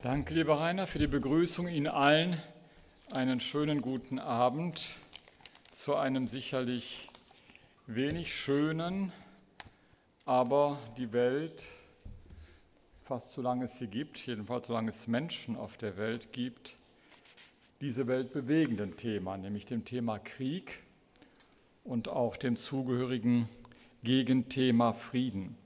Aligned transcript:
Danke, 0.00 0.32
lieber 0.32 0.60
Rainer, 0.60 0.86
für 0.86 1.00
die 1.00 1.08
Begrüßung 1.08 1.66
Ihnen 1.66 1.88
allen. 1.88 2.40
Einen 3.10 3.40
schönen 3.40 3.82
guten 3.82 4.20
Abend 4.20 4.90
zu 5.72 5.96
einem 5.96 6.28
sicherlich 6.28 7.08
wenig 7.88 8.32
schönen, 8.32 9.12
aber 10.24 10.78
die 10.96 11.12
Welt, 11.12 11.66
fast 13.00 13.32
solange 13.32 13.64
es 13.64 13.80
sie 13.80 13.88
gibt, 13.88 14.24
jedenfalls 14.24 14.68
solange 14.68 14.90
es 14.90 15.08
Menschen 15.08 15.56
auf 15.56 15.76
der 15.76 15.96
Welt 15.96 16.32
gibt, 16.32 16.76
diese 17.80 18.06
Welt 18.06 18.32
bewegenden 18.32 18.96
Thema, 18.96 19.36
nämlich 19.36 19.66
dem 19.66 19.84
Thema 19.84 20.20
Krieg 20.20 20.78
und 21.82 22.06
auch 22.06 22.36
dem 22.36 22.54
zugehörigen 22.54 23.48
Gegenthema 24.04 24.92
Frieden. 24.92 25.58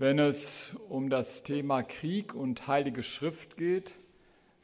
Wenn 0.00 0.18
es 0.18 0.74
um 0.88 1.10
das 1.10 1.42
Thema 1.42 1.82
Krieg 1.82 2.34
und 2.34 2.66
Heilige 2.66 3.02
Schrift 3.02 3.58
geht, 3.58 3.96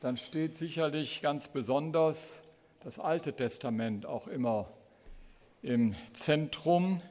dann 0.01 0.17
steht 0.17 0.57
sicherlich 0.57 1.21
ganz 1.21 1.49
besonders 1.49 2.49
das 2.81 2.99
Alte 2.99 3.35
Testament 3.35 4.07
auch 4.07 4.29
immer 4.29 4.73
im 5.61 5.95
Zentrum, 6.15 7.03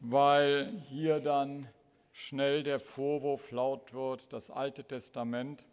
weil 0.00 0.72
hier 0.88 1.20
dann 1.20 1.68
schnell 2.14 2.62
der 2.62 2.80
Vorwurf 2.80 3.50
laut 3.50 3.92
wird, 3.92 4.32
das 4.32 4.50
Alte 4.50 4.82
Testament, 4.82 5.66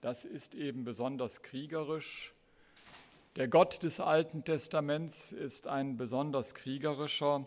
das 0.00 0.24
ist 0.24 0.54
eben 0.54 0.84
besonders 0.84 1.42
kriegerisch. 1.42 2.32
Der 3.36 3.48
Gott 3.48 3.82
des 3.82 4.00
Alten 4.00 4.44
Testaments 4.44 5.32
ist 5.32 5.66
ein 5.66 5.98
besonders 5.98 6.54
kriegerischer 6.54 7.46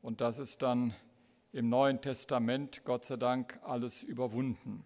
und 0.00 0.20
das 0.20 0.38
ist 0.38 0.62
dann 0.62 0.94
im 1.54 1.68
Neuen 1.68 2.00
Testament, 2.00 2.82
Gott 2.84 3.04
sei 3.04 3.16
Dank, 3.16 3.60
alles 3.62 4.02
überwunden. 4.02 4.84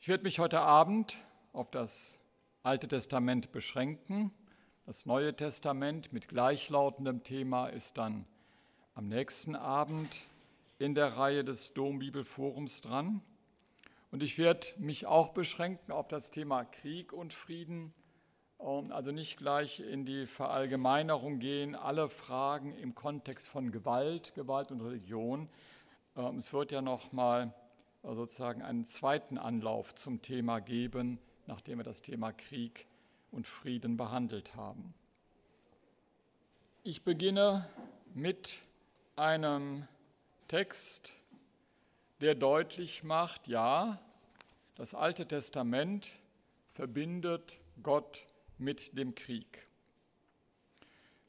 Ich 0.00 0.08
werde 0.08 0.22
mich 0.24 0.38
heute 0.38 0.60
Abend 0.60 1.24
auf 1.54 1.70
das 1.70 2.18
Alte 2.62 2.88
Testament 2.88 3.52
beschränken. 3.52 4.30
Das 4.84 5.06
Neue 5.06 5.34
Testament 5.34 6.12
mit 6.12 6.28
gleichlautendem 6.28 7.22
Thema 7.22 7.68
ist 7.68 7.96
dann 7.96 8.26
am 8.94 9.08
nächsten 9.08 9.56
Abend 9.56 10.26
in 10.78 10.94
der 10.94 11.16
Reihe 11.16 11.42
des 11.42 11.72
Dombibelforums 11.72 12.82
dran. 12.82 13.22
Und 14.10 14.22
ich 14.22 14.36
werde 14.36 14.66
mich 14.76 15.06
auch 15.06 15.30
beschränken 15.30 15.90
auf 15.90 16.08
das 16.08 16.30
Thema 16.30 16.64
Krieg 16.66 17.14
und 17.14 17.32
Frieden 17.32 17.94
also 18.62 19.10
nicht 19.10 19.38
gleich 19.38 19.80
in 19.80 20.04
die 20.04 20.26
Verallgemeinerung 20.26 21.40
gehen, 21.40 21.74
alle 21.74 22.08
Fragen 22.08 22.72
im 22.76 22.94
Kontext 22.94 23.48
von 23.48 23.72
Gewalt, 23.72 24.34
Gewalt 24.34 24.70
und 24.70 24.80
Religion. 24.80 25.48
Ähm, 26.16 26.38
es 26.38 26.52
wird 26.52 26.70
ja 26.70 26.80
noch 26.80 27.12
mal 27.12 27.52
äh, 28.04 28.14
sozusagen 28.14 28.62
einen 28.62 28.84
zweiten 28.84 29.36
Anlauf 29.36 29.96
zum 29.96 30.22
Thema 30.22 30.60
geben, 30.60 31.18
nachdem 31.46 31.78
wir 31.78 31.84
das 31.84 32.02
Thema 32.02 32.32
Krieg 32.32 32.86
und 33.32 33.48
Frieden 33.48 33.96
behandelt 33.96 34.54
haben. 34.54 34.94
Ich 36.84 37.02
beginne 37.02 37.68
mit 38.14 38.60
einem 39.16 39.88
Text, 40.46 41.14
der 42.20 42.36
deutlich 42.36 43.02
macht, 43.02 43.48
ja, 43.48 44.00
das 44.76 44.94
Alte 44.94 45.26
Testament 45.26 46.12
verbindet 46.70 47.58
Gott 47.82 48.26
mit 48.58 48.96
dem 48.96 49.14
Krieg. 49.14 49.66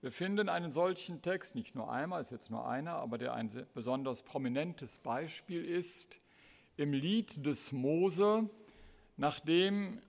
Wir 0.01 0.11
finden 0.11 0.49
einen 0.49 0.71
solchen 0.71 1.21
Text 1.21 1.55
nicht 1.55 1.75
nur 1.75 1.91
einmal, 1.91 2.19
ist 2.19 2.31
jetzt 2.31 2.51
nur 2.51 2.67
einer, 2.67 2.95
aber 2.95 3.17
der 3.17 3.33
ein 3.33 3.49
besonders 3.73 4.23
prominentes 4.23 4.97
Beispiel 4.97 5.63
ist, 5.63 6.19
im 6.75 6.91
Lied 6.91 7.45
des 7.45 7.71
Mose, 7.71 8.49
nachdem 9.15 10.01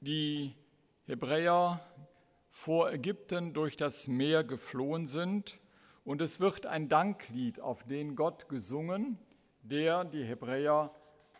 die 0.00 0.54
Hebräer 1.06 1.80
vor 2.50 2.90
Ägypten 2.90 3.52
durch 3.52 3.76
das 3.76 4.08
Meer 4.08 4.44
geflohen 4.44 5.06
sind. 5.06 5.58
Und 6.04 6.22
es 6.22 6.40
wird 6.40 6.66
ein 6.66 6.88
Danklied 6.88 7.60
auf 7.60 7.82
den 7.84 8.16
Gott 8.16 8.48
gesungen, 8.48 9.18
der 9.62 10.04
die 10.04 10.24
Hebräer 10.24 10.92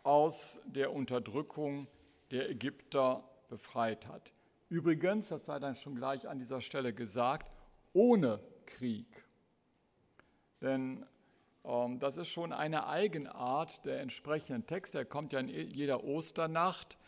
aus 0.02 0.60
der 0.66 0.92
Unterdrückung 0.92 1.86
der 2.30 2.50
Ägypter 2.50 3.27
befreit 3.48 4.06
hat. 4.06 4.32
Übrigens, 4.68 5.28
das 5.28 5.46
sei 5.46 5.58
dann 5.58 5.74
schon 5.74 5.96
gleich 5.96 6.28
an 6.28 6.38
dieser 6.38 6.60
Stelle 6.60 6.92
gesagt, 6.92 7.50
ohne 7.92 8.40
Krieg. 8.66 9.24
Denn 10.60 11.06
ähm, 11.64 11.98
das 11.98 12.16
ist 12.16 12.28
schon 12.28 12.52
eine 12.52 12.86
Eigenart 12.86 13.84
der 13.84 14.00
entsprechenden 14.00 14.66
Text. 14.66 14.94
Der 14.94 15.04
kommt 15.04 15.32
ja 15.32 15.40
in 15.40 15.48
jeder 15.48 16.04
Osternacht. 16.04 16.98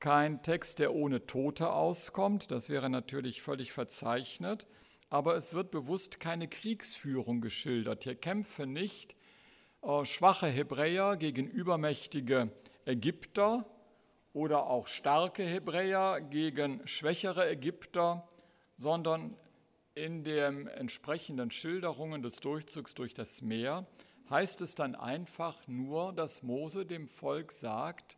Kein 0.00 0.42
Text, 0.42 0.78
der 0.78 0.94
ohne 0.94 1.26
Tote 1.26 1.72
auskommt. 1.72 2.50
Das 2.50 2.68
wäre 2.68 2.88
natürlich 2.88 3.42
völlig 3.42 3.72
verzeichnet. 3.72 4.66
Aber 5.10 5.36
es 5.36 5.54
wird 5.54 5.70
bewusst 5.70 6.20
keine 6.20 6.48
Kriegsführung 6.48 7.40
geschildert. 7.40 8.04
Hier 8.04 8.14
kämpfen 8.14 8.72
nicht 8.72 9.16
äh, 9.82 10.04
schwache 10.04 10.46
Hebräer 10.46 11.16
gegen 11.16 11.46
übermächtige 11.46 12.50
Ägypter, 12.84 13.64
oder 14.38 14.68
auch 14.68 14.86
starke 14.86 15.42
Hebräer 15.42 16.20
gegen 16.20 16.86
schwächere 16.86 17.50
Ägypter, 17.50 18.28
sondern 18.76 19.36
in 19.96 20.22
den 20.22 20.68
entsprechenden 20.68 21.50
Schilderungen 21.50 22.22
des 22.22 22.38
Durchzugs 22.38 22.94
durch 22.94 23.14
das 23.14 23.42
Meer 23.42 23.84
heißt 24.30 24.60
es 24.60 24.76
dann 24.76 24.94
einfach 24.94 25.66
nur, 25.66 26.12
dass 26.12 26.44
Mose 26.44 26.86
dem 26.86 27.08
Volk 27.08 27.50
sagt, 27.50 28.16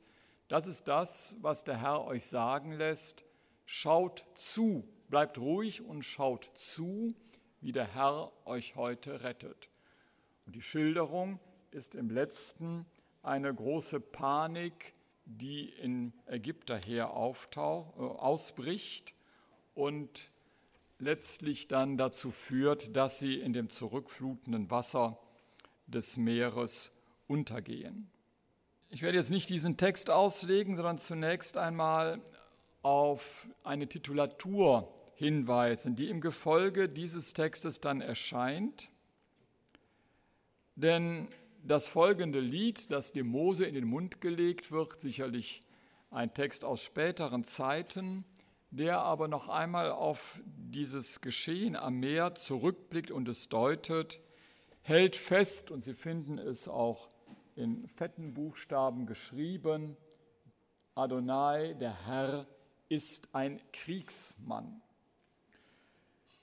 das 0.48 0.66
ist 0.66 0.88
das, 0.88 1.36
was 1.40 1.64
der 1.64 1.80
Herr 1.80 2.04
euch 2.04 2.26
sagen 2.26 2.72
lässt, 2.72 3.24
schaut 3.64 4.26
zu, 4.34 4.86
bleibt 5.08 5.38
ruhig 5.38 5.80
und 5.80 6.02
schaut 6.02 6.50
zu, 6.52 7.14
wie 7.62 7.72
der 7.72 7.94
Herr 7.94 8.30
euch 8.44 8.76
heute 8.76 9.22
rettet. 9.22 9.70
Und 10.44 10.54
die 10.54 10.60
Schilderung 10.60 11.40
ist 11.70 11.94
im 11.94 12.10
letzten 12.10 12.84
eine 13.22 13.54
große 13.54 14.00
Panik, 14.00 14.92
die 15.38 15.68
in 15.68 16.12
Ägypterheer 16.26 17.10
auftauch, 17.10 17.96
äh, 17.96 18.00
ausbricht 18.00 19.14
und 19.74 20.30
letztlich 20.98 21.68
dann 21.68 21.96
dazu 21.96 22.30
führt, 22.30 22.96
dass 22.96 23.18
sie 23.18 23.40
in 23.40 23.52
dem 23.52 23.70
zurückflutenden 23.70 24.70
Wasser 24.70 25.18
des 25.86 26.16
Meeres 26.16 26.90
untergehen. 27.26 28.10
Ich 28.90 29.02
werde 29.02 29.18
jetzt 29.18 29.30
nicht 29.30 29.48
diesen 29.50 29.76
Text 29.76 30.10
auslegen, 30.10 30.76
sondern 30.76 30.98
zunächst 30.98 31.56
einmal 31.56 32.20
auf 32.82 33.48
eine 33.62 33.88
Titulatur 33.88 34.92
hinweisen, 35.14 35.96
die 35.96 36.08
im 36.08 36.20
Gefolge 36.20 36.88
dieses 36.88 37.32
Textes 37.32 37.80
dann 37.80 38.00
erscheint. 38.00 38.88
Denn 40.76 41.28
das 41.62 41.86
folgende 41.86 42.40
Lied, 42.40 42.90
das 42.90 43.12
dem 43.12 43.26
Mose 43.28 43.64
in 43.64 43.74
den 43.74 43.86
Mund 43.86 44.20
gelegt 44.20 44.70
wird, 44.70 45.00
sicherlich 45.00 45.62
ein 46.10 46.34
Text 46.34 46.64
aus 46.64 46.82
späteren 46.82 47.44
Zeiten, 47.44 48.24
der 48.70 49.00
aber 49.00 49.28
noch 49.28 49.48
einmal 49.48 49.90
auf 49.90 50.40
dieses 50.46 51.20
Geschehen 51.20 51.76
am 51.76 52.00
Meer 52.00 52.34
zurückblickt 52.34 53.10
und 53.10 53.28
es 53.28 53.48
deutet, 53.48 54.20
hält 54.82 55.16
fest, 55.16 55.70
und 55.70 55.84
Sie 55.84 55.94
finden 55.94 56.38
es 56.38 56.68
auch 56.68 57.08
in 57.56 57.86
fetten 57.88 58.32
Buchstaben 58.34 59.06
geschrieben, 59.06 59.96
Adonai, 60.94 61.74
der 61.74 62.06
Herr, 62.06 62.46
ist 62.88 63.34
ein 63.34 63.60
Kriegsmann. 63.72 64.82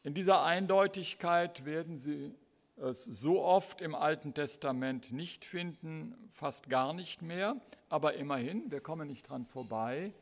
In 0.03 0.13
dieser 0.13 0.44
Eindeutigkeit 0.44 1.66
werden 1.66 1.97
Sie 1.97 2.34
es 2.77 3.05
so 3.05 3.41
oft 3.41 3.81
im 3.81 3.95
Alten 3.95 4.33
Testament 4.33 5.11
nicht 5.11 5.45
finden, 5.45 6.15
fast 6.31 6.69
gar 6.69 6.93
nicht 6.93 7.21
mehr, 7.21 7.55
aber 7.89 8.13
immerhin, 8.13 8.69
wir 8.72 8.81
kommen 8.81 9.07
nicht 9.07 9.29
dran 9.29 9.46
vorbei. 9.46 10.13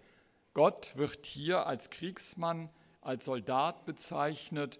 Gott 0.54 0.94
wird 0.96 1.26
hier 1.26 1.68
als 1.68 1.90
Kriegsmann, 1.90 2.70
als 3.02 3.26
Soldat 3.26 3.86
bezeichnet. 3.86 4.80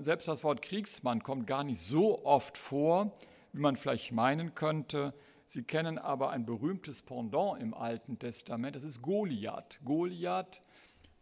Selbst 0.00 0.28
das 0.28 0.44
Wort 0.44 0.60
Kriegsmann 0.60 1.22
kommt 1.22 1.46
gar 1.46 1.64
nicht 1.64 1.80
so 1.80 2.24
oft 2.26 2.58
vor, 2.58 3.12
wie 3.52 3.60
man 3.60 3.76
vielleicht 3.76 4.12
meinen 4.12 4.54
könnte. 4.54 5.14
Sie 5.46 5.62
kennen 5.62 5.98
aber 5.98 6.30
ein 6.30 6.44
berühmtes 6.44 7.02
Pendant 7.02 7.60
im 7.60 7.72
Alten 7.72 8.18
Testament, 8.18 8.76
das 8.76 8.84
ist 8.84 9.00
Goliath. 9.00 9.80
Goliath, 9.84 10.60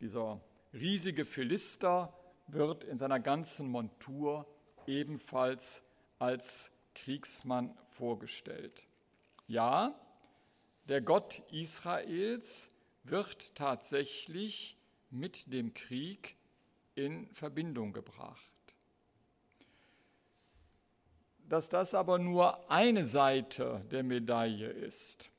dieser 0.00 0.40
riesige 0.72 1.24
Philister, 1.24 2.12
wird 2.48 2.82
in 2.82 2.98
seiner 2.98 3.20
ganzen 3.20 3.70
Montur 3.70 4.46
ebenfalls 4.86 5.82
als 6.18 6.70
Kriegsmann 6.94 7.76
vorgestellt. 7.88 8.84
Ja, 9.46 9.94
der 10.88 11.00
Gott 11.00 11.42
Israels 11.50 12.70
wird 13.04 13.54
tatsächlich 13.54 14.76
mit 15.10 15.52
dem 15.52 15.74
Krieg 15.74 16.36
in 16.94 17.26
Verbindung 17.32 17.92
gebracht. 17.92 18.50
dass 21.50 21.68
das 21.68 21.94
aber 21.94 22.20
nur 22.20 22.70
eine 22.70 23.04
Seite 23.04 23.84
der 23.90 24.04
Medaille 24.04 24.68
ist, 24.68 25.30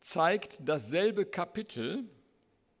zeigt 0.00 0.58
dasselbe 0.66 1.26
Kapitel. 1.26 2.04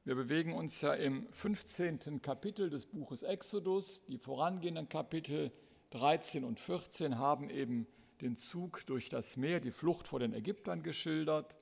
Wir 0.04 0.14
bewegen 0.14 0.54
uns 0.54 0.80
ja 0.80 0.94
im 0.94 1.30
15. 1.30 2.22
Kapitel 2.22 2.70
des 2.70 2.86
Buches 2.86 3.22
Exodus. 3.22 4.02
Die 4.06 4.16
vorangehenden 4.16 4.88
Kapitel 4.88 5.52
13 5.90 6.44
und 6.44 6.60
14 6.60 7.18
haben 7.18 7.50
eben 7.50 7.86
den 8.20 8.36
Zug 8.36 8.86
durch 8.86 9.08
das 9.08 9.36
Meer, 9.36 9.60
die 9.60 9.70
Flucht 9.70 10.06
vor 10.06 10.20
den 10.20 10.32
Ägyptern 10.32 10.82
geschildert 10.82 11.56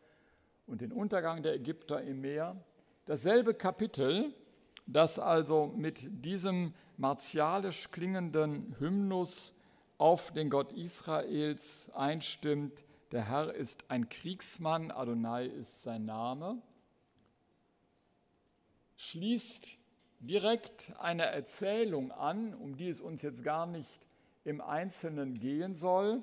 und 0.66 0.80
den 0.80 0.92
Untergang 0.92 1.42
der 1.42 1.54
Ägypter 1.54 2.02
im 2.02 2.20
Meer. 2.20 2.62
Dasselbe 3.06 3.54
Kapitel, 3.54 4.34
das 4.86 5.19
also 5.19 5.72
mit 5.76 6.25
diesem 6.25 6.75
martialisch 6.96 7.90
klingenden 7.90 8.76
Hymnus 8.78 9.54
auf 9.96 10.32
den 10.32 10.50
Gott 10.50 10.72
Israels 10.72 11.90
einstimmt, 11.94 12.84
der 13.12 13.28
Herr 13.28 13.54
ist 13.54 13.90
ein 13.90 14.08
Kriegsmann, 14.08 14.90
Adonai 14.90 15.46
ist 15.46 15.82
sein 15.82 16.04
Name, 16.04 16.60
schließt 18.96 19.78
direkt 20.20 20.92
eine 20.98 21.26
Erzählung 21.26 22.12
an, 22.12 22.54
um 22.54 22.76
die 22.76 22.90
es 22.90 23.00
uns 23.00 23.22
jetzt 23.22 23.42
gar 23.42 23.66
nicht 23.66 24.07
im 24.44 24.61
Einzelnen 24.61 25.35
gehen 25.35 25.75
soll. 25.75 26.23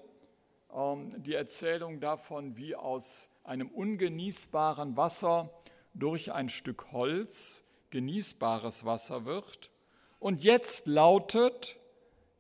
Ähm, 0.74 1.10
die 1.24 1.34
Erzählung 1.34 2.00
davon, 2.00 2.58
wie 2.58 2.76
aus 2.76 3.30
einem 3.44 3.70
ungenießbaren 3.70 4.98
Wasser 4.98 5.50
durch 5.94 6.32
ein 6.34 6.50
Stück 6.50 6.92
Holz 6.92 7.64
genießbares 7.92 8.86
Wasser 8.86 9.26
wird. 9.26 9.72
Und 10.20 10.44
jetzt 10.44 10.88
lautet 10.88 11.78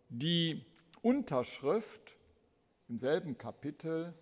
die 0.09 0.65
Unterschrift 1.01 2.15
im 2.89 2.97
selben 2.97 3.37
Kapitel, 3.37 4.13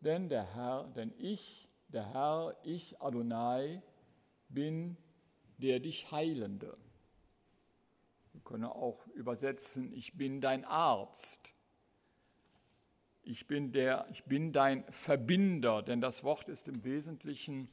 denn 0.00 0.28
der 0.28 0.54
Herr, 0.54 0.84
denn 0.96 1.12
ich, 1.18 1.68
der 1.88 2.12
Herr, 2.12 2.56
ich 2.64 3.00
Adonai, 3.00 3.82
bin 4.48 4.96
der 5.58 5.78
dich 5.78 6.10
Heilende. 6.10 6.76
Können 8.44 8.64
auch 8.64 9.06
übersetzen, 9.08 9.92
ich 9.92 10.14
bin 10.14 10.40
dein 10.40 10.64
Arzt. 10.64 11.52
Ich 13.24 13.46
bin, 13.46 13.70
der, 13.70 14.06
ich 14.10 14.24
bin 14.24 14.52
dein 14.52 14.84
Verbinder, 14.90 15.82
denn 15.82 16.00
das 16.00 16.24
Wort 16.24 16.48
ist 16.48 16.68
im 16.68 16.82
Wesentlichen 16.82 17.68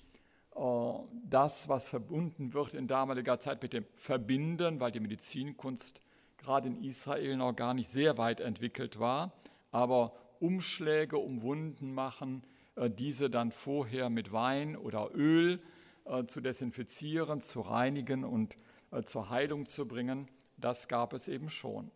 äh, 0.56 0.94
das, 1.24 1.70
was 1.70 1.90
verbunden 1.90 2.54
wird 2.54 2.76
in 2.76 2.88
damaliger 2.88 3.40
Zeit 3.40 3.62
mit 3.64 3.74
dem 3.74 3.86
Verbinden, 3.96 4.80
weil 4.80 4.92
die 4.92 5.00
Medizinkunst 5.00 6.02
gerade 6.38 6.68
in 6.68 6.84
Israel 6.84 7.38
noch 7.38 7.56
gar 7.56 7.74
nicht 7.74 7.90
sehr 7.90 8.18
weit 8.18 8.40
entwickelt 8.42 9.00
war, 9.00 9.34
aber 9.72 10.14
Umschläge 10.40 11.18
um 11.18 11.42
Wunden 11.42 11.94
machen, 11.94 12.44
äh, 12.76 12.90
diese 12.90 13.30
dann 13.30 13.52
vorher 13.52 14.10
mit 14.10 14.32
Wein 14.32 14.76
oder 14.76 15.10
Öl 15.14 15.62
äh, 16.06 16.26
zu 16.26 16.42
desinfizieren, 16.42 17.42
zu 17.42 17.62
reinigen 17.62 18.24
und 18.24 18.58
äh, 18.92 19.04
zur 19.04 19.30
Heilung 19.30 19.66
zu 19.66 19.88
bringen, 19.88 20.28
das 20.62 20.88
gab 20.88 21.14
es 21.14 21.28
eben 21.28 21.50
schon. 21.50 21.92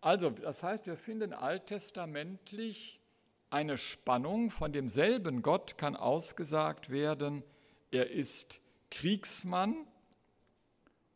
Also, 0.00 0.30
das 0.30 0.62
heißt, 0.62 0.86
wir 0.86 0.96
finden 0.96 1.32
alttestamentlich 1.32 3.00
eine 3.50 3.76
Spannung, 3.76 4.50
von 4.50 4.72
demselben 4.72 5.42
Gott 5.42 5.76
kann 5.76 5.96
ausgesagt 5.96 6.90
werden, 6.90 7.42
er 7.90 8.10
ist 8.10 8.60
Kriegsmann 8.90 9.86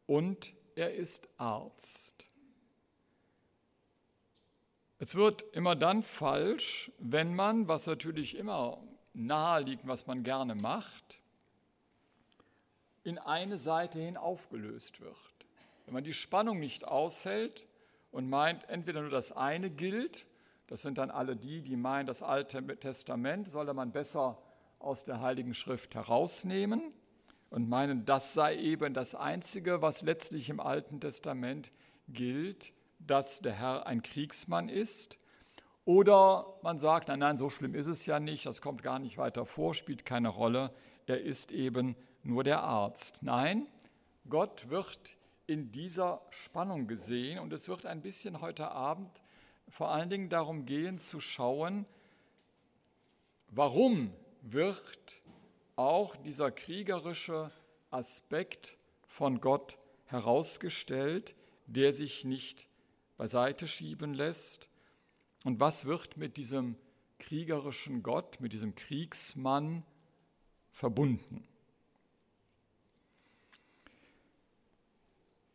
und 0.06 0.54
er 0.74 0.94
ist 0.94 1.28
Arzt. 1.38 2.26
Es 4.98 5.14
wird 5.14 5.42
immer 5.52 5.76
dann 5.76 6.02
falsch, 6.02 6.90
wenn 6.98 7.34
man, 7.34 7.68
was 7.68 7.86
natürlich 7.86 8.36
immer 8.36 8.82
nahe 9.12 9.62
liegt, 9.62 9.86
was 9.86 10.06
man 10.06 10.24
gerne 10.24 10.54
macht, 10.54 11.20
in 13.04 13.18
eine 13.18 13.58
Seite 13.58 14.00
hin 14.00 14.16
aufgelöst 14.16 15.00
wird. 15.00 15.33
Wenn 15.84 15.94
man 15.94 16.04
die 16.04 16.14
Spannung 16.14 16.60
nicht 16.60 16.86
aushält 16.88 17.66
und 18.10 18.28
meint, 18.28 18.69
entweder 18.69 19.02
nur 19.02 19.10
das 19.10 19.32
eine 19.32 19.70
gilt, 19.70 20.26
das 20.66 20.82
sind 20.82 20.98
dann 20.98 21.10
alle 21.10 21.36
die, 21.36 21.60
die 21.60 21.76
meinen, 21.76 22.06
das 22.06 22.22
Alte 22.22 22.64
Testament 22.78 23.48
solle 23.48 23.75
man 23.75 23.92
besser 23.92 24.38
aus 24.78 25.04
der 25.04 25.20
Heiligen 25.20 25.54
Schrift 25.54 25.94
herausnehmen 25.94 26.92
und 27.50 27.69
meinen, 27.69 28.04
das 28.04 28.34
sei 28.34 28.56
eben 28.56 28.94
das 28.94 29.14
Einzige, 29.14 29.82
was 29.82 30.02
letztlich 30.02 30.48
im 30.48 30.60
Alten 30.60 31.00
Testament 31.00 31.72
gilt, 32.08 32.72
dass 32.98 33.40
der 33.40 33.52
Herr 33.52 33.86
ein 33.86 34.02
Kriegsmann 34.02 34.69
ist. 34.69 35.19
Oder 35.84 36.58
man 36.62 36.78
sagt, 36.78 37.08
nein, 37.08 37.19
nein, 37.19 37.36
so 37.36 37.50
schlimm 37.50 37.75
ist 37.75 37.86
es 37.86 38.06
ja 38.06 38.19
nicht, 38.20 38.46
das 38.46 38.62
kommt 38.62 38.82
gar 38.82 38.98
nicht 38.98 39.19
weiter 39.19 39.44
vor, 39.44 39.75
spielt 39.75 40.06
keine 40.06 40.28
Rolle, 40.28 40.72
er 41.06 41.20
ist 41.20 41.52
eben 41.52 41.94
nur 42.22 42.42
der 42.42 42.62
Arzt. 42.62 43.22
Nein, 43.22 43.66
Gott 44.28 44.70
wird 44.70 45.19
in 45.46 45.70
dieser 45.73 46.23
Spannung 46.31 46.87
gesehen 46.87 47.38
und 47.38 47.52
es 47.52 47.69
wird 47.69 47.87
ein 47.87 48.02
bisschen 48.02 48.41
heute 48.41 48.70
Abend 48.70 49.11
vor 49.69 49.91
allen 49.91 50.11
Dingen 50.11 50.29
darum 50.29 50.67
gehen 50.67 50.99
zu 50.99 51.20
schauen, 51.20 51.87
warum 53.49 54.12
wird 54.43 55.20
auch 55.76 56.17
dieser 56.17 56.50
kriegerische 56.50 57.50
Aspekt 57.91 58.76
von 59.06 59.41
Gott 59.41 59.79
herausgestellt, 60.06 61.35
der 61.67 61.93
sich 61.93 62.25
nicht 62.25 62.69
beiseite 63.17 63.67
schieben 63.67 64.14
lässt? 64.14 64.69
Und 65.44 65.61
was 65.61 65.87
wird 65.87 66.17
mit 66.17 66.37
diesem 66.37 66.76
kriegerischen 67.19 68.02
Gott, 68.02 68.41
mit 68.41 68.52
diesem 68.52 68.75
Kriegsmann 68.75 69.85
verbunden? 70.73 71.46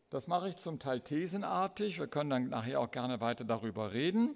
Das 0.09 0.27
mache 0.27 0.49
ich 0.49 0.55
zum 0.55 0.79
Teil 0.79 1.01
thesenartig. 1.01 1.99
Wir 1.99 2.07
können 2.07 2.31
dann 2.31 2.49
nachher 2.49 2.79
auch 2.79 2.89
gerne 2.89 3.21
weiter 3.21 3.45
darüber 3.45 3.93
reden. 3.93 4.35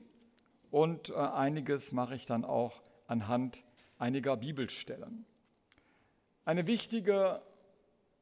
Und 0.69 1.09
äh, 1.09 1.13
einiges 1.15 1.91
mache 1.91 2.13
ich 2.13 2.27
dann 2.27 2.45
auch 2.45 2.81
anhand 3.07 3.63
einiger 3.97 4.37
Bibelstellen. 4.37 5.25
Eine 6.45 6.67
wichtige 6.67 7.41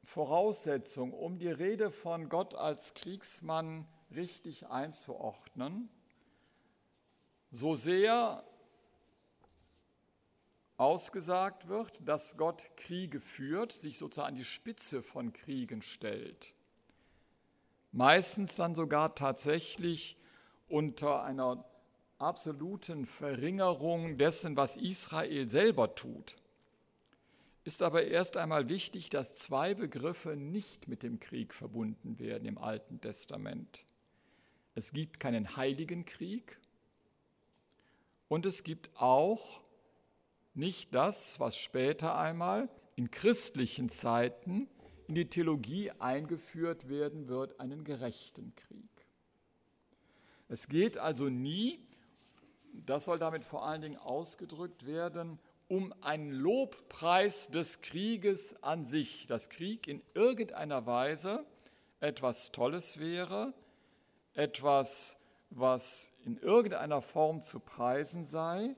Voraussetzung, 0.04 1.14
um 1.14 1.40
die 1.40 1.50
Rede 1.50 1.92
von 1.92 2.30
Gott 2.30 2.56
als 2.56 2.94
Kriegsmann 2.94 3.86
richtig 4.16 4.68
einzuordnen. 4.68 5.90
So 7.52 7.76
sehr 7.76 8.46
ausgesagt 10.78 11.68
wird, 11.68 12.08
dass 12.08 12.38
Gott 12.38 12.70
Kriege 12.78 13.20
führt, 13.20 13.74
sich 13.74 13.98
sozusagen 13.98 14.30
an 14.30 14.36
die 14.36 14.46
Spitze 14.46 15.02
von 15.02 15.34
Kriegen 15.34 15.82
stellt. 15.82 16.54
Meistens 17.92 18.56
dann 18.56 18.76
sogar 18.76 19.16
tatsächlich 19.16 20.16
unter 20.70 21.24
einer 21.24 21.66
absoluten 22.18 23.06
Verringerung 23.06 24.18
dessen, 24.18 24.56
was 24.56 24.78
Israel 24.78 25.50
selber 25.50 25.96
tut. 25.96 26.38
Ist 27.64 27.84
aber 27.84 28.06
erst 28.06 28.38
einmal 28.38 28.70
wichtig, 28.70 29.10
dass 29.10 29.36
zwei 29.36 29.74
Begriffe 29.74 30.36
nicht 30.36 30.88
mit 30.88 31.04
dem 31.04 31.20
Krieg 31.20 31.54
verbunden 31.54 32.18
werden 32.18 32.48
im 32.48 32.58
Alten 32.58 33.02
Testament. 33.02 33.86
Es 34.74 34.94
gibt 34.94 35.20
keinen 35.20 35.58
heiligen 35.58 36.06
Krieg 36.06 36.60
und 38.30 38.46
es 38.46 38.64
gibt 38.64 38.90
auch 38.96 39.62
nicht 40.54 40.96
das, 40.96 41.40
was 41.40 41.58
später 41.58 42.18
einmal 42.18 42.70
in 42.96 43.12
christlichen 43.12 43.90
Zeiten 43.90 44.70
in 45.12 45.16
die 45.16 45.30
Theologie 45.30 45.92
eingeführt 46.00 46.88
werden 46.88 47.28
wird, 47.28 47.60
einen 47.60 47.84
gerechten 47.84 48.56
Krieg. 48.56 48.90
Es 50.48 50.70
geht 50.70 50.98
also 50.98 51.26
nie, 51.26 51.86
das 52.72 53.04
soll 53.04 53.20
damit 53.20 53.44
vor 53.44 53.66
allen 53.66 53.82
Dingen 53.82 53.98
ausgedrückt 53.98 54.86
werden, 54.86 55.38
um 55.68 55.94
einen 56.00 56.32
Lobpreis 56.32 57.50
des 57.50 57.82
Krieges 57.82 58.56
an 58.64 58.86
sich, 58.86 59.28
dass 59.28 59.50
Krieg 59.50 59.86
in 59.86 60.02
irgendeiner 60.14 60.86
Weise 60.86 61.46
etwas 62.00 62.54
Tolles 62.54 62.98
wäre, 62.98 63.54
etwas, 64.34 65.18
was 65.50 66.14
in 66.24 66.38
irgendeiner 66.38 67.02
Form 67.02 67.42
zu 67.42 67.60
preisen 67.60 68.24
sei 68.24 68.78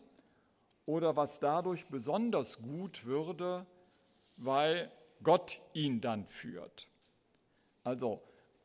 oder 0.87 1.15
was 1.15 1.39
dadurch 1.39 1.85
besonders 1.89 2.59
gut 2.59 3.05
würde, 3.05 3.67
weil 4.37 4.91
Gott 5.23 5.61
ihn 5.73 6.01
dann 6.01 6.25
führt. 6.25 6.87
Also, 7.83 8.17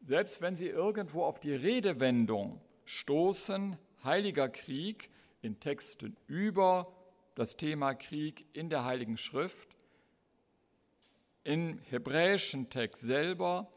selbst 0.03 0.41
wenn 0.41 0.57
Sie 0.57 0.69
irgendwo 0.69 1.25
auf 1.25 1.41
die 1.41 1.55
Redewendung 1.55 2.61
stoßen, 2.85 3.77
heiliger 4.05 4.49
Krieg, 4.49 5.11
in 5.41 5.61
Texten 5.61 6.17
über 6.27 6.93
das 7.35 7.57
Thema 7.57 7.95
Krieg 7.95 8.47
in 8.53 8.71
der 8.71 8.85
Heiligen 8.85 9.17
Schrift, 9.17 9.69
im 11.45 11.79
hebräischen 11.79 12.69
Text 12.69 13.03
selber 13.03 13.71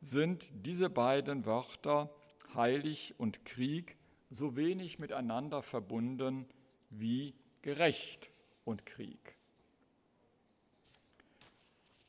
sind 0.00 0.50
diese 0.54 0.90
beiden 0.90 1.44
Wörter 1.46 2.14
heilig 2.54 3.14
und 3.18 3.44
Krieg 3.44 3.96
so 4.30 4.56
wenig 4.56 4.98
miteinander 4.98 5.62
verbunden 5.62 6.46
wie 6.90 7.34
gerecht 7.62 8.30
und 8.64 8.86
Krieg. 8.86 9.36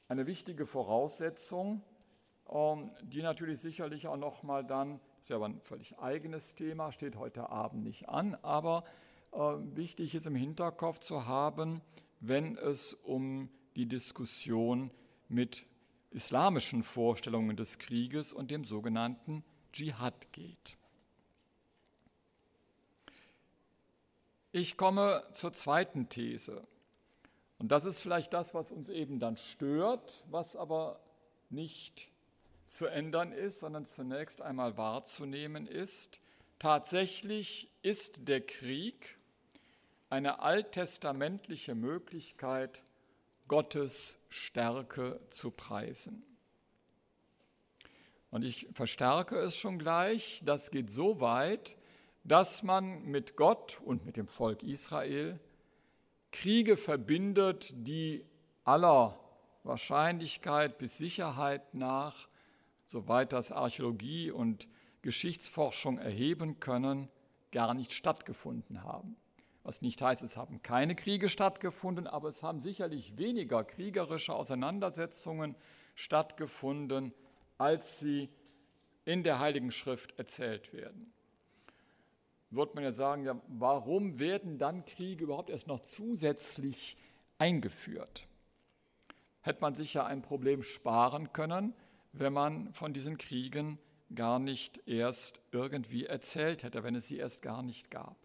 Eine 0.09 0.25
wichtige 0.25 0.65
Voraussetzung, 0.65 1.81
ähm, 2.49 2.91
die 3.01 3.21
natürlich 3.21 3.59
sicherlich 3.59 4.07
auch 4.07 4.17
noch 4.17 4.41
mal 4.43 4.63
dann, 4.63 5.01
ist 5.21 5.29
ja 5.29 5.35
aber 5.35 5.45
ein 5.45 5.59
völlig 5.61 5.99
eigenes 5.99 6.55
Thema, 6.55 6.91
steht 6.93 7.17
heute 7.17 7.49
Abend 7.49 7.83
nicht 7.83 8.07
an, 8.07 8.35
aber 8.41 8.83
äh, 9.33 9.39
wichtig 9.39 10.15
ist 10.15 10.25
im 10.25 10.35
Hinterkopf 10.35 10.99
zu 10.99 11.25
haben, 11.25 11.81
wenn 12.21 12.57
es 12.57 12.93
um 12.93 13.49
die 13.75 13.85
Diskussion 13.85 14.91
mit 15.27 15.65
islamischen 16.11 16.83
Vorstellungen 16.83 17.57
des 17.57 17.77
Krieges 17.77 18.31
und 18.31 18.49
dem 18.49 18.63
sogenannten 18.63 19.43
Dschihad 19.73 20.31
geht. 20.31 20.77
Ich 24.53 24.77
komme 24.77 25.23
zur 25.33 25.51
zweiten 25.51 26.07
These. 26.07 26.65
Und 27.59 27.69
das 27.69 27.85
ist 27.85 28.01
vielleicht 28.01 28.33
das, 28.33 28.53
was 28.53 28.71
uns 28.71 28.89
eben 28.89 29.19
dann 29.19 29.37
stört, 29.37 30.23
was 30.29 30.55
aber 30.55 30.99
nicht 31.49 32.11
zu 32.67 32.85
ändern 32.85 33.31
ist, 33.31 33.61
sondern 33.61 33.85
zunächst 33.85 34.41
einmal 34.41 34.77
wahrzunehmen 34.77 35.65
ist. 35.65 36.19
Tatsächlich 36.59 37.69
ist 37.81 38.27
der 38.27 38.41
Krieg 38.41 39.17
eine 40.09 40.39
alttestamentliche 40.39 41.75
Möglichkeit, 41.75 42.83
Gottes 43.47 44.19
Stärke 44.29 45.19
zu 45.29 45.51
preisen. 45.51 46.23
Und 48.29 48.43
ich 48.43 48.67
verstärke 48.73 49.37
es 49.37 49.55
schon 49.55 49.79
gleich, 49.79 50.41
das 50.45 50.69
geht 50.69 50.89
so 50.89 51.21
weit, 51.21 51.77
dass 52.23 52.61
man 52.61 53.03
mit 53.05 53.37
Gott 53.37 53.79
und 53.85 54.05
mit 54.05 54.17
dem 54.17 54.27
Volk 54.27 54.63
Israel 54.63 55.39
Kriege 56.31 56.77
verbindet, 56.77 57.73
die 57.75 58.23
aller 58.63 59.19
Wahrscheinlichkeit 59.63 60.77
bis 60.77 60.97
Sicherheit 60.97 61.73
nach, 61.73 62.27
soweit 62.85 63.33
das 63.33 63.51
Archäologie 63.51 64.31
und 64.31 64.67
Geschichtsforschung 65.01 65.97
erheben 65.97 66.59
können, 66.59 67.09
gar 67.51 67.73
nicht 67.73 67.93
stattgefunden 67.93 68.83
haben. 68.83 69.15
Was 69.63 69.81
nicht 69.81 70.01
heißt, 70.01 70.21
es 70.23 70.37
haben 70.37 70.61
keine 70.61 70.95
Kriege 70.95 71.27
stattgefunden, 71.27 72.07
aber 72.07 72.29
es 72.29 72.43
haben 72.43 72.61
sicherlich 72.61 73.17
weniger 73.17 73.65
kriegerische 73.65 74.33
Auseinandersetzungen 74.33 75.55
stattgefunden, 75.95 77.13
als 77.57 77.99
sie 77.99 78.29
in 79.03 79.23
der 79.23 79.39
Heiligen 79.39 79.71
Schrift 79.71 80.17
erzählt 80.17 80.71
werden. 80.73 81.11
Wird 82.49 82.75
man 82.75 82.83
ja 82.83 82.93
sagen, 82.93 83.23
ja, 83.23 83.39
warum 83.47 84.19
werden 84.19 84.57
dann 84.57 84.85
Kriege 84.85 85.25
überhaupt 85.25 85.49
erst 85.49 85.67
noch 85.67 85.81
zusätzlich 85.81 86.95
eingeführt? 87.37 88.27
Hätte 89.41 89.61
man 89.61 89.75
sich 89.75 89.93
ja 89.93 90.05
ein 90.05 90.21
Problem 90.21 90.61
sparen 90.63 91.33
können, 91.33 91.73
wenn 92.13 92.33
man 92.33 92.73
von 92.73 92.93
diesen 92.93 93.17
Kriegen 93.17 93.79
gar 94.15 94.39
nicht 94.39 94.87
erst 94.87 95.41
irgendwie 95.51 96.05
erzählt 96.05 96.63
hätte, 96.63 96.83
wenn 96.83 96.95
es 96.95 97.07
sie 97.07 97.17
erst 97.17 97.41
gar 97.41 97.61
nicht 97.61 97.91
gab. 97.91 98.15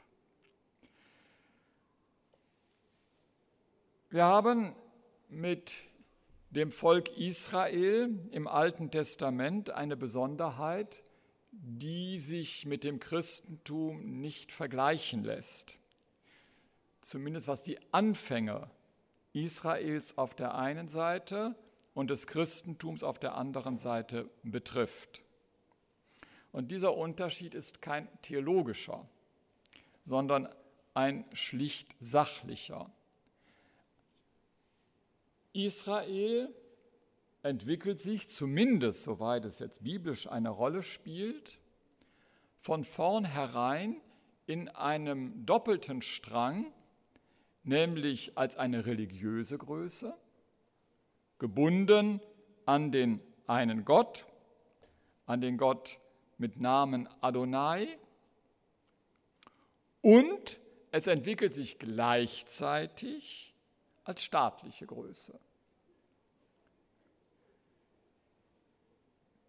Wir 4.11 4.25
haben 4.25 4.75
mit 5.29 5.89
dem 6.51 6.71
Volk 6.71 7.17
Israel 7.17 8.11
im 8.31 8.47
Alten 8.47 8.91
Testament 8.91 9.71
eine 9.71 9.97
Besonderheit, 9.97 11.03
die 11.53 12.19
sich 12.19 12.67
mit 12.67 12.83
dem 12.83 12.99
Christentum 12.99 14.21
nicht 14.21 14.53
vergleichen 14.53 15.23
lässt. 15.23 15.79
Zumindest 17.03 17.47
was 17.47 17.63
die 17.63 17.79
Anfänge 17.93 18.71
Israels 19.33 20.19
auf 20.19 20.35
der 20.35 20.55
einen 20.55 20.89
Seite 20.89 21.55
und 21.95 22.11
des 22.11 22.27
Christentums 22.27 23.03
auf 23.03 23.19
der 23.19 23.37
anderen 23.37 23.77
Seite 23.77 24.27
betrifft. 24.43 25.23
Und 26.53 26.71
dieser 26.71 26.97
Unterschied 26.97 27.55
ist 27.55 27.83
kein 27.83 28.09
theologischer, 28.23 29.07
sondern 30.05 30.49
ein 30.95 31.25
schlicht 31.33 31.95
sachlicher. 32.01 32.85
Israel 35.53 36.55
entwickelt 37.43 38.01
sich, 38.01 38.29
zumindest 38.29 39.05
soweit 39.05 39.45
es 39.45 39.59
jetzt 39.59 39.83
biblisch 39.83 40.27
eine 40.29 40.51
Rolle 40.51 40.83
spielt, 40.83 41.59
von 42.59 42.85
vornherein 42.85 44.01
in 44.47 44.69
einem 44.69 45.45
doppelten 45.45 46.03
Strang, 46.03 46.73
nämlich 47.65 48.39
als 48.39 48.57
eine 48.57 48.87
religiöse 48.87 49.59
Größe, 49.59 50.15
gebunden 51.39 52.21
an 52.67 52.93
den 52.93 53.21
einen 53.47 53.85
Gott, 53.85 54.27
an 55.27 55.41
den 55.41 55.59
Gott 55.59 55.99
mit 56.39 56.61
Namen 56.61 57.09
Adonai, 57.21 57.89
und 60.01 60.59
es 60.91 61.07
entwickelt 61.07 61.55
sich 61.55 61.79
gleichzeitig 61.79 63.55
als 64.05 64.23
staatliche 64.23 64.87
Größe. 64.87 65.37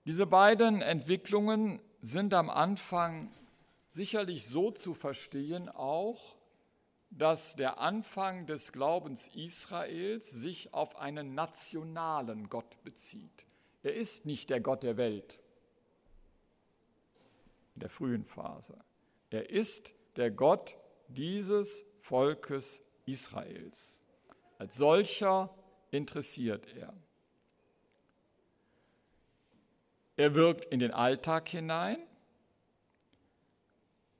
Diese 0.05 0.25
beiden 0.25 0.81
Entwicklungen 0.81 1.81
sind 2.01 2.33
am 2.33 2.49
Anfang 2.49 3.31
sicherlich 3.91 4.47
so 4.47 4.71
zu 4.71 4.93
verstehen 4.93 5.69
auch, 5.69 6.35
dass 7.09 7.55
der 7.55 7.77
Anfang 7.77 8.47
des 8.47 8.71
Glaubens 8.71 9.29
Israels 9.29 10.29
sich 10.29 10.73
auf 10.73 10.97
einen 10.97 11.35
nationalen 11.35 12.49
Gott 12.49 12.83
bezieht. 12.83 13.45
Er 13.83 13.93
ist 13.93 14.25
nicht 14.25 14.49
der 14.49 14.59
Gott 14.59 14.83
der 14.83 14.97
Welt 14.97 15.39
in 17.75 17.81
der 17.81 17.89
frühen 17.89 18.25
Phase. 18.25 18.77
Er 19.29 19.49
ist 19.49 19.93
der 20.15 20.31
Gott 20.31 20.75
dieses 21.07 21.85
Volkes 22.01 22.81
Israels. 23.05 24.01
Als 24.57 24.75
solcher 24.75 25.53
interessiert 25.91 26.67
er. 26.75 26.93
Er 30.15 30.35
wirkt 30.35 30.65
in 30.65 30.79
den 30.79 30.91
Alltag 30.91 31.49
hinein. 31.49 31.97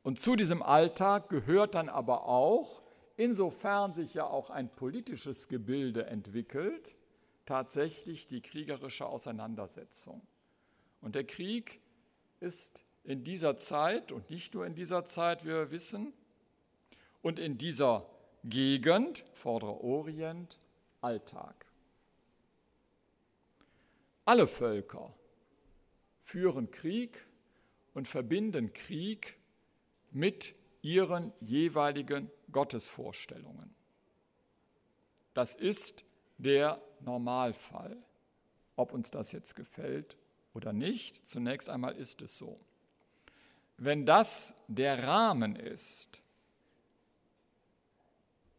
Und 0.01 0.19
zu 0.19 0.35
diesem 0.35 0.62
Alltag 0.62 1.29
gehört 1.29 1.75
dann 1.75 1.88
aber 1.88 2.27
auch, 2.27 2.81
insofern 3.15 3.93
sich 3.93 4.15
ja 4.15 4.25
auch 4.25 4.50
ein 4.50 4.69
politisches 4.69 5.47
Gebilde 5.47 6.07
entwickelt, 6.07 6.97
tatsächlich 7.45 8.27
die 8.27 8.41
kriegerische 8.41 9.05
Auseinandersetzung. 9.05 10.21
Und 11.01 11.15
der 11.15 11.23
Krieg 11.25 11.79
ist 12.39 12.83
in 13.03 13.23
dieser 13.23 13.57
Zeit 13.57 14.12
und 14.12 14.29
nicht 14.29 14.53
nur 14.55 14.65
in 14.65 14.75
dieser 14.75 15.05
Zeit, 15.05 15.45
wie 15.45 15.50
wir 15.50 15.71
wissen, 15.71 16.13
und 17.21 17.39
in 17.39 17.57
dieser 17.57 18.05
Gegend, 18.43 19.23
Vorderer 19.33 19.81
Orient, 19.81 20.59
Alltag. 21.00 21.65
Alle 24.25 24.47
Völker 24.47 25.13
führen 26.24 26.72
Krieg 26.72 27.24
und 27.94 28.08
verbinden 28.08 28.74
Krieg 28.74 29.38
mit 30.12 30.56
ihren 30.82 31.32
jeweiligen 31.42 32.32
Gottesvorstellungen. 32.51 33.75
Das 35.34 35.56
ist 35.56 36.03
der 36.38 36.82
Normalfall. 37.01 38.00
Ob 38.75 38.94
uns 38.94 39.12
das 39.12 39.32
jetzt 39.32 39.56
gefällt 39.56 40.18
oder 40.53 40.74
nicht, 40.74 41.27
zunächst 41.27 41.70
einmal 41.70 41.96
ist 41.96 42.22
es 42.22 42.38
so. 42.38 42.60
Wenn 43.77 44.06
das 44.06 44.56
der 44.68 45.03
Rahmen 45.03 45.56
ist, 45.56 46.22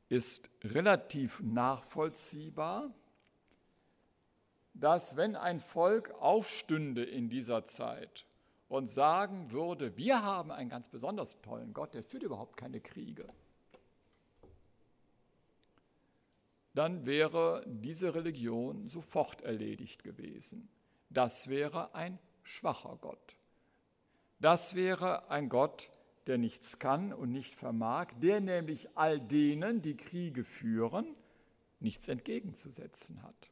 ist 0.08 0.50
relativ 0.62 1.42
nachvollziehbar, 1.42 2.92
dass 4.74 5.16
wenn 5.16 5.36
ein 5.36 5.60
Volk 5.60 6.10
aufstünde 6.20 7.04
in 7.04 7.30
dieser 7.30 7.64
Zeit 7.64 8.26
und 8.68 8.88
sagen 8.88 9.52
würde, 9.52 9.96
wir 9.96 10.22
haben 10.22 10.50
einen 10.50 10.68
ganz 10.68 10.88
besonders 10.88 11.40
tollen 11.40 11.72
Gott, 11.72 11.94
der 11.94 12.02
führt 12.02 12.24
überhaupt 12.24 12.56
keine 12.56 12.80
Kriege, 12.80 13.26
dann 16.74 17.06
wäre 17.06 17.64
diese 17.66 18.14
Religion 18.16 18.88
sofort 18.88 19.42
erledigt 19.42 20.02
gewesen. 20.02 20.68
Das 21.08 21.48
wäre 21.48 21.94
ein 21.94 22.18
schwacher 22.42 22.98
Gott. 23.00 23.36
Das 24.40 24.74
wäre 24.74 25.30
ein 25.30 25.48
Gott, 25.48 25.88
der 26.26 26.38
nichts 26.38 26.80
kann 26.80 27.12
und 27.12 27.30
nicht 27.30 27.54
vermag, 27.54 28.08
der 28.20 28.40
nämlich 28.40 28.88
all 28.96 29.20
denen, 29.20 29.82
die 29.82 29.96
Kriege 29.96 30.42
führen, 30.42 31.14
nichts 31.78 32.08
entgegenzusetzen 32.08 33.22
hat. 33.22 33.50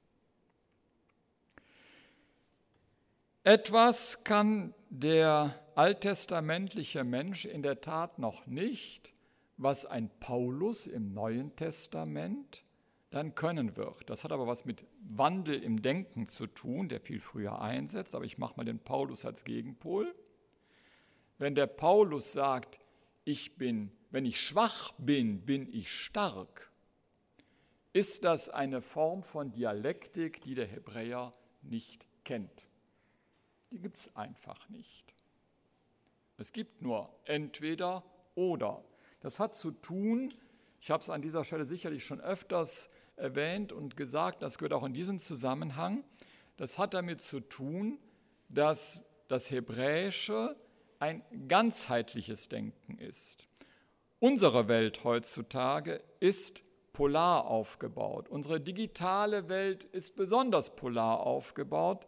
Etwas 3.44 4.22
kann 4.22 4.72
der 4.88 5.58
alttestamentliche 5.74 7.02
Mensch 7.02 7.44
in 7.44 7.64
der 7.64 7.80
Tat 7.80 8.20
noch 8.20 8.46
nicht, 8.46 9.12
was 9.56 9.84
ein 9.84 10.10
Paulus 10.20 10.86
im 10.86 11.12
Neuen 11.12 11.56
Testament 11.56 12.62
dann 13.10 13.34
können 13.34 13.76
wird. 13.76 14.08
Das 14.08 14.22
hat 14.22 14.30
aber 14.30 14.46
was 14.46 14.64
mit 14.64 14.84
Wandel 15.08 15.60
im 15.60 15.82
Denken 15.82 16.28
zu 16.28 16.46
tun, 16.46 16.88
der 16.88 17.00
viel 17.00 17.18
früher 17.18 17.60
einsetzt, 17.60 18.14
aber 18.14 18.24
ich 18.24 18.38
mache 18.38 18.54
mal 18.56 18.64
den 18.64 18.78
Paulus 18.78 19.24
als 19.24 19.42
Gegenpol. 19.42 20.12
Wenn 21.38 21.56
der 21.56 21.66
Paulus 21.66 22.30
sagt, 22.30 22.78
ich 23.24 23.56
bin, 23.56 23.90
wenn 24.12 24.24
ich 24.24 24.40
schwach 24.40 24.92
bin, 24.98 25.44
bin 25.44 25.68
ich 25.72 25.92
stark, 25.92 26.70
ist 27.92 28.22
das 28.22 28.48
eine 28.48 28.80
Form 28.80 29.24
von 29.24 29.50
Dialektik, 29.50 30.42
die 30.42 30.54
der 30.54 30.66
Hebräer 30.66 31.32
nicht 31.62 32.06
kennt. 32.22 32.68
Die 33.72 33.78
gibt 33.78 33.96
es 33.96 34.14
einfach 34.16 34.68
nicht. 34.68 35.14
Es 36.36 36.52
gibt 36.52 36.82
nur 36.82 37.08
entweder 37.24 38.04
oder. 38.34 38.82
Das 39.20 39.40
hat 39.40 39.54
zu 39.54 39.70
tun, 39.70 40.34
ich 40.80 40.90
habe 40.90 41.02
es 41.02 41.08
an 41.08 41.22
dieser 41.22 41.42
Stelle 41.42 41.64
sicherlich 41.64 42.04
schon 42.04 42.20
öfters 42.20 42.90
erwähnt 43.16 43.72
und 43.72 43.96
gesagt, 43.96 44.42
das 44.42 44.58
gehört 44.58 44.74
auch 44.74 44.84
in 44.84 44.92
diesen 44.92 45.18
Zusammenhang, 45.18 46.04
das 46.56 46.78
hat 46.78 46.94
damit 46.94 47.22
zu 47.22 47.40
tun, 47.40 47.98
dass 48.48 49.04
das 49.28 49.50
Hebräische 49.50 50.54
ein 50.98 51.22
ganzheitliches 51.48 52.48
Denken 52.48 52.98
ist. 52.98 53.46
Unsere 54.18 54.68
Welt 54.68 55.02
heutzutage 55.04 56.02
ist 56.20 56.62
polar 56.92 57.46
aufgebaut. 57.46 58.28
Unsere 58.28 58.60
digitale 58.60 59.48
Welt 59.48 59.84
ist 59.84 60.14
besonders 60.14 60.76
polar 60.76 61.20
aufgebaut. 61.20 62.06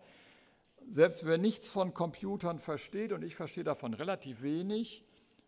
Selbst 0.88 1.24
wer 1.24 1.38
nichts 1.38 1.70
von 1.70 1.94
Computern 1.94 2.58
versteht, 2.58 3.12
und 3.12 3.22
ich 3.22 3.36
verstehe 3.36 3.64
davon 3.64 3.94
relativ 3.94 4.42
wenig, 4.42 5.02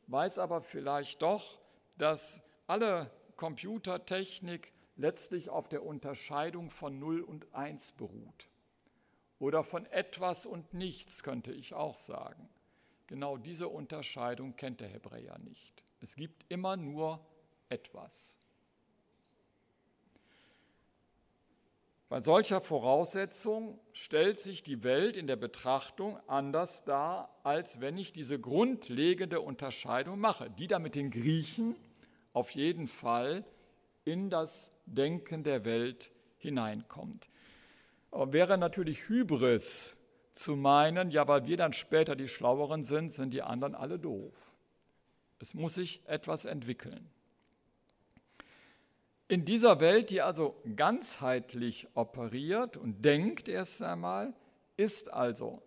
weiß 0.07 0.39
aber 0.39 0.61
vielleicht 0.61 1.23
doch, 1.23 1.59
dass 1.99 2.43
alle 2.67 3.11
Computertechnik 3.37 4.73
letztlich 4.97 5.51
auf 5.51 5.69
der 5.69 5.85
Unterscheidung 5.85 6.71
von 6.71 6.99
0 6.99 7.21
und 7.21 7.55
1 7.55 7.93
beruht. 7.93 8.49
Oder 9.39 9.63
von 9.63 9.85
etwas 9.87 10.47
und 10.47 10.73
nichts, 10.73 11.23
könnte 11.23 11.53
ich 11.53 11.75
auch 11.75 11.99
sagen. 11.99 12.45
Genau 13.07 13.37
diese 13.37 13.69
Unterscheidung 13.69 14.57
kennt 14.57 14.81
der 14.81 14.89
Hebräer 14.89 15.39
nicht. 15.39 15.85
Es 16.01 16.17
gibt 16.17 16.45
immer 16.49 16.77
nur 16.77 17.25
etwas. 17.69 18.39
Bei 22.09 22.21
solcher 22.21 22.61
Voraussetzung 22.61 23.81
stellt 23.93 24.39
sich 24.39 24.63
die 24.63 24.85
Welt 24.85 25.17
in 25.17 25.27
der 25.27 25.35
Betrachtung 25.35 26.19
anders 26.29 26.85
dar, 26.85 27.37
als 27.43 27.81
wenn 27.81 27.99
ich 27.99 28.13
diese 28.13 28.39
grundlegende 28.39 29.41
Unterscheidung 29.41 30.21
mache, 30.21 30.49
die 30.49 30.69
da 30.69 30.79
mit 30.79 30.95
den 30.95 31.11
Griechen 31.11 31.75
auf 32.33 32.51
jeden 32.51 32.87
Fall 32.87 33.45
in 34.05 34.31
das 34.31 34.71
Denken 34.87 35.43
der 35.43 35.65
Welt 35.65 36.13
hineinkommt. 36.39 37.29
Aber 38.13 38.33
wäre 38.33 38.57
natürlich 38.57 39.09
Hybris 39.09 40.01
zu 40.33 40.55
meinen, 40.55 41.11
ja, 41.11 41.27
weil 41.27 41.47
wir 41.47 41.57
dann 41.57 41.73
später 41.73 42.15
die 42.15 42.29
Schlaueren 42.29 42.85
sind, 42.85 43.13
sind 43.13 43.33
die 43.33 43.43
anderen 43.43 43.75
alle 43.75 43.99
doof. 43.99 44.55
Es 45.41 45.55
muss 45.55 45.75
sich 45.75 46.07
etwas 46.07 46.45
entwickeln. 46.45 47.11
In 49.29 49.45
dieser 49.45 49.81
Welt, 49.81 50.11
die 50.11 50.23
also 50.23 50.55
ganzheitlich 50.77 51.89
operiert 51.95 52.77
und 52.77 53.05
denkt 53.05 53.49
erst 53.49 53.83
einmal, 53.83 54.35
ist 54.77 55.13
also 55.13 55.61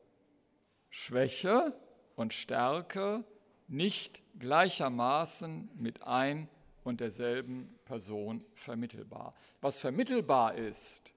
Schwäche 0.89 1.73
und 2.15 2.33
Stärke 2.33 3.19
nicht 3.67 4.21
gleichermaßen 4.39 5.69
mit 5.75 6.03
ein 6.03 6.47
und 6.85 7.01
derselben 7.01 7.77
Person 7.83 8.45
vermittelbar. 8.55 9.35
Was 9.59 9.79
vermittelbar 9.79 10.55
ist, 10.55 11.13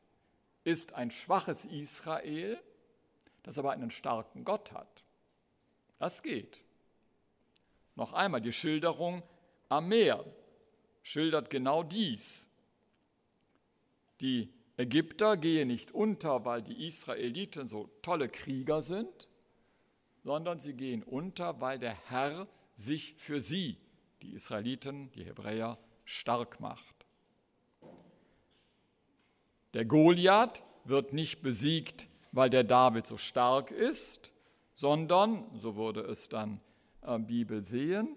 ist 0.64 0.94
ein 0.94 1.12
schwaches 1.12 1.64
Israel, 1.64 2.58
das 3.44 3.56
aber 3.56 3.71
einen 3.71 3.90
starken 3.90 4.45
Gott 4.45 4.73
hat. 4.73 5.04
Das 6.00 6.25
geht. 6.25 6.62
Noch 7.95 8.12
einmal 8.12 8.40
die 8.40 8.52
Schilderung 8.52 9.23
am 9.69 9.88
Meer 9.88 10.25
schildert 11.02 11.50
genau 11.50 11.82
dies. 11.82 12.49
Die 14.21 14.52
Ägypter 14.76 15.36
gehen 15.36 15.69
nicht 15.69 15.93
unter, 15.93 16.45
weil 16.45 16.62
die 16.62 16.86
Israeliten 16.86 17.67
so 17.67 17.91
tolle 18.02 18.28
Krieger 18.28 18.82
sind, 18.82 19.28
sondern 20.25 20.58
sie 20.58 20.75
gehen 20.75 21.02
unter, 21.02 21.60
weil 21.60 21.78
der 21.78 21.97
Herr 22.08 22.47
sich 22.76 23.15
für 23.19 23.41
sie, 23.41 23.76
die 24.23 24.32
Israeliten, 24.32 25.10
die 25.12 25.25
Hebräer, 25.25 25.78
stark 26.04 26.60
macht. 26.60 27.06
Der 29.75 29.84
Goliath 29.84 30.62
wird 30.84 31.12
nicht 31.12 31.43
besiegt, 31.43 32.08
weil 32.30 32.50
der 32.50 32.65
David 32.65 33.06
so 33.06 33.17
stark 33.17 33.71
ist, 33.71 34.32
sondern, 34.75 35.45
so 35.54 35.76
würde 35.76 36.00
es 36.00 36.28
dann 36.28 36.60
äh, 37.02 37.19
Bibel 37.19 37.65
sehen, 37.65 38.17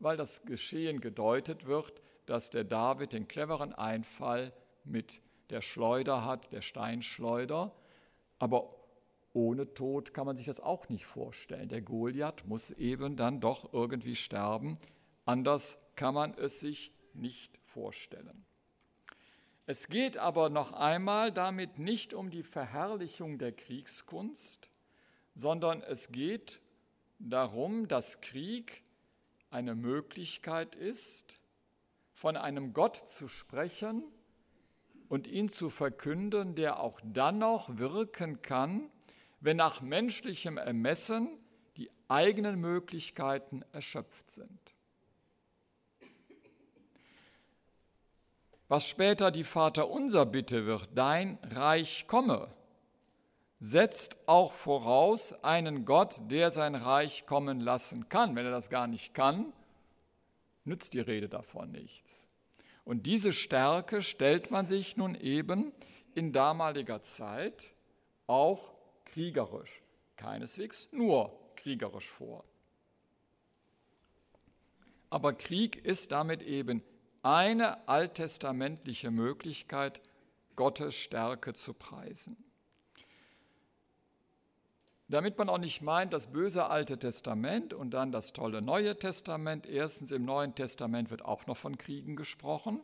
weil 0.00 0.16
das 0.16 0.42
Geschehen 0.44 1.00
gedeutet 1.00 1.66
wird, 1.66 2.00
dass 2.28 2.50
der 2.50 2.64
David 2.64 3.12
den 3.12 3.28
cleveren 3.28 3.72
Einfall 3.72 4.52
mit 4.84 5.20
der 5.50 5.60
Schleuder 5.60 6.24
hat, 6.24 6.52
der 6.52 6.60
Steinschleuder. 6.60 7.72
Aber 8.38 8.68
ohne 9.32 9.72
Tod 9.74 10.12
kann 10.12 10.26
man 10.26 10.36
sich 10.36 10.46
das 10.46 10.60
auch 10.60 10.88
nicht 10.88 11.06
vorstellen. 11.06 11.68
Der 11.68 11.80
Goliath 11.80 12.46
muss 12.46 12.70
eben 12.70 13.16
dann 13.16 13.40
doch 13.40 13.72
irgendwie 13.72 14.16
sterben. 14.16 14.78
Anders 15.24 15.78
kann 15.96 16.14
man 16.14 16.34
es 16.34 16.60
sich 16.60 16.92
nicht 17.14 17.58
vorstellen. 17.62 18.44
Es 19.66 19.88
geht 19.88 20.16
aber 20.16 20.48
noch 20.48 20.72
einmal 20.72 21.30
damit 21.30 21.78
nicht 21.78 22.14
um 22.14 22.30
die 22.30 22.42
Verherrlichung 22.42 23.38
der 23.38 23.52
Kriegskunst, 23.52 24.70
sondern 25.34 25.82
es 25.82 26.10
geht 26.10 26.60
darum, 27.18 27.86
dass 27.86 28.20
Krieg 28.20 28.82
eine 29.50 29.74
Möglichkeit 29.74 30.74
ist, 30.74 31.40
von 32.18 32.36
einem 32.36 32.72
Gott 32.72 32.96
zu 32.96 33.28
sprechen 33.28 34.02
und 35.08 35.28
ihn 35.28 35.48
zu 35.48 35.70
verkünden, 35.70 36.56
der 36.56 36.80
auch 36.80 37.00
dann 37.04 37.38
noch 37.38 37.78
wirken 37.78 38.42
kann, 38.42 38.90
wenn 39.38 39.56
nach 39.56 39.82
menschlichem 39.82 40.58
Ermessen 40.58 41.28
die 41.76 41.88
eigenen 42.08 42.60
Möglichkeiten 42.60 43.62
erschöpft 43.70 44.32
sind. 44.32 44.58
Was 48.66 48.88
später 48.88 49.30
die 49.30 49.44
Vaterunser 49.44 50.26
Bitte 50.26 50.66
wird, 50.66 50.88
dein 50.96 51.38
Reich 51.44 52.08
komme, 52.08 52.48
setzt 53.60 54.18
auch 54.26 54.52
voraus 54.52 55.44
einen 55.44 55.84
Gott, 55.84 56.16
der 56.32 56.50
sein 56.50 56.74
Reich 56.74 57.26
kommen 57.26 57.60
lassen 57.60 58.08
kann. 58.08 58.34
Wenn 58.34 58.44
er 58.44 58.50
das 58.50 58.70
gar 58.70 58.88
nicht 58.88 59.14
kann, 59.14 59.52
nützt 60.68 60.94
die 60.94 61.00
Rede 61.00 61.28
davon 61.28 61.70
nichts. 61.70 62.26
Und 62.84 63.06
diese 63.06 63.32
Stärke 63.32 64.02
stellt 64.02 64.50
man 64.50 64.66
sich 64.66 64.96
nun 64.96 65.14
eben 65.14 65.72
in 66.14 66.32
damaliger 66.32 67.02
Zeit 67.02 67.70
auch 68.26 68.72
kriegerisch, 69.04 69.82
keineswegs 70.16 70.92
nur 70.92 71.32
kriegerisch 71.56 72.08
vor. 72.08 72.44
Aber 75.10 75.32
Krieg 75.32 75.84
ist 75.84 76.12
damit 76.12 76.42
eben 76.42 76.82
eine 77.22 77.88
alttestamentliche 77.88 79.10
Möglichkeit, 79.10 80.00
Gottes 80.56 80.94
Stärke 80.94 81.52
zu 81.52 81.72
preisen. 81.72 82.36
Damit 85.10 85.38
man 85.38 85.48
auch 85.48 85.58
nicht 85.58 85.80
meint, 85.80 86.12
das 86.12 86.26
böse 86.26 86.66
Alte 86.66 86.98
Testament 86.98 87.72
und 87.72 87.90
dann 87.90 88.12
das 88.12 88.34
tolle 88.34 88.60
Neue 88.60 88.98
Testament. 88.98 89.66
Erstens 89.66 90.10
im 90.10 90.26
Neuen 90.26 90.54
Testament 90.54 91.10
wird 91.10 91.24
auch 91.24 91.46
noch 91.46 91.56
von 91.56 91.78
Kriegen 91.78 92.14
gesprochen, 92.14 92.82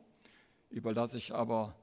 überlasse 0.71 1.19
ich 1.19 1.35
aber 1.35 1.75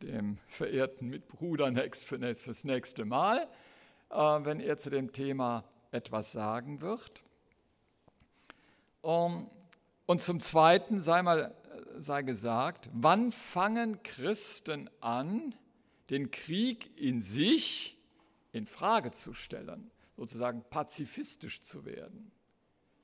dem 0.00 0.38
verehrten 0.48 1.08
Mitbruder 1.08 1.70
fürs 1.92 2.64
nächste 2.64 3.04
Mal, 3.04 3.46
äh, 4.10 4.14
wenn 4.16 4.60
er 4.60 4.78
zu 4.78 4.88
dem 4.88 5.12
Thema 5.12 5.64
etwas 5.90 6.32
sagen 6.32 6.80
wird. 6.80 7.22
Und 9.02 9.50
zum 10.18 10.40
Zweiten 10.40 11.02
sei 11.02 11.22
mal 11.22 11.54
sei 11.98 12.22
gesagt, 12.22 12.88
wann 12.92 13.32
fangen 13.32 14.02
Christen 14.02 14.88
an, 15.00 15.54
den 16.10 16.30
Krieg 16.30 16.90
in 16.98 17.20
sich 17.20 17.94
in 18.52 18.66
Frage 18.66 19.10
zu 19.10 19.34
stellen, 19.34 19.90
sozusagen 20.16 20.62
pazifistisch 20.68 21.62
zu 21.62 21.84
werden. 21.84 22.30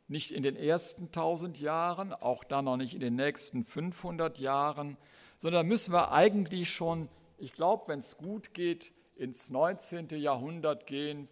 Nicht 0.07 0.31
in 0.31 0.43
den 0.43 0.57
ersten 0.57 1.11
tausend 1.11 1.59
Jahren, 1.59 2.13
auch 2.13 2.45
dann 2.45 2.67
noch 2.67 2.77
nicht 2.77 2.95
in 2.95 3.01
den 3.01 3.17
nächsten 3.17 3.65
500 3.65 4.39
Jahren, 4.39 4.97
sondern 5.37 5.67
müssen 5.67 5.93
wir 5.93 6.13
eigentlich 6.13 6.71
schon, 6.71 7.09
ich 7.39 7.53
glaube, 7.53 7.89
wenn 7.89 7.99
es 7.99 8.17
gut 8.17 8.55
geht, 8.55 8.93
ins 9.17 9.51
19. 9.51 10.09
Jahrhundert 10.11 10.87
gehen, 10.87 11.29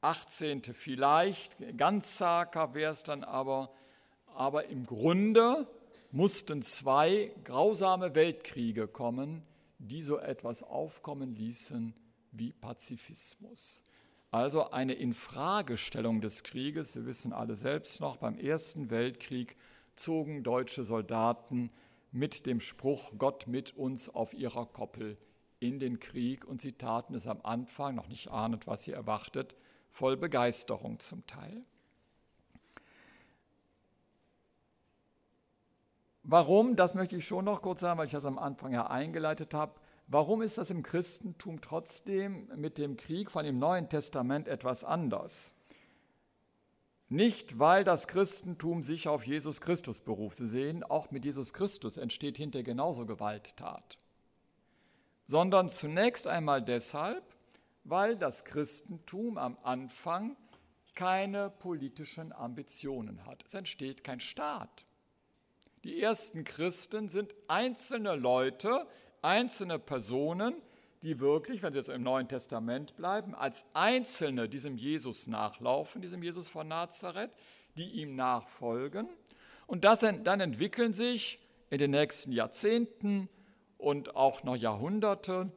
18. 0.00 0.62
vielleicht, 0.62 1.56
ganz 1.76 2.16
zaghaft 2.16 2.74
wäre 2.74 2.92
es 2.92 3.02
dann 3.02 3.24
aber, 3.24 3.72
aber 4.26 4.66
im 4.66 4.86
Grunde 4.86 5.66
mussten 6.10 6.62
zwei 6.62 7.32
grausame 7.44 8.14
Weltkriege 8.14 8.88
kommen, 8.88 9.42
die 9.78 10.02
so 10.02 10.18
etwas 10.18 10.62
aufkommen 10.62 11.34
ließen 11.34 11.94
wie 12.32 12.52
Pazifismus. 12.52 13.82
Also 14.30 14.70
eine 14.70 14.94
Infragestellung 14.94 16.20
des 16.20 16.42
Krieges. 16.42 16.92
Sie 16.92 17.06
wissen 17.06 17.32
alle 17.32 17.56
selbst 17.56 18.00
noch, 18.00 18.18
beim 18.18 18.38
Ersten 18.38 18.90
Weltkrieg 18.90 19.56
zogen 19.96 20.42
deutsche 20.42 20.84
Soldaten 20.84 21.70
mit 22.12 22.46
dem 22.46 22.60
Spruch 22.60 23.12
Gott 23.18 23.46
mit 23.46 23.76
uns 23.76 24.08
auf 24.08 24.34
ihrer 24.34 24.66
Koppel 24.66 25.18
in 25.60 25.78
den 25.78 25.98
Krieg 25.98 26.44
und 26.44 26.60
sie 26.60 26.72
taten 26.72 27.14
es 27.14 27.26
am 27.26 27.40
Anfang, 27.42 27.94
noch 27.94 28.08
nicht 28.08 28.30
ahnend, 28.30 28.66
was 28.66 28.84
sie 28.84 28.92
erwartet, 28.92 29.56
voll 29.90 30.16
Begeisterung 30.16 31.00
zum 31.00 31.26
Teil. 31.26 31.64
Warum, 36.22 36.76
das 36.76 36.94
möchte 36.94 37.16
ich 37.16 37.26
schon 37.26 37.46
noch 37.46 37.62
kurz 37.62 37.80
sagen, 37.80 37.98
weil 37.98 38.06
ich 38.06 38.12
das 38.12 38.26
am 38.26 38.38
Anfang 38.38 38.72
ja 38.72 38.86
eingeleitet 38.86 39.54
habe. 39.54 39.80
Warum 40.10 40.40
ist 40.40 40.56
das 40.56 40.70
im 40.70 40.82
Christentum 40.82 41.60
trotzdem 41.60 42.50
mit 42.56 42.78
dem 42.78 42.96
Krieg 42.96 43.30
von 43.30 43.44
dem 43.44 43.58
Neuen 43.58 43.90
Testament 43.90 44.48
etwas 44.48 44.82
anders? 44.82 45.52
Nicht, 47.10 47.58
weil 47.58 47.84
das 47.84 48.08
Christentum 48.08 48.82
sich 48.82 49.06
auf 49.06 49.26
Jesus 49.26 49.60
Christus 49.60 50.00
beruft. 50.00 50.38
Sie 50.38 50.46
sehen, 50.46 50.82
auch 50.82 51.10
mit 51.10 51.26
Jesus 51.26 51.52
Christus 51.52 51.98
entsteht 51.98 52.38
hinter 52.38 52.62
genauso 52.62 53.04
Gewalttat. 53.04 53.98
Sondern 55.26 55.68
zunächst 55.68 56.26
einmal 56.26 56.62
deshalb, 56.62 57.22
weil 57.84 58.16
das 58.16 58.44
Christentum 58.46 59.36
am 59.36 59.58
Anfang 59.62 60.36
keine 60.94 61.50
politischen 61.50 62.32
Ambitionen 62.32 63.26
hat. 63.26 63.44
Es 63.44 63.52
entsteht 63.52 64.04
kein 64.04 64.20
Staat. 64.20 64.86
Die 65.84 66.00
ersten 66.00 66.44
Christen 66.44 67.08
sind 67.08 67.34
einzelne 67.46 68.16
Leute, 68.16 68.86
einzelne 69.22 69.78
Personen, 69.78 70.54
die 71.02 71.20
wirklich, 71.20 71.62
wenn 71.62 71.72
sie 71.72 71.78
jetzt 71.78 71.88
im 71.88 72.02
Neuen 72.02 72.28
Testament 72.28 72.96
bleiben, 72.96 73.34
als 73.34 73.64
Einzelne 73.72 74.48
diesem 74.48 74.76
Jesus 74.76 75.26
nachlaufen, 75.28 76.02
diesem 76.02 76.22
Jesus 76.22 76.48
von 76.48 76.66
Nazareth, 76.66 77.30
die 77.76 77.88
ihm 77.90 78.16
nachfolgen. 78.16 79.08
Und 79.66 79.84
das, 79.84 80.00
dann 80.00 80.40
entwickeln 80.40 80.92
sich 80.92 81.38
in 81.70 81.78
den 81.78 81.92
nächsten 81.92 82.32
Jahrzehnten 82.32 83.28
und 83.76 84.16
auch 84.16 84.42
noch 84.42 84.56
Jahrhunderte 84.56 85.52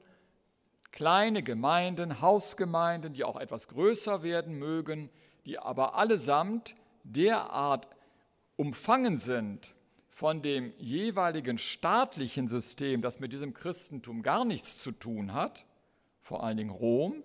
kleine 0.92 1.42
Gemeinden, 1.42 2.22
Hausgemeinden, 2.22 3.14
die 3.14 3.24
auch 3.24 3.40
etwas 3.40 3.68
größer 3.70 4.24
werden 4.24 4.60
mögen, 4.60 5.10
die 5.46 5.58
aber 5.58 5.96
allesamt 5.96 6.76
derart 7.04 7.88
umfangen 8.58 9.18
sind 9.18 9.74
von 10.22 10.44
dem 10.44 10.72
jeweiligen 10.78 11.58
staatlichen 11.58 12.48
System, 12.48 13.02
das 13.02 13.20
mit 13.20 13.34
diesem 13.34 13.56
Christentum 13.56 14.22
gar 14.22 14.46
nichts 14.46 14.78
zu 14.78 14.92
tun 14.92 15.34
hat, 15.34 15.66
vor 16.20 16.44
allen 16.44 16.58
Dingen 16.58 16.70
Rom, 16.70 17.24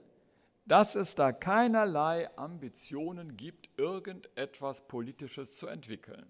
dass 0.65 0.95
es 0.95 1.15
da 1.15 1.31
keinerlei 1.31 2.35
Ambitionen 2.39 3.37
gibt, 3.37 3.69
irgendetwas 3.79 4.89
Politisches 4.89 5.57
zu 5.57 5.67
entwickeln. 5.67 6.25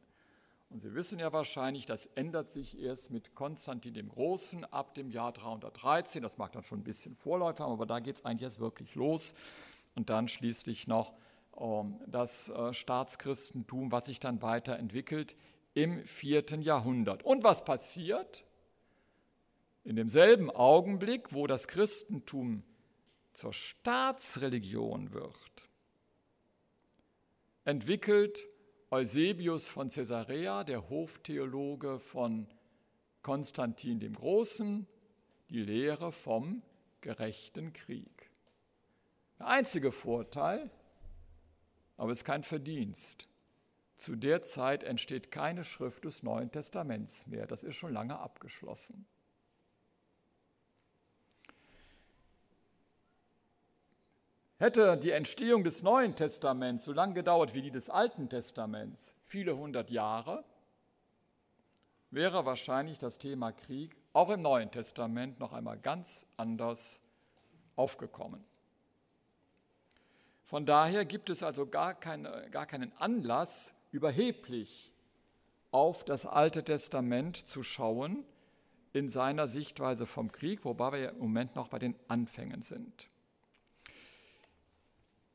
Und 0.68 0.80
Sie 0.80 0.92
wissen 0.96 1.20
ja 1.20 1.32
wahrscheinlich, 1.32 1.86
das 1.86 2.06
ändert 2.16 2.50
sich 2.50 2.80
erst 2.82 3.12
mit 3.12 3.36
Konstantin 3.36 3.94
dem 3.94 4.08
Großen 4.08 4.64
ab 4.64 4.92
dem 4.94 5.12
Jahr 5.12 5.30
313. 5.30 6.20
Das 6.20 6.36
mag 6.36 6.50
dann 6.50 6.64
schon 6.64 6.80
ein 6.80 6.84
bisschen 6.84 7.14
Vorläufer 7.14 7.62
haben, 7.62 7.74
aber 7.74 7.86
da 7.86 8.00
geht 8.00 8.16
es 8.16 8.24
eigentlich 8.24 8.42
erst 8.42 8.58
wirklich 8.58 8.96
los. 8.96 9.34
Und 9.94 10.10
dann 10.10 10.26
schließlich 10.26 10.88
noch 10.88 11.12
ähm, 11.60 11.94
das 12.08 12.48
äh, 12.48 12.74
Staatschristentum, 12.74 13.92
was 13.92 14.06
sich 14.06 14.18
dann 14.18 14.42
weiterentwickelt 14.42 15.36
im 15.76 16.06
vierten 16.06 16.62
Jahrhundert. 16.62 17.22
Und 17.22 17.44
was 17.44 17.62
passiert? 17.62 18.44
In 19.84 19.94
demselben 19.94 20.50
Augenblick, 20.50 21.34
wo 21.34 21.46
das 21.46 21.68
Christentum 21.68 22.64
zur 23.32 23.52
Staatsreligion 23.52 25.12
wird, 25.12 25.68
entwickelt 27.64 28.48
Eusebius 28.90 29.68
von 29.68 29.88
Caesarea, 29.88 30.64
der 30.64 30.88
Hoftheologe 30.88 31.98
von 31.98 32.48
Konstantin 33.20 34.00
dem 34.00 34.14
Großen, 34.14 34.86
die 35.50 35.62
Lehre 35.62 36.10
vom 36.10 36.62
gerechten 37.02 37.74
Krieg. 37.74 38.30
Der 39.38 39.48
einzige 39.48 39.92
Vorteil, 39.92 40.70
aber 41.98 42.12
es 42.12 42.18
ist 42.18 42.24
kein 42.24 42.44
Verdienst. 42.44 43.28
Zu 43.96 44.14
der 44.14 44.42
Zeit 44.42 44.82
entsteht 44.82 45.30
keine 45.30 45.64
Schrift 45.64 46.04
des 46.04 46.22
Neuen 46.22 46.50
Testaments 46.50 47.26
mehr. 47.26 47.46
Das 47.46 47.62
ist 47.62 47.76
schon 47.76 47.92
lange 47.92 48.18
abgeschlossen. 48.18 49.06
Hätte 54.58 54.96
die 54.96 55.10
Entstehung 55.10 55.64
des 55.64 55.82
Neuen 55.82 56.14
Testaments 56.14 56.84
so 56.84 56.92
lange 56.92 57.14
gedauert 57.14 57.54
wie 57.54 57.60
die 57.60 57.70
des 57.70 57.90
Alten 57.90 58.28
Testaments, 58.30 59.14
viele 59.24 59.56
hundert 59.56 59.90
Jahre, 59.90 60.44
wäre 62.10 62.46
wahrscheinlich 62.46 62.98
das 62.98 63.18
Thema 63.18 63.52
Krieg 63.52 63.96
auch 64.14 64.30
im 64.30 64.40
Neuen 64.40 64.70
Testament 64.70 65.40
noch 65.40 65.52
einmal 65.52 65.78
ganz 65.78 66.26
anders 66.38 67.02
aufgekommen. 67.76 68.42
Von 70.46 70.64
daher 70.64 71.04
gibt 71.04 71.28
es 71.28 71.42
also 71.42 71.66
gar, 71.66 71.92
keine, 71.94 72.48
gar 72.50 72.66
keinen 72.66 72.96
Anlass, 72.96 73.74
überheblich 73.96 74.92
auf 75.70 76.04
das 76.04 76.26
Alte 76.26 76.62
Testament 76.62 77.48
zu 77.48 77.62
schauen 77.62 78.24
in 78.92 79.08
seiner 79.08 79.48
Sichtweise 79.48 80.04
vom 80.04 80.30
Krieg, 80.30 80.64
wobei 80.64 80.92
wir 80.92 81.10
im 81.10 81.18
Moment 81.18 81.56
noch 81.56 81.68
bei 81.68 81.78
den 81.78 81.94
Anfängen 82.06 82.60
sind. 82.60 83.08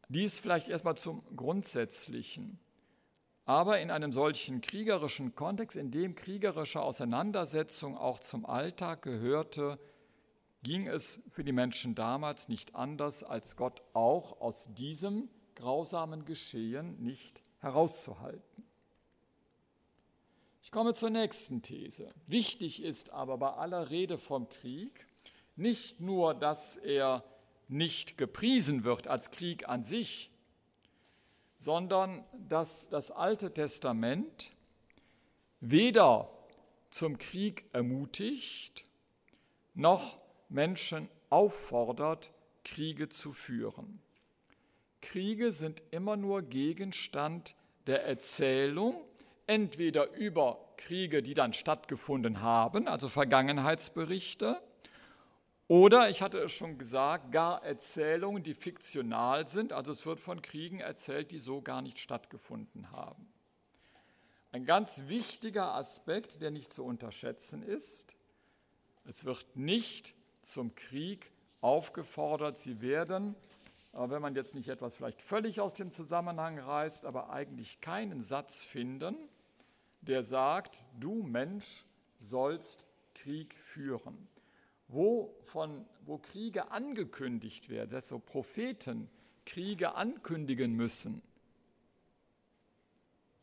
Dies 0.10 0.38
vielleicht 0.38 0.68
erstmal 0.68 0.96
zum 0.96 1.24
Grundsätzlichen. 1.36 2.60
Aber 3.46 3.80
in 3.80 3.90
einem 3.90 4.14
solchen 4.14 4.62
kriegerischen 4.62 5.34
Kontext, 5.36 5.76
in 5.76 5.90
dem 5.90 6.16
kriegerische 6.16 6.82
Auseinandersetzung 6.82 7.98
auch 7.98 8.20
zum 8.20 8.46
Alltag 8.46 9.02
gehörte, 9.02 9.80
ging 10.62 10.88
es 10.88 11.20
für 11.30 11.44
die 11.44 11.52
Menschen 11.52 11.96
damals 11.96 12.48
nicht 12.48 12.76
anders, 12.76 13.24
als 13.24 13.56
Gott 13.56 13.82
auch 13.94 14.40
aus 14.40 14.70
diesem 14.76 15.30
grausamen 15.56 16.26
Geschehen 16.26 17.02
nicht 17.02 17.42
herauszuhalten. 17.60 18.51
Ich 20.64 20.72
komme 20.72 20.94
zur 20.94 21.10
nächsten 21.10 21.62
These. 21.62 22.14
Wichtig 22.28 22.84
ist 22.84 23.10
aber 23.10 23.38
bei 23.38 23.52
aller 23.54 23.90
Rede 23.90 24.18
vom 24.18 24.48
Krieg 24.48 25.08
nicht 25.56 26.00
nur, 26.00 26.34
dass 26.34 26.78
er 26.78 27.24
nicht 27.68 28.18
gepriesen 28.18 28.84
wird 28.84 29.08
als 29.08 29.32
Krieg 29.32 29.68
an 29.68 29.84
sich, 29.84 30.30
sondern 31.58 32.24
dass 32.48 32.90
das 32.90 33.12
Alte 33.12 33.54
Testament 33.54 34.52
weder 35.62 36.32
zum 36.90 37.18
Krieg 37.18 37.66
ermutigt, 37.74 38.86
noch 39.74 40.20
Menschen 40.50 41.08
auffordert, 41.30 42.30
Kriege 42.64 43.10
zu 43.10 43.32
führen. 43.32 44.02
Kriege 45.02 45.52
sind 45.52 45.82
immer 45.92 46.18
nur 46.18 46.44
Gegenstand 46.44 47.56
der 47.88 48.06
Erzählung, 48.06 49.02
entweder 49.52 50.14
über 50.14 50.60
Kriege, 50.78 51.22
die 51.22 51.34
dann 51.34 51.52
stattgefunden 51.52 52.42
haben, 52.42 52.88
also 52.88 53.10
Vergangenheitsberichte, 53.10 54.62
oder, 55.68 56.10
ich 56.10 56.22
hatte 56.22 56.38
es 56.40 56.54
schon 56.54 56.78
gesagt, 56.78 57.34
gar 57.34 57.62
Erzählungen, 57.64 58.44
die 58.44 58.54
fiktional 58.54 59.50
sind, 59.50 59.74
also 59.74 59.92
es 59.92 60.06
wird 60.06 60.22
von 60.22 60.42
Kriegen 60.42 60.80
erzählt, 60.80 61.32
die 61.32 61.40
so 61.40 61.62
gar 61.62 61.82
nicht 61.82 62.00
stattgefunden 62.00 62.92
haben. 62.92 63.28
Ein 64.54 64.66
ganz 64.66 65.04
wichtiger 65.08 65.76
Aspekt, 65.76 66.42
der 66.42 66.52
nicht 66.52 66.72
zu 66.72 66.86
unterschätzen 66.86 67.62
ist, 67.62 68.16
es 69.04 69.26
wird 69.26 69.56
nicht 69.56 70.14
zum 70.44 70.76
Krieg 70.76 71.30
aufgefordert, 71.60 72.58
sie 72.58 72.80
werden 72.80 73.36
wenn 73.94 74.22
man 74.22 74.36
jetzt 74.36 74.56
nicht 74.56 74.70
etwas 74.70 74.96
vielleicht 74.96 75.22
völlig 75.22 75.60
aus 75.60 75.74
dem 75.74 75.92
Zusammenhang 75.92 76.58
reißt, 76.58 77.06
aber 77.06 77.30
eigentlich 77.30 77.82
keinen 77.82 78.22
Satz 78.22 78.64
finden, 78.64 79.18
der 80.02 80.24
sagt, 80.24 80.84
du 81.00 81.24
Mensch 81.24 81.86
sollst 82.20 82.88
Krieg 83.14 83.54
führen. 83.54 84.28
Wo, 84.88 85.34
von, 85.42 85.86
wo 86.06 86.18
Kriege 86.18 86.72
angekündigt 86.72 87.70
werden, 87.70 87.92
dass 87.92 88.10
so 88.10 88.20
Propheten 88.20 89.10
Kriege 89.46 89.96
ankündigen 89.96 90.74
müssen, 90.74 91.22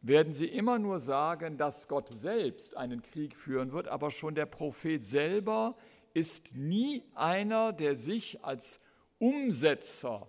werden 0.01 0.33
sie 0.33 0.47
immer 0.47 0.79
nur 0.79 1.01
sagen, 1.01 1.57
dass 1.57 1.88
Gott 1.88 2.09
selbst 2.09 2.77
einen 2.77 3.03
Krieg 3.03 3.37
führen 3.37 3.73
wird, 3.73 3.88
aber 3.88 4.11
schon 4.11 4.35
der 4.35 4.47
Prophet 4.47 5.05
selber 5.05 5.77
ist 6.14 6.55
nie 6.57 7.03
einer, 7.14 7.73
der 7.73 7.97
sich 7.97 8.44
als 8.44 8.81
Umsetzer 9.18 10.29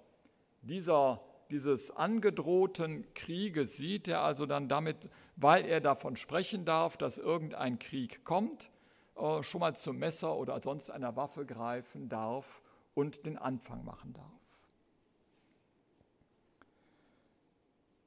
dieser 0.61 1.21
dieses 1.51 1.91
angedrohten 1.91 3.11
Krieges 3.13 3.77
sieht 3.77 4.07
er 4.07 4.21
also 4.21 4.45
dann 4.45 4.67
damit, 4.69 5.09
weil 5.41 5.65
er 5.65 5.79
davon 5.79 6.17
sprechen 6.17 6.65
darf, 6.65 6.97
dass 6.97 7.17
irgendein 7.17 7.79
Krieg 7.79 8.25
kommt, 8.25 8.69
äh, 9.15 9.41
schon 9.41 9.61
mal 9.61 9.75
zum 9.75 9.97
Messer 9.97 10.35
oder 10.35 10.61
sonst 10.61 10.91
einer 10.91 11.15
Waffe 11.15 11.45
greifen 11.45 12.09
darf 12.09 12.61
und 12.93 13.25
den 13.25 13.37
Anfang 13.37 13.85
machen 13.85 14.13
darf. 14.13 14.69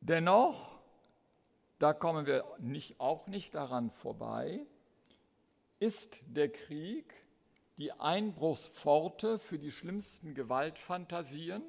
Dennoch, 0.01 0.79
da 1.79 1.95
kommen 1.95 2.27
wir 2.27 2.45
nicht, 2.59 3.01
auch 3.01 3.27
nicht 3.29 3.55
daran 3.55 3.91
vorbei, 3.91 4.67
ist 5.79 6.25
der 6.27 6.51
Krieg 6.51 7.15
die 7.79 7.93
Einbruchspforte 7.93 9.39
für 9.39 9.59
die 9.59 9.71
schlimmsten 9.71 10.35
Gewaltfantasien. 10.35 11.63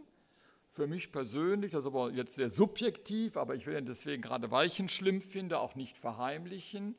Für 0.74 0.88
mich 0.88 1.12
persönlich, 1.12 1.70
das 1.70 1.82
ist 1.82 1.86
aber 1.86 2.10
jetzt 2.10 2.34
sehr 2.34 2.50
subjektiv, 2.50 3.38
aber 3.38 3.54
ich 3.54 3.68
will 3.68 3.80
deswegen 3.84 4.24
gerade, 4.24 4.50
weil 4.50 4.66
ich 4.66 4.80
ihn 4.80 4.90
schlimm 4.90 5.22
finde, 5.22 5.60
auch 5.60 5.76
nicht 5.76 6.00
verheimlichen, 6.00 6.96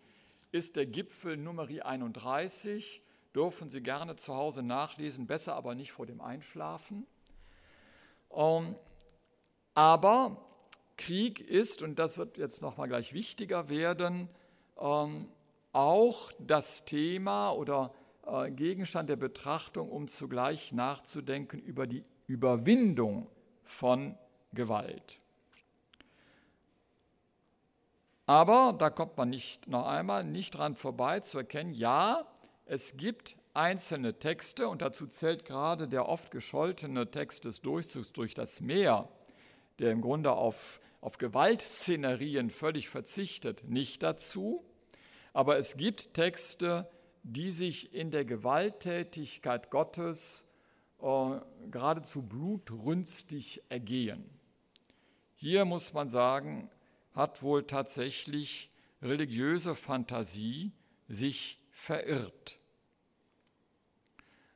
ist 0.52 0.76
der 0.76 0.86
Gipfel 0.86 1.36
Nummer 1.36 1.66
31. 1.66 3.02
Dürfen 3.34 3.70
Sie 3.70 3.80
gerne 3.80 4.14
zu 4.14 4.32
Hause 4.36 4.62
nachlesen, 4.62 5.26
besser 5.26 5.56
aber 5.56 5.74
nicht 5.74 5.90
vor 5.90 6.06
dem 6.06 6.20
Einschlafen. 6.20 7.04
Ähm, 8.30 8.76
aber 9.74 10.46
Krieg 10.96 11.40
ist, 11.40 11.82
und 11.82 11.98
das 11.98 12.16
wird 12.16 12.38
jetzt 12.38 12.62
nochmal 12.62 12.86
gleich 12.86 13.12
wichtiger 13.12 13.68
werden, 13.68 14.28
ähm, 14.78 15.26
auch 15.72 16.30
das 16.38 16.84
Thema 16.84 17.50
oder 17.50 17.92
äh, 18.24 18.52
Gegenstand 18.52 19.08
der 19.08 19.16
Betrachtung, 19.16 19.90
um 19.90 20.06
zugleich 20.06 20.70
nachzudenken 20.70 21.58
über 21.58 21.88
die 21.88 22.04
Überwindung 22.28 23.26
von 23.64 24.16
Gewalt. 24.52 25.20
Aber 28.26 28.74
da 28.78 28.88
kommt 28.88 29.16
man 29.16 29.28
nicht 29.28 29.68
noch 29.68 29.86
einmal 29.86 30.24
nicht 30.24 30.56
dran 30.56 30.74
vorbei 30.76 31.20
zu 31.20 31.38
erkennen, 31.38 31.74
ja, 31.74 32.26
es 32.64 32.96
gibt 32.96 33.36
einzelne 33.52 34.18
Texte 34.18 34.68
und 34.68 34.80
dazu 34.80 35.06
zählt 35.06 35.44
gerade 35.44 35.86
der 35.86 36.08
oft 36.08 36.30
gescholtene 36.30 37.10
Text 37.10 37.44
des 37.44 37.60
Durchzugs 37.60 38.12
durch 38.12 38.32
das 38.32 38.62
Meer, 38.62 39.08
der 39.78 39.92
im 39.92 40.00
Grunde 40.00 40.32
auf, 40.32 40.78
auf 41.02 41.18
Gewaltszenerien 41.18 42.48
völlig 42.48 42.88
verzichtet, 42.88 43.64
nicht 43.68 44.02
dazu. 44.02 44.64
Aber 45.34 45.58
es 45.58 45.76
gibt 45.76 46.14
Texte, 46.14 46.88
die 47.22 47.50
sich 47.50 47.92
in 47.92 48.10
der 48.10 48.24
Gewalttätigkeit 48.24 49.70
Gottes 49.70 50.46
äh, 51.04 51.38
geradezu 51.70 52.22
blutrünstig 52.22 53.62
ergehen. 53.68 54.24
Hier 55.34 55.64
muss 55.64 55.92
man 55.92 56.08
sagen, 56.08 56.70
hat 57.14 57.42
wohl 57.42 57.66
tatsächlich 57.66 58.70
religiöse 59.02 59.74
Fantasie 59.74 60.72
sich 61.06 61.60
verirrt. 61.70 62.56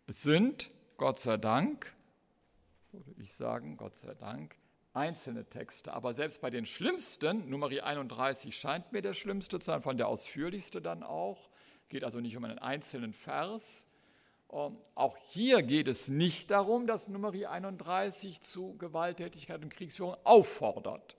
Es 0.07 0.23
sind, 0.23 0.71
Gott 0.97 1.21
sei 1.21 1.37
Dank, 1.37 1.93
würde 2.93 3.23
ich 3.23 3.35
sagen, 3.35 3.77
Gott 3.77 3.97
sei 3.97 4.15
Dank, 4.15 4.57
einzelne 4.95 5.45
Texte. 5.45 5.93
Aber 5.93 6.15
selbst 6.15 6.41
bei 6.41 6.49
den 6.49 6.65
schlimmsten, 6.65 7.51
Nummer 7.51 7.69
31 7.69 8.57
scheint 8.57 8.91
mir 8.93 9.03
der 9.03 9.13
schlimmste 9.13 9.59
zu 9.59 9.67
sein, 9.67 9.83
von 9.83 9.99
der 9.99 10.09
ausführlichste 10.09 10.81
dann 10.81 11.03
auch, 11.03 11.51
geht 11.91 12.05
also 12.05 12.21
nicht 12.21 12.37
um 12.39 12.45
einen 12.45 12.59
einzelnen 12.59 13.13
Vers. 13.13 13.87
Ähm, 14.51 14.77
auch 14.95 15.17
hier 15.19 15.63
geht 15.63 15.89
es 15.89 16.09
nicht 16.09 16.51
darum, 16.51 16.87
dass 16.87 17.09
Nummer 17.09 17.33
31 17.33 18.41
zu 18.41 18.77
Gewalttätigkeit 18.79 19.63
und 19.63 19.71
Kriegsführung 19.71 20.17
auffordert, 20.25 21.17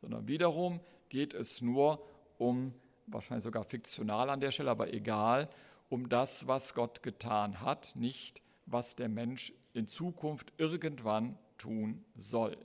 sondern 0.00 0.28
wiederum 0.28 0.80
geht 1.08 1.34
es 1.34 1.62
nur 1.62 2.04
um, 2.38 2.74
wahrscheinlich 3.06 3.44
sogar 3.44 3.64
fiktional 3.64 4.30
an 4.30 4.40
der 4.40 4.50
Stelle, 4.50 4.70
aber 4.70 4.92
egal, 4.92 5.48
um 5.88 6.08
das, 6.08 6.46
was 6.46 6.74
Gott 6.74 7.02
getan 7.02 7.60
hat, 7.60 7.96
nicht 7.96 8.42
was 8.66 8.94
der 8.94 9.08
Mensch 9.08 9.52
in 9.72 9.86
Zukunft 9.86 10.52
irgendwann 10.58 11.36
tun 11.58 12.04
soll. 12.16 12.56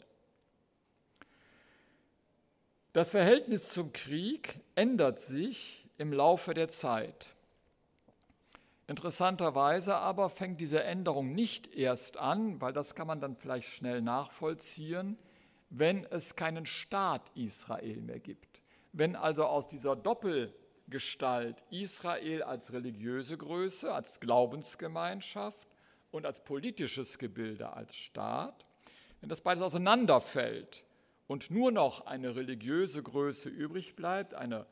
Das 2.93 3.11
Verhältnis 3.11 3.73
zum 3.73 3.91
Krieg 3.91 4.61
ändert 4.75 5.19
sich 5.19 5.85
im 5.97 6.13
Laufe 6.13 6.53
der 6.53 6.69
Zeit. 6.69 7.34
Interessanterweise 8.87 9.95
aber 9.95 10.29
fängt 10.29 10.61
diese 10.61 10.83
Änderung 10.83 11.33
nicht 11.33 11.73
erst 11.75 12.17
an, 12.17 12.61
weil 12.61 12.71
das 12.71 12.93
kann 12.93 13.07
man 13.07 13.19
dann 13.19 13.35
vielleicht 13.35 13.69
schnell 13.69 14.01
nachvollziehen, 14.01 15.17
wenn 15.71 16.05
es 16.05 16.35
keinen 16.35 16.67
Staat 16.67 17.31
Israel 17.33 18.01
mehr 18.01 18.19
gibt. 18.19 18.61
Wenn 18.93 19.15
also 19.15 19.45
aus 19.45 19.67
dieser 19.67 19.95
Doppelgestalt 19.95 21.63
Israel 21.71 22.43
als 22.43 22.73
religiöse 22.73 23.37
Größe, 23.37 23.91
als 23.91 24.19
Glaubensgemeinschaft 24.19 25.67
und 26.11 26.27
als 26.27 26.43
politisches 26.43 27.17
Gebilde, 27.17 27.73
als 27.73 27.95
Staat, 27.95 28.67
wenn 29.19 29.29
das 29.29 29.41
beides 29.41 29.63
auseinanderfällt 29.63 30.85
und 31.25 31.49
nur 31.49 31.71
noch 31.71 32.05
eine 32.05 32.35
religiöse 32.35 33.01
Größe 33.01 33.49
übrig 33.49 33.95
bleibt, 33.95 34.35
eine 34.35 34.67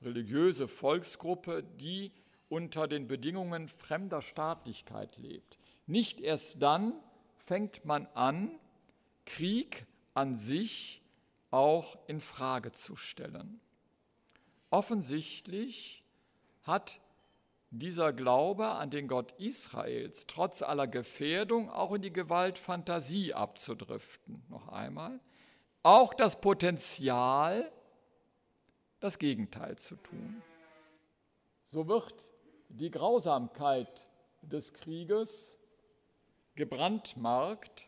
religiöse 0.00 0.68
Volksgruppe, 0.68 1.62
die 1.62 2.12
unter 2.48 2.88
den 2.88 3.06
Bedingungen 3.06 3.68
fremder 3.68 4.22
Staatlichkeit 4.22 5.16
lebt. 5.18 5.58
Nicht 5.86 6.20
erst 6.20 6.62
dann 6.62 6.94
fängt 7.36 7.84
man 7.84 8.06
an, 8.14 8.58
Krieg 9.24 9.86
an 10.14 10.36
sich 10.36 11.02
auch 11.50 11.98
in 12.06 12.20
Frage 12.20 12.72
zu 12.72 12.96
stellen. 12.96 13.60
Offensichtlich 14.70 16.02
hat 16.62 17.00
dieser 17.70 18.12
Glaube 18.12 18.68
an 18.68 18.90
den 18.90 19.08
Gott 19.08 19.32
Israels 19.32 20.26
trotz 20.26 20.62
aller 20.62 20.86
Gefährdung 20.86 21.70
auch 21.70 21.92
in 21.92 22.02
die 22.02 22.12
Gewaltfantasie 22.12 23.34
abzudriften. 23.34 24.42
Noch 24.48 24.68
einmal, 24.68 25.20
auch 25.82 26.14
das 26.14 26.40
Potenzial, 26.40 27.70
das 29.00 29.18
Gegenteil 29.18 29.76
zu 29.76 29.96
tun. 29.96 30.42
So 31.64 31.88
wird 31.88 32.30
die 32.68 32.90
Grausamkeit 32.90 34.06
des 34.42 34.72
Krieges 34.74 35.58
gebrandmarkt, 36.54 37.86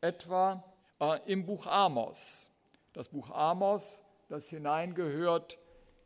etwa 0.00 0.64
äh, 1.00 1.20
im 1.30 1.46
Buch 1.46 1.66
Amos. 1.66 2.50
Das 2.92 3.08
Buch 3.08 3.30
Amos, 3.30 4.02
das 4.28 4.48
hineingehört 4.50 5.58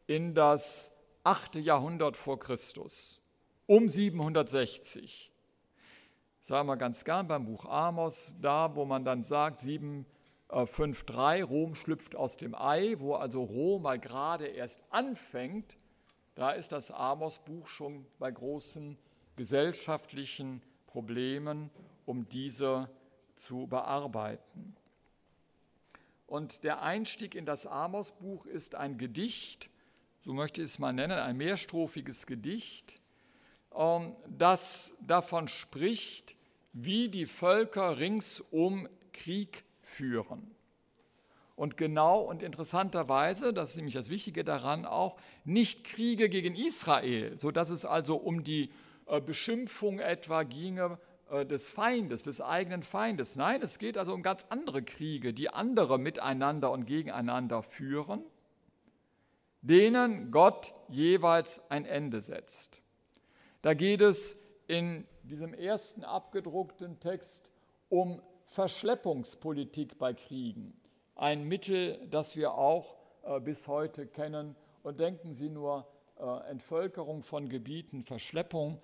in 0.06 0.34
das 0.34 0.98
8. 1.24 1.56
Jahrhundert 1.56 2.16
vor 2.16 2.38
Christus, 2.38 3.20
um 3.66 3.88
760. 3.88 5.30
Sagen 6.40 6.68
wir 6.68 6.76
ganz 6.76 7.04
gern 7.04 7.28
beim 7.28 7.44
Buch 7.44 7.66
Amos, 7.66 8.34
da 8.40 8.74
wo 8.74 8.84
man 8.84 9.04
dann 9.04 9.22
sagt, 9.22 9.60
753, 9.60 11.48
Rom 11.48 11.74
schlüpft 11.74 12.16
aus 12.16 12.36
dem 12.36 12.54
Ei, 12.54 12.94
wo 12.98 13.14
also 13.14 13.42
Rom 13.42 13.82
mal 13.82 13.98
gerade 13.98 14.46
erst 14.46 14.80
anfängt, 14.90 15.76
da 16.38 16.52
ist 16.52 16.70
das 16.70 16.92
Amos-Buch 16.92 17.66
schon 17.66 18.06
bei 18.20 18.30
großen 18.30 18.96
gesellschaftlichen 19.34 20.62
Problemen, 20.86 21.68
um 22.06 22.28
diese 22.28 22.88
zu 23.34 23.66
bearbeiten. 23.66 24.76
Und 26.28 26.62
der 26.62 26.80
Einstieg 26.82 27.34
in 27.34 27.44
das 27.44 27.66
Amos-Buch 27.66 28.46
ist 28.46 28.76
ein 28.76 28.98
Gedicht, 28.98 29.68
so 30.20 30.32
möchte 30.32 30.62
ich 30.62 30.66
es 30.66 30.78
mal 30.78 30.92
nennen, 30.92 31.18
ein 31.18 31.36
mehrstrophiges 31.36 32.24
Gedicht, 32.24 33.00
ähm, 33.74 34.14
das 34.28 34.94
davon 35.00 35.48
spricht, 35.48 36.36
wie 36.72 37.08
die 37.08 37.26
Völker 37.26 37.98
ringsum 37.98 38.88
Krieg 39.12 39.64
führen. 39.82 40.54
Und 41.58 41.76
genau 41.76 42.20
und 42.20 42.44
interessanterweise, 42.44 43.52
das 43.52 43.70
ist 43.70 43.76
nämlich 43.76 43.94
das 43.94 44.10
Wichtige 44.10 44.44
daran 44.44 44.84
auch, 44.84 45.16
nicht 45.44 45.82
Kriege 45.82 46.28
gegen 46.28 46.54
Israel, 46.54 47.36
sodass 47.36 47.70
es 47.70 47.84
also 47.84 48.14
um 48.14 48.44
die 48.44 48.70
äh, 49.06 49.20
Beschimpfung 49.20 49.98
etwa 49.98 50.44
ginge 50.44 51.00
äh, 51.30 51.44
des 51.44 51.68
Feindes, 51.68 52.22
des 52.22 52.40
eigenen 52.40 52.84
Feindes. 52.84 53.34
Nein, 53.34 53.60
es 53.60 53.80
geht 53.80 53.98
also 53.98 54.14
um 54.14 54.22
ganz 54.22 54.46
andere 54.50 54.84
Kriege, 54.84 55.34
die 55.34 55.50
andere 55.50 55.98
miteinander 55.98 56.70
und 56.70 56.86
gegeneinander 56.86 57.64
führen, 57.64 58.22
denen 59.60 60.30
Gott 60.30 60.72
jeweils 60.88 61.60
ein 61.72 61.86
Ende 61.86 62.20
setzt. 62.20 62.82
Da 63.62 63.74
geht 63.74 64.00
es 64.00 64.36
in 64.68 65.08
diesem 65.24 65.54
ersten 65.54 66.04
abgedruckten 66.04 67.00
Text 67.00 67.50
um 67.88 68.22
Verschleppungspolitik 68.44 69.98
bei 69.98 70.14
Kriegen, 70.14 70.78
ein 71.18 71.44
Mittel, 71.44 71.98
das 72.08 72.36
wir 72.36 72.54
auch 72.54 72.96
äh, 73.24 73.40
bis 73.40 73.68
heute 73.68 74.06
kennen. 74.06 74.56
Und 74.82 75.00
denken 75.00 75.34
Sie 75.34 75.50
nur 75.50 75.86
äh, 76.18 76.50
Entvölkerung 76.50 77.22
von 77.22 77.48
Gebieten, 77.48 78.02
Verschleppung 78.02 78.80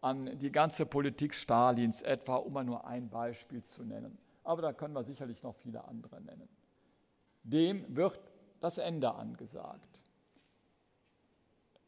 an 0.00 0.38
die 0.38 0.52
ganze 0.52 0.86
Politik 0.86 1.34
Stalins 1.34 2.02
etwa, 2.02 2.36
um 2.36 2.52
mal 2.52 2.62
nur 2.62 2.86
ein 2.86 3.10
Beispiel 3.10 3.62
zu 3.64 3.82
nennen. 3.82 4.16
aber 4.44 4.62
da 4.62 4.72
können 4.72 4.94
wir 4.94 5.02
sicherlich 5.02 5.42
noch 5.42 5.56
viele 5.56 5.84
andere 5.84 6.20
nennen. 6.20 6.48
Dem 7.42 7.84
wird 7.96 8.20
das 8.60 8.78
Ende 8.78 9.12
angesagt. 9.12 10.02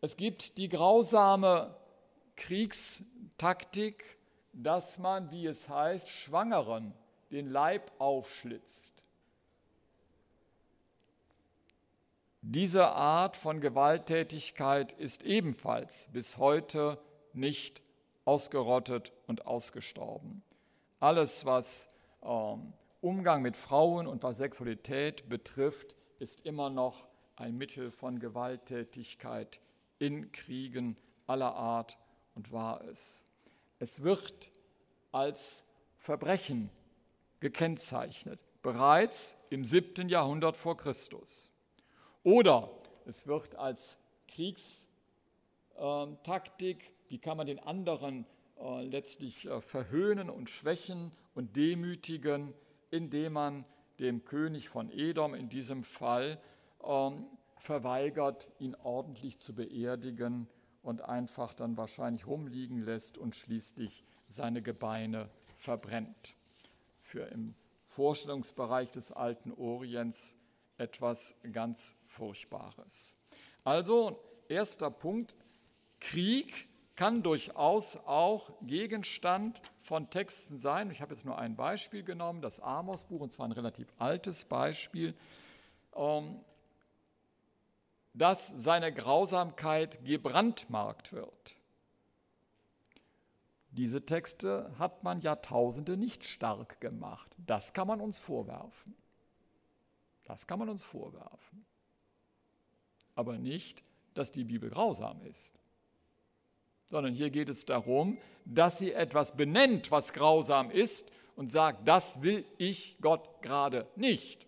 Es 0.00 0.16
gibt 0.16 0.58
die 0.58 0.68
grausame 0.68 1.76
Kriegstaktik, 2.34 4.18
dass 4.52 4.98
man, 4.98 5.30
wie 5.30 5.46
es 5.46 5.68
heißt, 5.68 6.08
Schwangeren 6.08 6.92
den 7.30 7.48
Leib 7.48 7.92
aufschlitzt. 7.98 8.97
Diese 12.40 12.88
Art 12.88 13.36
von 13.36 13.60
Gewalttätigkeit 13.60 14.92
ist 14.92 15.24
ebenfalls 15.24 16.08
bis 16.12 16.38
heute 16.38 16.98
nicht 17.32 17.82
ausgerottet 18.24 19.12
und 19.26 19.46
ausgestorben. 19.46 20.42
Alles, 21.00 21.44
was 21.46 21.88
ähm, 22.22 22.72
Umgang 23.00 23.42
mit 23.42 23.56
Frauen 23.56 24.06
und 24.06 24.22
was 24.22 24.38
Sexualität 24.38 25.28
betrifft, 25.28 25.96
ist 26.20 26.44
immer 26.44 26.70
noch 26.70 27.06
ein 27.36 27.56
Mittel 27.56 27.90
von 27.90 28.18
Gewalttätigkeit 28.20 29.60
in 29.98 30.30
Kriegen 30.30 30.96
aller 31.26 31.54
Art 31.54 31.98
und 32.34 32.52
war 32.52 32.84
es. 32.84 33.24
Es 33.78 34.02
wird 34.02 34.50
als 35.12 35.64
Verbrechen 35.96 36.70
gekennzeichnet, 37.40 38.44
bereits 38.62 39.34
im 39.50 39.64
7. 39.64 40.08
Jahrhundert 40.08 40.56
vor 40.56 40.76
Christus. 40.76 41.47
Oder 42.22 42.70
es 43.06 43.26
wird 43.26 43.54
als 43.54 43.96
Kriegstaktik, 44.28 46.92
wie 47.08 47.18
kann 47.18 47.36
man 47.36 47.46
den 47.46 47.58
anderen 47.58 48.26
äh, 48.60 48.84
letztlich 48.84 49.46
äh, 49.46 49.60
verhöhnen 49.60 50.30
und 50.30 50.50
schwächen 50.50 51.12
und 51.34 51.56
demütigen, 51.56 52.54
indem 52.90 53.34
man 53.34 53.64
dem 53.98 54.24
König 54.24 54.68
von 54.68 54.90
Edom 54.90 55.34
in 55.34 55.48
diesem 55.48 55.84
Fall 55.84 56.40
ähm, 56.84 57.26
verweigert, 57.56 58.50
ihn 58.58 58.74
ordentlich 58.76 59.38
zu 59.38 59.54
beerdigen 59.54 60.48
und 60.82 61.02
einfach 61.02 61.54
dann 61.54 61.76
wahrscheinlich 61.76 62.26
rumliegen 62.26 62.78
lässt 62.78 63.18
und 63.18 63.34
schließlich 63.34 64.02
seine 64.28 64.62
Gebeine 64.62 65.26
verbrennt. 65.56 66.34
Für 67.00 67.24
im 67.26 67.54
Vorstellungsbereich 67.86 68.90
des 68.90 69.12
alten 69.12 69.52
Orients 69.52 70.36
etwas 70.78 71.34
ganz 71.52 71.96
Furchtbares. 72.06 73.14
Also, 73.64 74.18
erster 74.48 74.90
Punkt, 74.90 75.36
Krieg 76.00 76.68
kann 76.96 77.22
durchaus 77.22 77.96
auch 78.06 78.50
Gegenstand 78.62 79.62
von 79.82 80.10
Texten 80.10 80.58
sein. 80.58 80.90
Ich 80.90 81.00
habe 81.00 81.14
jetzt 81.14 81.24
nur 81.24 81.38
ein 81.38 81.54
Beispiel 81.54 82.02
genommen, 82.02 82.40
das 82.40 82.60
Amos-Buch, 82.60 83.20
und 83.20 83.32
zwar 83.32 83.46
ein 83.46 83.52
relativ 83.52 83.92
altes 83.98 84.44
Beispiel. 84.44 85.14
Ähm, 85.94 86.40
dass 88.14 88.48
seine 88.56 88.92
Grausamkeit 88.92 90.04
gebrandmarkt 90.04 91.12
wird. 91.12 91.54
Diese 93.70 94.04
Texte 94.04 94.66
hat 94.78 95.04
man 95.04 95.20
Jahrtausende 95.20 95.96
nicht 95.96 96.24
stark 96.24 96.80
gemacht. 96.80 97.30
Das 97.36 97.74
kann 97.74 97.86
man 97.86 98.00
uns 98.00 98.18
vorwerfen. 98.18 98.96
Das 100.28 100.46
kann 100.46 100.58
man 100.58 100.68
uns 100.68 100.82
vorwerfen. 100.82 101.64
Aber 103.14 103.38
nicht, 103.38 103.82
dass 104.12 104.30
die 104.30 104.44
Bibel 104.44 104.68
grausam 104.68 105.22
ist. 105.22 105.58
Sondern 106.86 107.14
hier 107.14 107.30
geht 107.30 107.48
es 107.48 107.64
darum, 107.64 108.18
dass 108.44 108.78
sie 108.78 108.92
etwas 108.92 109.36
benennt, 109.36 109.90
was 109.90 110.12
grausam 110.12 110.70
ist 110.70 111.10
und 111.34 111.48
sagt, 111.48 111.88
das 111.88 112.22
will 112.22 112.44
ich 112.58 112.98
Gott 113.00 113.42
gerade 113.42 113.88
nicht. 113.96 114.46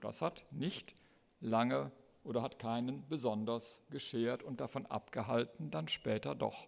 Das 0.00 0.20
hat 0.20 0.44
nicht 0.50 0.96
lange 1.40 1.92
oder 2.24 2.42
hat 2.42 2.58
keinen 2.58 3.08
besonders 3.08 3.82
geschert 3.90 4.42
und 4.42 4.60
davon 4.60 4.84
abgehalten, 4.86 5.70
dann 5.70 5.86
später 5.86 6.34
doch 6.34 6.66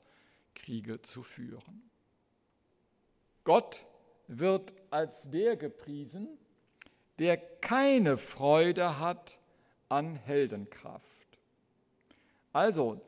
Kriege 0.55 1.03
zu 1.03 1.23
führen. 1.25 1.91
Gott 3.43 3.83
wird 4.29 4.73
als 4.91 5.31
der 5.31 5.57
gepriesen, 5.57 6.39
der 7.19 7.37
keine 7.37 8.17
Freude 8.17 8.99
hat 8.99 9.39
an 9.89 10.17
Heldenkraft. 10.17 11.39
Also, 12.53 13.01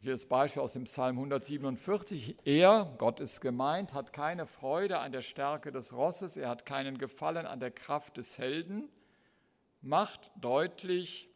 hier 0.00 0.12
das 0.12 0.26
Beispiel 0.26 0.62
aus 0.62 0.74
dem 0.74 0.84
Psalm 0.84 1.16
147. 1.16 2.36
Er, 2.44 2.94
Gott 2.98 3.20
ist 3.20 3.40
gemeint, 3.40 3.94
hat 3.94 4.12
keine 4.12 4.46
Freude 4.46 4.98
an 4.98 5.12
der 5.12 5.22
Stärke 5.22 5.72
des 5.72 5.94
Rosses, 5.94 6.36
er 6.36 6.50
hat 6.50 6.66
keinen 6.66 6.98
Gefallen 6.98 7.46
an 7.46 7.58
der 7.58 7.70
Kraft 7.70 8.16
des 8.16 8.38
Helden, 8.38 8.88
macht 9.80 10.30
deutlich 10.36 11.28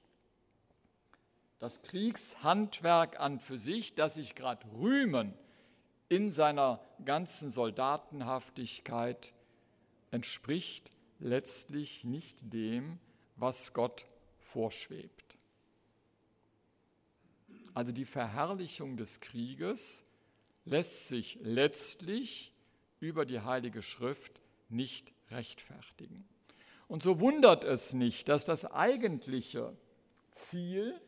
das 1.59 1.83
Kriegshandwerk 1.83 3.19
an 3.19 3.41
für 3.41 3.59
sich, 3.59 3.95
das 3.95 4.15
sich 4.15 4.35
gerade 4.35 4.67
rühmen 4.79 5.35
in 6.09 6.31
seiner 6.31 6.81
ganzen 7.05 7.51
Soldatenhaftigkeit, 7.51 9.33
entspricht 10.11 10.93
letztlich 11.19 12.05
nicht 12.05 12.53
dem, 12.53 12.99
was 13.37 13.73
Gott 13.73 14.07
vorschwebt. 14.39 15.39
Also 17.75 17.93
die 17.93 18.05
Verherrlichung 18.05 18.97
des 18.97 19.21
Krieges 19.21 20.05
lässt 20.65 21.09
sich 21.09 21.39
letztlich 21.43 22.53
über 23.01 23.25
die 23.25 23.41
Heilige 23.41 23.83
Schrift 23.83 24.41
nicht 24.69 25.13
rechtfertigen. 25.31 26.27
Und 26.89 27.03
so 27.03 27.21
wundert 27.21 27.65
es 27.65 27.93
nicht, 27.93 28.29
dass 28.29 28.45
das 28.45 28.65
eigentliche 28.65 29.77
Ziel, 30.33 30.99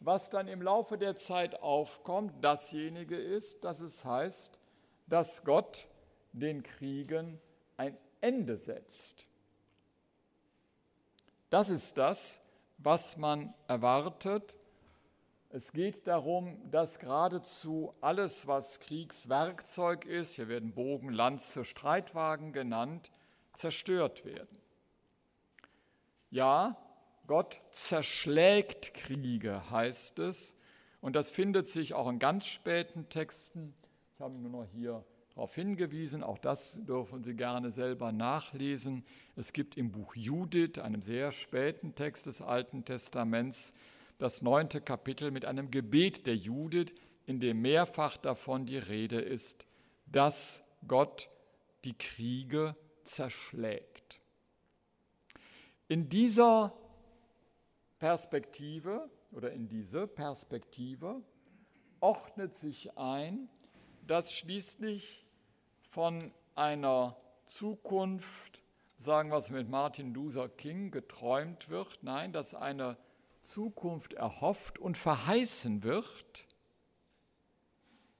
was 0.00 0.28
dann 0.28 0.48
im 0.48 0.60
Laufe 0.60 0.98
der 0.98 1.16
Zeit 1.16 1.62
aufkommt, 1.62 2.44
dasjenige 2.44 3.16
ist, 3.16 3.64
dass 3.64 3.80
es 3.80 4.04
heißt, 4.04 4.60
dass 5.06 5.44
Gott 5.44 5.86
den 6.32 6.62
Kriegen 6.62 7.40
ein 7.76 7.96
Ende 8.20 8.56
setzt. 8.56 9.26
Das 11.50 11.68
ist 11.68 11.98
das, 11.98 12.40
was 12.78 13.16
man 13.16 13.52
erwartet. 13.66 14.56
Es 15.48 15.72
geht 15.72 16.06
darum, 16.06 16.70
dass 16.70 17.00
geradezu 17.00 17.92
alles, 18.00 18.46
was 18.46 18.78
Kriegswerkzeug 18.78 20.04
ist, 20.04 20.36
hier 20.36 20.46
werden 20.46 20.72
Bogen, 20.72 21.10
Lanze, 21.10 21.64
Streitwagen 21.64 22.52
genannt, 22.52 23.10
zerstört 23.52 24.24
werden. 24.24 24.60
Ja, 26.30 26.76
Gott 27.26 27.60
zerschlägt 27.72 28.94
Kriege, 28.94 29.68
heißt 29.70 30.20
es. 30.20 30.54
Und 31.00 31.16
das 31.16 31.30
findet 31.30 31.66
sich 31.66 31.94
auch 31.94 32.08
in 32.08 32.20
ganz 32.20 32.46
späten 32.46 33.08
Texten. 33.08 33.74
Ich 34.14 34.20
habe 34.20 34.34
nur 34.34 34.50
noch 34.52 34.68
hier 34.72 35.04
darauf 35.40 35.54
hingewiesen, 35.54 36.22
auch 36.22 36.36
das 36.36 36.80
dürfen 36.84 37.24
Sie 37.24 37.32
gerne 37.32 37.70
selber 37.70 38.12
nachlesen. 38.12 39.06
Es 39.36 39.54
gibt 39.54 39.78
im 39.78 39.90
Buch 39.90 40.14
Judith, 40.14 40.78
einem 40.78 41.00
sehr 41.00 41.32
späten 41.32 41.94
Text 41.94 42.26
des 42.26 42.42
Alten 42.42 42.84
Testaments, 42.84 43.72
das 44.18 44.42
neunte 44.42 44.82
Kapitel 44.82 45.30
mit 45.30 45.46
einem 45.46 45.70
Gebet 45.70 46.26
der 46.26 46.36
Judith, 46.36 46.94
in 47.24 47.40
dem 47.40 47.62
mehrfach 47.62 48.18
davon 48.18 48.66
die 48.66 48.76
Rede 48.76 49.18
ist, 49.18 49.64
dass 50.04 50.62
Gott 50.86 51.30
die 51.84 51.96
Kriege 51.96 52.74
zerschlägt. 53.04 54.20
In 55.88 56.10
dieser 56.10 56.76
Perspektive 57.98 59.08
oder 59.32 59.52
in 59.52 59.68
diese 59.68 60.06
Perspektive 60.06 61.22
ordnet 62.00 62.52
sich 62.54 62.98
ein, 62.98 63.48
dass 64.06 64.34
schließlich 64.34 65.24
von 65.90 66.32
einer 66.54 67.16
Zukunft, 67.46 68.62
sagen 68.96 69.30
wir 69.30 69.38
es 69.38 69.50
mit 69.50 69.68
Martin 69.68 70.14
Luther 70.14 70.48
King, 70.48 70.92
geträumt 70.92 71.68
wird, 71.68 71.98
nein, 72.02 72.32
dass 72.32 72.54
eine 72.54 72.96
Zukunft 73.42 74.12
erhofft 74.12 74.78
und 74.78 74.96
verheißen 74.96 75.82
wird, 75.82 76.46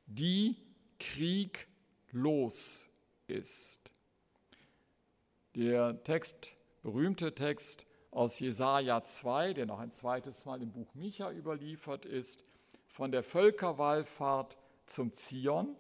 die 0.07 0.57
krieglos 0.99 2.89
ist. 3.29 3.93
Der 5.55 6.03
Text 6.03 6.57
berühmte 6.83 7.37
Text 7.37 7.87
aus 8.11 8.41
Jesaja 8.41 9.05
2, 9.05 9.55
der 9.55 9.67
noch 9.67 9.79
ein 9.79 9.93
zweites 9.93 10.45
Mal 10.45 10.61
im 10.61 10.73
Buch 10.73 10.93
Micha 10.95 11.31
überliefert 11.31 12.05
ist, 12.05 12.43
von 12.89 13.13
der 13.13 13.23
Völkerwallfahrt 13.23 14.59
zum 14.87 15.13
Zion 15.13 15.77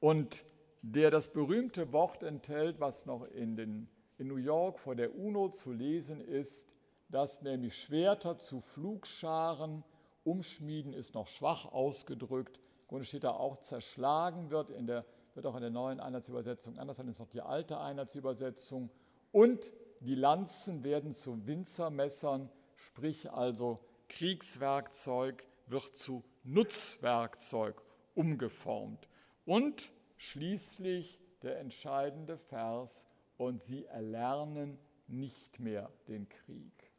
und 0.00 0.44
der 0.82 1.10
das 1.10 1.32
berühmte 1.32 1.92
Wort 1.92 2.22
enthält, 2.22 2.80
was 2.80 3.06
noch 3.06 3.24
in, 3.24 3.56
den, 3.56 3.88
in 4.16 4.28
New 4.28 4.36
York 4.36 4.78
vor 4.78 4.94
der 4.94 5.16
UNO 5.16 5.48
zu 5.48 5.72
lesen 5.72 6.20
ist, 6.20 6.76
dass 7.08 7.42
nämlich 7.42 7.74
Schwerter 7.74 8.38
zu 8.38 8.60
Flugscharen 8.60 9.82
umschmieden 10.24 10.92
ist 10.92 11.14
noch 11.14 11.26
schwach 11.26 11.64
ausgedrückt. 11.66 12.58
Im 12.58 12.88
Grunde 12.88 13.04
steht 13.04 13.24
da 13.24 13.30
auch 13.30 13.56
zerschlagen 13.58 14.50
wird 14.50 14.70
in 14.70 14.86
der 14.86 15.04
wird 15.38 15.46
auch 15.46 15.54
in 15.54 15.60
der 15.60 15.70
neuen 15.70 16.00
Einheitsübersetzung 16.00 16.78
anders, 16.78 16.96
dann 16.96 17.06
ist 17.06 17.20
noch 17.20 17.28
die 17.28 17.40
alte 17.40 17.78
Einheitsübersetzung. 17.78 18.90
Und 19.30 19.72
die 20.00 20.16
Lanzen 20.16 20.82
werden 20.82 21.12
zu 21.12 21.46
Winzermessern, 21.46 22.50
sprich 22.74 23.30
also 23.30 23.78
Kriegswerkzeug 24.08 25.44
wird 25.68 25.96
zu 25.96 26.20
Nutzwerkzeug 26.42 27.80
umgeformt. 28.16 29.06
Und 29.48 29.90
schließlich 30.18 31.18
der 31.40 31.58
entscheidende 31.58 32.36
Vers, 32.36 33.06
und 33.38 33.62
sie 33.62 33.86
erlernen 33.86 34.78
nicht 35.06 35.58
mehr 35.58 35.90
den 36.06 36.28
Krieg. 36.28 36.92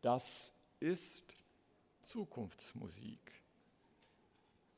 Das 0.00 0.56
ist 0.80 1.36
Zukunftsmusik. 2.02 3.42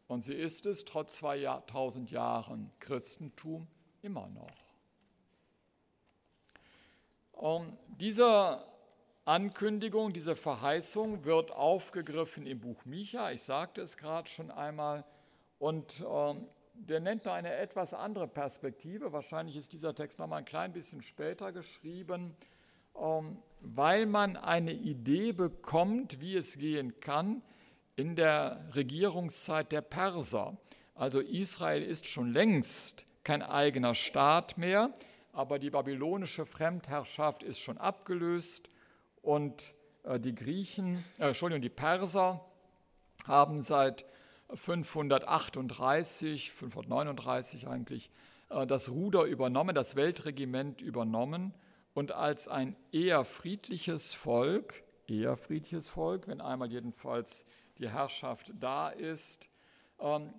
Und 0.09 0.23
sie 0.23 0.35
ist 0.35 0.67
es 0.67 0.85
trotz 0.85 1.19
2000 1.19 2.11
Jahren 2.11 2.73
Christentum 2.81 3.69
immer 4.03 4.27
noch. 4.27 4.65
Und 7.31 7.79
diese 8.01 8.67
Ankündigung, 9.25 10.13
diese 10.13 10.35
Verheißung 10.35 11.25
wird 11.25 11.53
aufgegriffen 11.53 12.45
im 12.45 12.59
Buch 12.59 12.85
Micha. 12.85 13.31
Ich 13.31 13.43
sagte 13.43 13.83
es 13.83 13.97
gerade 13.97 14.29
schon 14.29 14.51
einmal. 14.51 15.05
Und 15.61 16.05
ähm, 16.11 16.49
der 16.75 17.01
nennt 17.01 17.25
noch 17.25 17.33
eine 17.33 17.55
etwas 17.55 17.95
andere 17.95 18.29
Perspektive. 18.29 19.13
Wahrscheinlich 19.13 19.57
ist 19.57 19.73
dieser 19.73 19.95
Text 19.95 20.19
noch 20.19 20.27
mal 20.27 20.39
ein 20.39 20.45
klein 20.45 20.73
bisschen 20.73 21.03
später 21.03 21.53
geschrieben, 21.53 22.37
ähm, 23.01 23.39
weil 23.61 24.07
man 24.07 24.37
eine 24.37 24.73
Idee 24.73 25.33
bekommt, 25.33 26.21
wie 26.21 26.37
es 26.37 26.59
gehen 26.59 27.01
kann 27.01 27.43
in 27.97 28.17
der 28.17 28.61
Regierungszeit 28.75 29.73
der 29.73 29.81
Perser. 29.81 30.57
Also 30.95 31.21
Israel 31.21 31.83
ist 31.83 32.07
schon 32.07 32.33
längst 32.33 33.07
kein 33.25 33.43
eigener 33.43 33.95
Staat 33.95 34.59
mehr, 34.59 34.93
aber 35.33 35.59
die 35.59 35.71
babylonische 35.71 36.45
Fremdherrschaft 36.45 37.43
ist 37.43 37.59
schon 37.59 37.79
abgelöst 37.79 38.69
und 39.23 39.75
äh, 40.05 40.21
die 40.21 40.35
Griechen, 40.35 41.05
äh, 41.19 41.29
Entschuldigung, 41.29 41.63
die 41.63 41.71
Perser 41.71 42.45
haben 43.27 43.63
seit 43.63 44.05
538, 44.53 46.53
539 46.53 47.69
eigentlich, 47.69 48.11
äh, 48.51 48.67
das 48.67 48.91
Ruder 48.91 49.25
übernommen, 49.25 49.75
das 49.75 49.97
Weltregiment 49.97 50.81
übernommen 50.81 51.55
und 51.95 52.13
als 52.13 52.49
ein 52.49 52.77
eher 52.93 53.25
friedliches 53.25 54.13
Volk, 54.13 54.83
eher 55.07 55.37
friedliches 55.37 55.89
Volk, 55.89 56.29
wenn 56.29 56.41
einmal 56.41 56.71
jedenfalls 56.71 57.45
die 57.79 57.89
Herrschaft 57.89 58.53
da 58.59 58.89
ist, 58.89 59.49
ähm, 60.01 60.33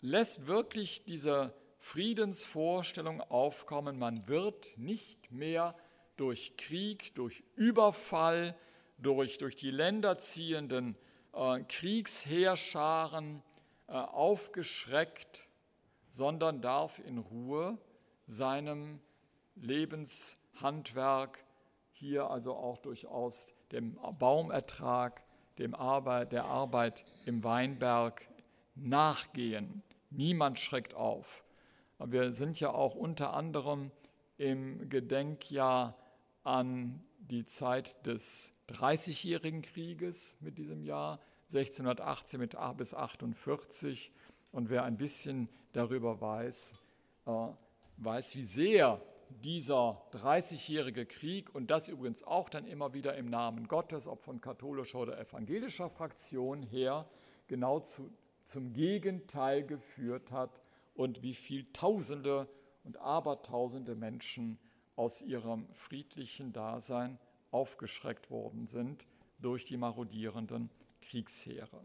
lässt 0.00 0.46
wirklich 0.46 1.04
diese 1.04 1.54
Friedensvorstellung 1.78 3.20
aufkommen, 3.22 3.98
man 3.98 4.28
wird 4.28 4.76
nicht 4.76 5.32
mehr 5.32 5.74
durch 6.16 6.56
Krieg, 6.58 7.14
durch 7.14 7.42
Überfall, 7.56 8.54
durch, 8.98 9.38
durch 9.38 9.56
die 9.56 9.70
Länder 9.70 10.18
ziehenden 10.18 10.96
Kriegsheerscharen 11.32 13.42
äh, 13.86 13.92
aufgeschreckt, 13.92 15.46
sondern 16.10 16.60
darf 16.60 16.98
in 16.98 17.18
Ruhe 17.18 17.78
seinem 18.26 19.00
Lebenshandwerk 19.56 21.38
hier 21.92 22.30
also 22.30 22.54
auch 22.54 22.78
durchaus 22.78 23.52
dem 23.72 23.98
Baumertrag, 24.18 25.22
dem 25.58 25.74
Arbeit, 25.74 26.32
der 26.32 26.44
Arbeit 26.44 27.04
im 27.26 27.44
Weinberg 27.44 28.26
nachgehen. 28.74 29.82
Niemand 30.10 30.58
schreckt 30.58 30.94
auf. 30.94 31.44
Wir 31.98 32.32
sind 32.32 32.58
ja 32.60 32.70
auch 32.70 32.94
unter 32.94 33.34
anderem 33.34 33.90
im 34.38 34.88
Gedenkjahr 34.88 35.96
an 36.44 37.04
die 37.30 37.46
Zeit 37.46 38.04
des 38.06 38.52
Dreißigjährigen 38.66 39.62
Krieges 39.62 40.36
mit 40.40 40.58
diesem 40.58 40.82
Jahr, 40.82 41.18
1618 41.48 42.40
mit 42.40 42.56
bis 42.76 42.94
48. 42.94 44.12
Und 44.52 44.70
wer 44.70 44.84
ein 44.84 44.96
bisschen 44.96 45.48
darüber 45.72 46.20
weiß, 46.20 46.74
äh, 47.26 47.48
weiß, 47.98 48.36
wie 48.36 48.44
sehr 48.44 49.00
dieser 49.42 50.02
30-jährige 50.12 51.06
Krieg 51.06 51.54
und 51.54 51.70
das 51.70 51.88
übrigens 51.88 52.24
auch 52.24 52.48
dann 52.48 52.66
immer 52.66 52.94
wieder 52.94 53.16
im 53.16 53.26
Namen 53.26 53.68
Gottes, 53.68 54.08
ob 54.08 54.20
von 54.20 54.40
katholischer 54.40 54.98
oder 54.98 55.18
evangelischer 55.20 55.88
Fraktion 55.88 56.62
her, 56.62 57.08
genau 57.46 57.80
zu, 57.80 58.10
zum 58.44 58.72
Gegenteil 58.72 59.64
geführt 59.64 60.32
hat 60.32 60.60
und 60.94 61.22
wie 61.22 61.34
viel 61.34 61.66
Tausende 61.72 62.48
und 62.82 62.96
Abertausende 62.96 63.94
Menschen 63.94 64.58
aus 65.00 65.22
ihrem 65.22 65.66
friedlichen 65.72 66.52
Dasein 66.52 67.18
aufgeschreckt 67.52 68.30
worden 68.30 68.66
sind 68.66 69.06
durch 69.38 69.64
die 69.64 69.78
marodierenden 69.78 70.68
Kriegsheere. 71.00 71.82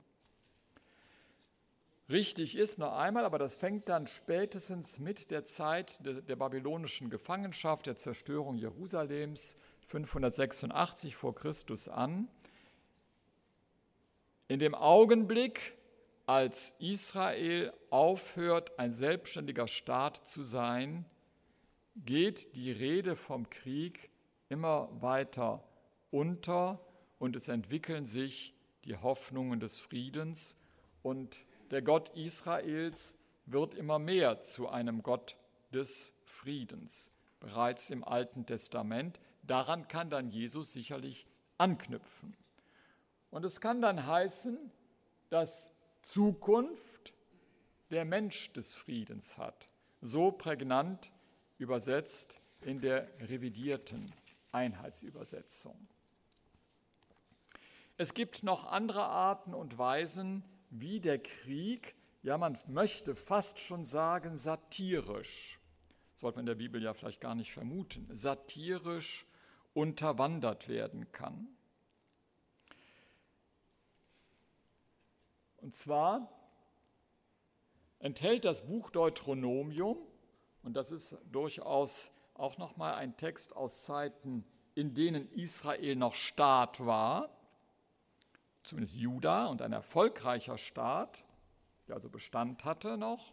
Richtig 2.09 2.57
ist 2.57 2.77
noch 2.77 2.91
einmal, 2.91 3.23
aber 3.23 3.39
das 3.39 3.55
fängt 3.55 3.87
dann 3.87 4.05
spätestens 4.05 4.99
mit 4.99 5.31
der 5.31 5.45
Zeit 5.45 6.05
der, 6.05 6.21
der 6.23 6.35
babylonischen 6.35 7.09
Gefangenschaft, 7.09 7.85
der 7.85 7.95
Zerstörung 7.95 8.57
Jerusalems 8.57 9.55
586 9.85 11.15
vor 11.15 11.33
Christus 11.35 11.87
an. 11.87 12.27
In 14.49 14.59
dem 14.59 14.75
Augenblick, 14.75 15.77
als 16.25 16.75
Israel 16.79 17.71
aufhört, 17.91 18.77
ein 18.77 18.91
selbstständiger 18.91 19.69
Staat 19.69 20.17
zu 20.17 20.43
sein, 20.43 21.05
geht 21.95 22.55
die 22.55 22.71
Rede 22.71 23.15
vom 23.15 23.49
Krieg 23.49 24.09
immer 24.49 24.89
weiter 25.01 25.63
unter 26.11 26.79
und 27.19 27.35
es 27.35 27.47
entwickeln 27.47 28.05
sich 28.05 28.53
die 28.83 28.95
Hoffnungen 28.95 29.59
des 29.59 29.79
Friedens 29.79 30.55
und 31.01 31.45
der 31.71 31.81
Gott 31.81 32.09
Israels 32.09 33.15
wird 33.45 33.73
immer 33.75 33.99
mehr 33.99 34.41
zu 34.41 34.69
einem 34.69 35.03
Gott 35.03 35.37
des 35.73 36.13
Friedens. 36.23 37.11
Bereits 37.39 37.89
im 37.89 38.03
Alten 38.03 38.45
Testament. 38.45 39.19
Daran 39.43 39.87
kann 39.87 40.09
dann 40.09 40.29
Jesus 40.29 40.73
sicherlich 40.73 41.27
anknüpfen. 41.57 42.35
Und 43.29 43.45
es 43.45 43.61
kann 43.61 43.81
dann 43.81 44.07
heißen, 44.07 44.57
dass 45.29 45.73
Zukunft 46.01 47.13
der 47.91 48.05
Mensch 48.05 48.51
des 48.53 48.73
Friedens 48.73 49.37
hat. 49.37 49.69
So 50.01 50.31
prägnant 50.31 51.11
übersetzt 51.57 52.39
in 52.61 52.79
der 52.79 53.07
revidierten 53.19 54.13
Einheitsübersetzung. 54.51 55.87
Es 57.97 58.13
gibt 58.13 58.43
noch 58.43 58.65
andere 58.65 59.05
Arten 59.05 59.53
und 59.53 59.77
Weisen, 59.77 60.43
wie 60.69 60.99
der 60.99 61.19
Krieg, 61.19 61.95
ja 62.23 62.37
man 62.37 62.57
möchte 62.67 63.15
fast 63.15 63.59
schon 63.59 63.85
sagen 63.85 64.37
satirisch, 64.37 65.59
sollte 66.15 66.37
man 66.37 66.43
in 66.43 66.47
der 66.47 66.55
Bibel 66.55 66.81
ja 66.81 66.93
vielleicht 66.93 67.21
gar 67.21 67.35
nicht 67.35 67.53
vermuten, 67.53 68.07
satirisch 68.13 69.25
unterwandert 69.73 70.67
werden 70.67 71.11
kann. 71.11 71.47
Und 75.57 75.75
zwar 75.75 76.29
enthält 77.99 78.45
das 78.45 78.65
Buch 78.65 78.91
Deuteronomium 78.91 79.97
und 80.65 80.73
das 80.73 80.91
ist 80.91 81.17
durchaus 81.31 82.09
auch 82.33 82.57
nochmal 82.57 82.95
ein 82.95 83.15
Text 83.17 83.55
aus 83.55 83.83
Zeiten, 83.83 84.43
in 84.73 84.95
denen 84.95 85.31
Israel 85.31 85.95
noch 85.95 86.15
Staat 86.15 86.83
war, 86.83 87.29
zumindest 88.63 88.97
Juda 88.97 89.45
und 89.45 89.61
ein 89.61 89.71
erfolgreicher 89.71 90.57
Staat, 90.57 91.23
der 91.87 91.95
also 91.95 92.09
Bestand 92.09 92.65
hatte 92.65 92.97
noch, 92.97 93.31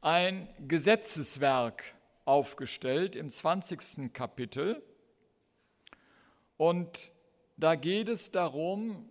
ein 0.00 0.48
Gesetzeswerk 0.66 1.94
aufgestellt 2.24 3.16
im 3.16 3.28
20. 3.28 4.10
Kapitel. 4.14 4.82
Und 6.56 7.12
da 7.58 7.74
geht 7.74 8.08
es 8.08 8.30
darum, 8.30 9.09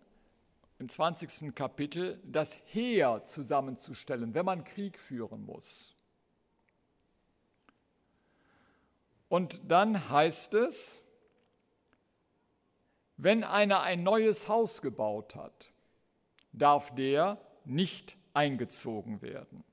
im 0.80 0.88
20. 0.88 1.54
Kapitel 1.54 2.22
das 2.24 2.58
Heer 2.68 3.24
zusammenzustellen, 3.26 4.34
wenn 4.34 4.46
man 4.46 4.64
Krieg 4.64 4.98
führen 4.98 5.46
muss. 5.46 5.94
Und 9.28 9.70
dann 9.70 10.10
heißt 10.10 10.56
es, 10.56 11.06
wenn 13.18 13.44
einer 13.44 13.82
ein 13.82 14.04
neues 14.04 14.48
Haus 14.48 14.82
gebaut 14.82 15.36
hat, 15.36 15.70
darf 16.54 16.96
der 16.96 17.38
nicht 17.66 18.18
eingezogen 18.34 19.22
werden. 19.22 19.64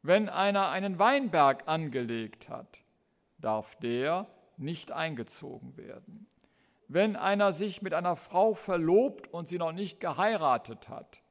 Wenn 0.00 0.28
einer 0.30 0.70
einen 0.70 0.98
Weinberg 0.98 1.68
angelegt 1.68 2.48
hat, 2.48 2.80
darf 3.38 3.76
der 3.76 4.26
nicht 4.56 4.90
eingezogen 4.90 5.76
werden. 5.76 6.26
Wenn 6.94 7.16
einer 7.16 7.54
sich 7.54 7.80
mit 7.80 7.94
einer 7.94 8.16
Frau 8.16 8.52
verlobt 8.52 9.32
und 9.32 9.48
sie 9.48 9.56
noch 9.56 9.72
nicht 9.72 9.98
geheiratet 9.98 10.90
hat, 10.90 11.22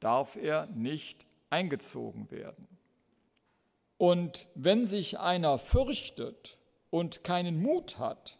darf 0.00 0.34
er 0.34 0.64
nicht 0.68 1.26
eingezogen 1.50 2.30
werden. 2.30 2.66
Und 3.98 4.46
wenn 4.54 4.86
sich 4.86 5.18
einer 5.18 5.58
fürchtet 5.58 6.58
und 6.88 7.22
keinen 7.22 7.60
Mut 7.60 7.98
hat, 7.98 8.38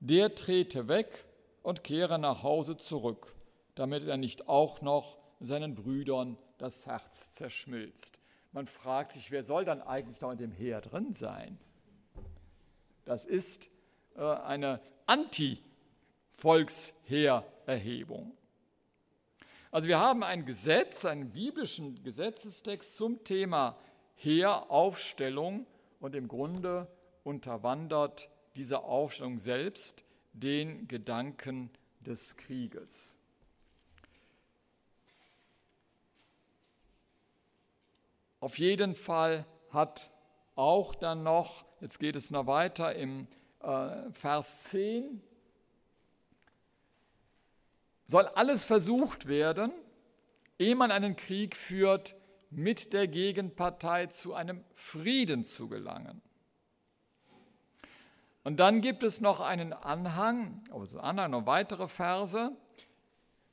der 0.00 0.34
trete 0.34 0.88
weg 0.88 1.26
und 1.62 1.84
kehre 1.84 2.18
nach 2.18 2.42
Hause 2.42 2.78
zurück, 2.78 3.34
damit 3.74 4.04
er 4.04 4.16
nicht 4.16 4.48
auch 4.48 4.80
noch 4.80 5.18
seinen 5.40 5.74
Brüdern 5.74 6.38
das 6.56 6.86
Herz 6.86 7.32
zerschmilzt. 7.32 8.18
Man 8.52 8.66
fragt 8.66 9.12
sich, 9.12 9.30
wer 9.30 9.44
soll 9.44 9.66
dann 9.66 9.82
eigentlich 9.82 10.22
noch 10.22 10.32
in 10.32 10.38
dem 10.38 10.52
Heer 10.52 10.80
drin 10.80 11.12
sein? 11.12 11.58
Das 13.04 13.26
ist 13.26 13.68
äh, 14.16 14.22
eine 14.22 14.80
Anti-Volksheererhebung. 16.38 18.32
Also 19.70 19.88
wir 19.88 19.98
haben 19.98 20.22
ein 20.22 20.46
Gesetz, 20.46 21.04
einen 21.04 21.30
biblischen 21.30 22.02
Gesetzestext 22.02 22.96
zum 22.96 23.22
Thema 23.24 23.76
Heeraufstellung 24.14 25.66
und 26.00 26.14
im 26.14 26.26
Grunde 26.28 26.88
unterwandert 27.22 28.30
diese 28.56 28.82
Aufstellung 28.84 29.38
selbst 29.38 30.04
den 30.32 30.88
Gedanken 30.88 31.70
des 32.00 32.36
Krieges. 32.36 33.18
Auf 38.40 38.58
jeden 38.58 38.94
Fall 38.94 39.44
hat 39.70 40.16
auch 40.54 40.94
dann 40.94 41.22
noch, 41.24 41.64
jetzt 41.80 41.98
geht 41.98 42.16
es 42.16 42.30
noch 42.30 42.46
weiter 42.46 42.94
im 42.94 43.26
äh, 43.60 44.10
Vers 44.12 44.62
10, 44.64 45.20
soll 48.08 48.26
alles 48.26 48.64
versucht 48.64 49.28
werden, 49.28 49.70
ehe 50.58 50.74
man 50.74 50.90
einen 50.90 51.14
Krieg 51.14 51.56
führt, 51.56 52.16
mit 52.50 52.94
der 52.94 53.06
Gegenpartei 53.06 54.06
zu 54.06 54.34
einem 54.34 54.64
Frieden 54.72 55.44
zu 55.44 55.68
gelangen. 55.68 56.22
Und 58.42 58.56
dann 58.56 58.80
gibt 58.80 59.02
es 59.02 59.20
noch 59.20 59.40
einen 59.40 59.74
Anhang, 59.74 60.56
also 60.72 60.98
Anhang, 60.98 61.32
noch 61.32 61.44
weitere 61.44 61.86
Verse, 61.86 62.50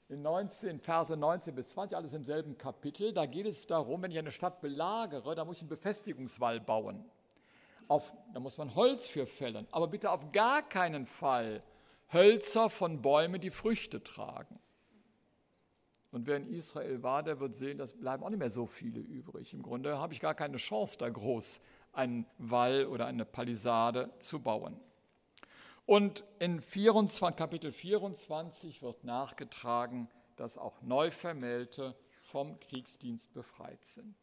in 0.07 0.21
19, 0.21 0.79
Verse 0.79 1.17
19 1.17 1.53
bis 1.53 1.71
20, 1.71 1.97
alles 1.97 2.13
im 2.13 2.23
selben 2.23 2.57
Kapitel. 2.57 3.11
Da 3.11 3.25
geht 3.25 3.47
es 3.47 3.67
darum, 3.67 4.03
wenn 4.03 4.11
ich 4.11 4.19
eine 4.19 4.31
Stadt 4.31 4.61
belagere, 4.61 5.35
da 5.35 5.43
muss 5.43 5.57
ich 5.57 5.63
einen 5.63 5.69
Befestigungswall 5.69 6.61
bauen. 6.61 7.03
Auf, 7.89 8.13
da 8.33 8.39
muss 8.39 8.57
man 8.57 8.73
Holz 8.73 9.07
für 9.07 9.27
fällen, 9.27 9.67
aber 9.71 9.87
bitte 9.87 10.11
auf 10.11 10.31
gar 10.31 10.61
keinen 10.61 11.05
Fall 11.05 11.59
Hölzer 12.13 12.69
von 12.69 13.01
Bäumen, 13.01 13.41
die 13.41 13.49
Früchte 13.49 14.03
tragen. 14.03 14.59
Und 16.11 16.27
wer 16.27 16.37
in 16.37 16.47
Israel 16.47 17.03
war, 17.03 17.23
der 17.23 17.39
wird 17.39 17.55
sehen, 17.55 17.77
das 17.77 17.93
bleiben 17.93 18.23
auch 18.23 18.29
nicht 18.29 18.39
mehr 18.39 18.49
so 18.49 18.65
viele 18.65 18.99
übrig. 18.99 19.53
Im 19.53 19.61
Grunde 19.61 19.97
habe 19.99 20.13
ich 20.13 20.21
gar 20.21 20.33
keine 20.33 20.57
Chance, 20.57 20.97
da 20.97 21.09
groß 21.09 21.59
einen 21.91 22.25
Wall 22.37 22.85
oder 22.85 23.05
eine 23.07 23.25
Palisade 23.25 24.09
zu 24.19 24.39
bauen. 24.39 24.79
Und 25.85 26.23
in 26.39 26.61
24, 26.61 27.35
Kapitel 27.35 27.71
24 27.71 28.81
wird 28.81 29.03
nachgetragen, 29.03 30.07
dass 30.35 30.57
auch 30.57 30.81
Neuvermählte 30.81 31.95
vom 32.21 32.59
Kriegsdienst 32.59 33.33
befreit 33.33 33.83
sind. 33.85 34.15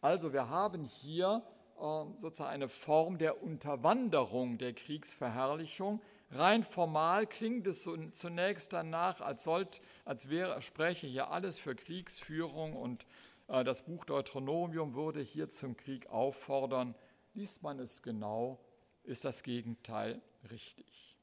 Also 0.00 0.32
wir 0.32 0.48
haben 0.48 0.84
hier 0.84 1.42
äh, 1.78 2.04
sozusagen 2.16 2.50
eine 2.50 2.68
Form 2.68 3.18
der 3.18 3.42
Unterwanderung 3.42 4.58
der 4.58 4.72
Kriegsverherrlichung, 4.72 6.00
Rein 6.32 6.62
formal 6.62 7.26
klingt 7.26 7.66
es 7.66 7.82
zunächst 8.12 8.72
danach, 8.72 9.20
als, 9.20 9.42
sollt, 9.42 9.80
als 10.04 10.28
wäre, 10.28 10.62
spräche 10.62 11.08
hier 11.08 11.30
alles 11.30 11.58
für 11.58 11.74
Kriegsführung 11.74 12.76
und 12.76 13.04
äh, 13.48 13.64
das 13.64 13.84
Buch 13.84 14.04
Deuteronomium 14.04 14.94
würde 14.94 15.20
hier 15.20 15.48
zum 15.48 15.76
Krieg 15.76 16.08
auffordern. 16.08 16.94
Liest 17.34 17.64
man 17.64 17.80
es 17.80 18.02
genau, 18.02 18.58
ist 19.02 19.24
das 19.24 19.42
Gegenteil 19.42 20.22
richtig. 20.50 21.16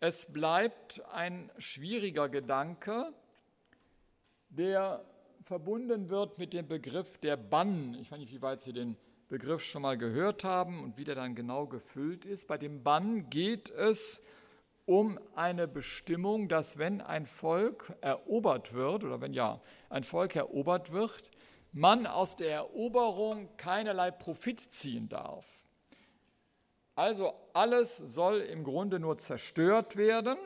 Es 0.00 0.30
bleibt 0.30 1.02
ein 1.12 1.50
schwieriger 1.56 2.28
Gedanke, 2.28 3.14
der 4.50 5.02
verbunden 5.42 6.10
wird 6.10 6.38
mit 6.38 6.52
dem 6.52 6.68
Begriff 6.68 7.16
der 7.18 7.38
Bann. 7.38 7.94
Ich 7.94 8.10
weiß 8.12 8.18
nicht, 8.18 8.32
wie 8.32 8.42
weit 8.42 8.60
Sie 8.60 8.74
den 8.74 8.96
Begriff 9.28 9.62
schon 9.62 9.82
mal 9.82 9.98
gehört 9.98 10.44
haben 10.44 10.84
und 10.84 10.98
wie 10.98 11.04
der 11.04 11.16
dann 11.16 11.34
genau 11.34 11.66
gefüllt 11.66 12.24
ist. 12.24 12.46
Bei 12.46 12.58
dem 12.58 12.84
Bann 12.84 13.28
geht 13.28 13.70
es 13.70 14.22
um 14.84 15.18
eine 15.34 15.66
Bestimmung, 15.66 16.48
dass 16.48 16.78
wenn 16.78 17.00
ein 17.00 17.26
Volk 17.26 17.92
erobert 18.00 18.72
wird 18.72 19.02
oder 19.02 19.20
wenn 19.20 19.32
ja 19.32 19.60
ein 19.90 20.04
Volk 20.04 20.36
erobert 20.36 20.92
wird, 20.92 21.32
man 21.72 22.06
aus 22.06 22.36
der 22.36 22.52
Eroberung 22.52 23.48
keinerlei 23.56 24.12
Profit 24.12 24.60
ziehen 24.60 25.08
darf. 25.08 25.66
Also 26.94 27.32
alles 27.52 27.98
soll 27.98 28.40
im 28.40 28.62
Grunde 28.62 29.00
nur 29.00 29.18
zerstört 29.18 29.96
werden 29.96 30.38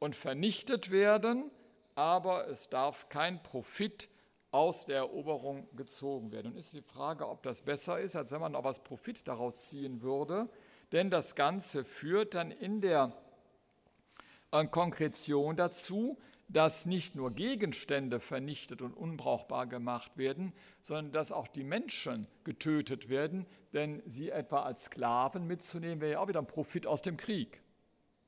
und 0.00 0.16
vernichtet 0.16 0.90
werden, 0.90 1.50
aber 1.94 2.48
es 2.48 2.68
darf 2.68 3.08
kein 3.08 3.42
Profit 3.42 4.08
aus 4.52 4.86
der 4.86 4.98
Eroberung 4.98 5.66
gezogen 5.74 6.30
werden. 6.30 6.52
Und 6.52 6.58
ist 6.58 6.74
die 6.74 6.82
Frage, 6.82 7.28
ob 7.28 7.42
das 7.42 7.62
besser 7.62 7.98
ist, 7.98 8.14
als 8.14 8.30
wenn 8.30 8.40
man 8.40 8.54
auch 8.54 8.64
was 8.64 8.84
Profit 8.84 9.26
daraus 9.26 9.70
ziehen 9.70 10.02
würde. 10.02 10.48
Denn 10.92 11.10
das 11.10 11.34
Ganze 11.34 11.84
führt 11.84 12.34
dann 12.34 12.50
in 12.50 12.80
der 12.82 13.12
äh, 14.52 14.64
Konkretion 14.66 15.56
dazu, 15.56 16.16
dass 16.48 16.84
nicht 16.84 17.16
nur 17.16 17.30
Gegenstände 17.30 18.20
vernichtet 18.20 18.82
und 18.82 18.92
unbrauchbar 18.92 19.66
gemacht 19.66 20.18
werden, 20.18 20.52
sondern 20.82 21.12
dass 21.12 21.32
auch 21.32 21.48
die 21.48 21.64
Menschen 21.64 22.26
getötet 22.44 23.08
werden, 23.08 23.46
denn 23.72 24.02
sie 24.04 24.28
etwa 24.28 24.62
als 24.62 24.84
Sklaven 24.84 25.46
mitzunehmen, 25.46 26.02
wäre 26.02 26.12
ja 26.12 26.18
auch 26.20 26.28
wieder 26.28 26.40
ein 26.40 26.46
Profit 26.46 26.86
aus 26.86 27.00
dem 27.00 27.16
Krieg. 27.16 27.62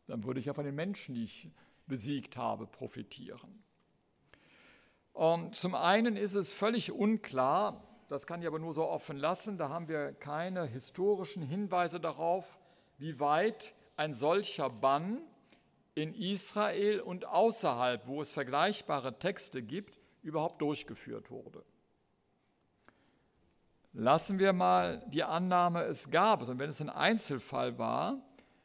Dann 0.06 0.24
würde 0.24 0.40
ich 0.40 0.46
ja 0.46 0.54
von 0.54 0.64
den 0.64 0.74
Menschen, 0.74 1.14
die 1.14 1.24
ich 1.24 1.50
besiegt 1.86 2.38
habe, 2.38 2.66
profitieren. 2.66 3.62
Ähm, 5.16 5.52
zum 5.52 5.74
einen 5.74 6.16
ist 6.16 6.34
es 6.34 6.52
völlig 6.52 6.92
unklar, 6.92 7.82
das 8.08 8.26
kann 8.26 8.42
ich 8.42 8.48
aber 8.48 8.58
nur 8.58 8.72
so 8.72 8.84
offen 8.84 9.16
lassen, 9.16 9.58
da 9.58 9.68
haben 9.68 9.88
wir 9.88 10.12
keine 10.12 10.66
historischen 10.66 11.42
Hinweise 11.42 12.00
darauf, 12.00 12.58
wie 12.98 13.18
weit 13.20 13.74
ein 13.96 14.14
solcher 14.14 14.70
Bann 14.70 15.20
in 15.94 16.14
Israel 16.14 17.00
und 17.00 17.26
außerhalb, 17.26 18.06
wo 18.06 18.20
es 18.20 18.30
vergleichbare 18.30 19.18
Texte 19.18 19.62
gibt, 19.62 19.98
überhaupt 20.22 20.60
durchgeführt 20.60 21.30
wurde. 21.30 21.62
Lassen 23.92 24.40
wir 24.40 24.52
mal 24.52 25.04
die 25.06 25.22
Annahme, 25.22 25.84
es 25.84 26.10
gab 26.10 26.42
es, 26.42 26.48
und 26.48 26.58
wenn 26.58 26.70
es 26.70 26.80
ein 26.80 26.90
Einzelfall 26.90 27.78
war, 27.78 28.20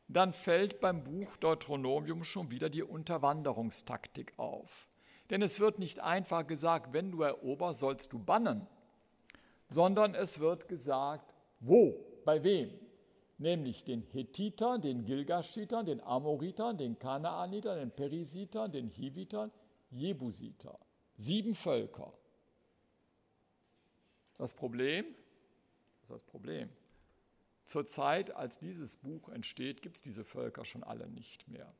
dann 0.08 0.34
fällt 0.34 0.80
beim 0.80 1.04
Buch 1.04 1.38
Deuteronomium 1.38 2.24
schon 2.24 2.50
wieder 2.50 2.70
die 2.70 2.82
Unterwanderungstaktik 2.82 4.34
auf. 4.38 4.88
Denn 5.30 5.42
es 5.42 5.60
wird 5.60 5.80
nicht 5.80 6.00
einfach 6.00 6.48
gesagt, 6.48 6.94
wenn 6.94 7.12
du 7.12 7.22
eroberst, 7.22 7.80
sollst 7.80 8.14
du 8.14 8.20
bannen, 8.20 8.68
sondern 9.70 10.16
es 10.16 10.40
wird 10.40 10.68
gesagt, 10.68 11.34
wo, 11.60 12.06
bei 12.26 12.44
wem. 12.44 12.72
Nämlich 13.38 13.86
den 13.86 14.02
Hethitern, 14.02 14.82
den 14.82 15.06
Gilgaschitern, 15.06 15.86
den 15.86 16.02
Amoritern, 16.02 16.78
den 16.78 17.00
Kanaanitern, 17.00 17.80
den 17.80 17.92
Perisitern, 17.92 18.72
den 18.72 18.90
Hivitern, 18.90 19.52
Jebusiter. 19.92 20.78
Sieben 21.16 21.56
Völker. 21.56 22.14
Das 24.38 24.54
Problem, 24.54 25.06
das 26.02 26.04
ist 26.04 26.12
das 26.12 26.24
Problem. 26.24 26.70
Zur 27.66 27.86
Zeit, 27.86 28.36
als 28.36 28.58
dieses 28.58 28.98
Buch 28.98 29.30
entsteht, 29.30 29.82
gibt 29.82 29.98
es 29.98 30.02
diese 30.02 30.24
Völker 30.24 30.66
schon 30.66 30.84
alle 30.84 31.08
nicht 31.08 31.48
mehr. 31.48 31.72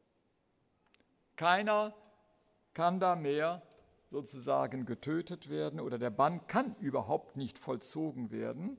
Keiner 1.36 1.96
kann 2.80 3.02
da 3.02 3.18
mehr 3.18 3.62
sozusagen 4.10 4.86
getötet 4.86 5.50
werden 5.50 5.82
oder 5.82 5.98
der 5.98 6.12
Bann 6.12 6.48
kann 6.48 6.78
überhaupt 6.80 7.36
nicht 7.36 7.60
vollzogen 7.60 8.32
werden. 8.32 8.78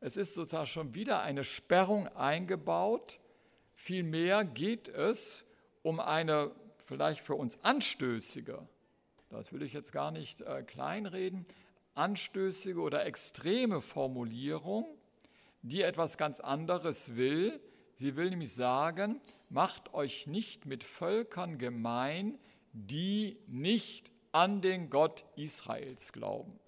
Es 0.00 0.16
ist 0.16 0.32
sozusagen 0.32 0.64
schon 0.64 0.94
wieder 0.94 1.20
eine 1.20 1.44
Sperrung 1.44 2.08
eingebaut. 2.08 3.18
Vielmehr 3.74 4.46
geht 4.46 4.88
es 4.88 5.44
um 5.82 6.00
eine 6.00 6.50
vielleicht 6.78 7.20
für 7.20 7.34
uns 7.34 7.62
anstößige, 7.62 8.66
das 9.28 9.52
will 9.52 9.60
ich 9.62 9.74
jetzt 9.74 9.92
gar 9.92 10.12
nicht 10.12 10.40
äh, 10.40 10.62
kleinreden, 10.62 11.44
anstößige 11.92 12.80
oder 12.80 13.04
extreme 13.04 13.82
Formulierung, 13.82 14.86
die 15.60 15.82
etwas 15.82 16.16
ganz 16.16 16.40
anderes 16.40 17.16
will. 17.16 17.60
Sie 17.96 18.16
will 18.16 18.30
nämlich 18.30 18.54
sagen, 18.54 19.20
macht 19.50 19.92
euch 19.92 20.26
nicht 20.26 20.64
mit 20.64 20.82
Völkern 20.82 21.58
gemein, 21.58 22.38
die 22.76 23.38
nicht 23.46 24.12
an 24.32 24.60
den 24.60 24.90
Gott 24.90 25.24
Israels 25.36 26.12
glauben. 26.12 26.58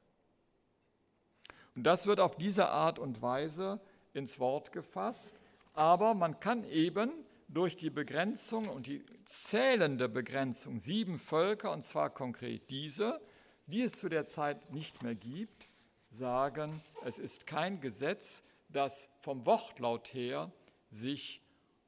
Und 1.75 1.85
das 1.85 2.07
wird 2.07 2.19
auf 2.19 2.37
diese 2.37 2.69
Art 2.71 2.99
und 2.99 3.21
Weise 3.21 3.79
ins 4.15 4.41
Wort 4.41 4.73
gefasst, 4.73 5.39
aber 5.75 6.15
man 6.15 6.41
kann 6.41 6.65
eben 6.65 7.13
durch 7.47 7.77
die 7.77 7.91
Begrenzung 7.91 8.69
und 8.69 8.87
die 8.87 9.05
zählende 9.27 10.09
Begrenzung 10.09 10.79
sieben 10.79 11.19
Völker, 11.19 11.73
und 11.73 11.85
zwar 11.85 12.11
konkret 12.11 12.71
diese, 12.71 13.21
die 13.67 13.83
es 13.83 14.01
zu 14.01 14.09
der 14.09 14.25
Zeit 14.25 14.73
nicht 14.73 15.03
mehr 15.03 15.15
gibt, 15.15 15.69
sagen, 16.09 16.83
es 17.05 17.19
ist 17.19 17.47
kein 17.47 17.81
Gesetz, 17.81 18.43
das 18.71 19.11
vom 19.21 19.45
Wortlaut 19.45 20.13
her 20.15 20.51
sich 20.91 21.43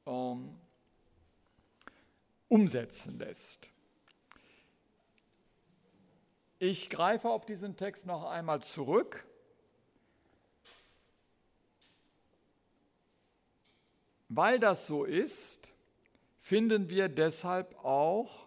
ähm, 0.07 0.59
umsetzen 2.49 3.19
lässt. 3.19 3.71
Ich 6.63 6.91
greife 6.91 7.31
auf 7.31 7.47
diesen 7.47 7.79
Text 7.79 8.05
noch 8.05 8.27
einmal 8.27 8.61
zurück. 8.61 9.27
Weil 14.29 14.61
das 14.61 14.87
so 14.87 15.05
ist, 15.05 15.73
finden 16.39 16.91
wir 16.91 17.09
deshalb 17.09 17.83
auch 17.83 18.47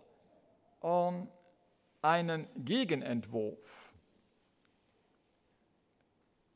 ähm, 0.84 1.28
einen 2.04 2.48
Gegenentwurf. 2.56 3.96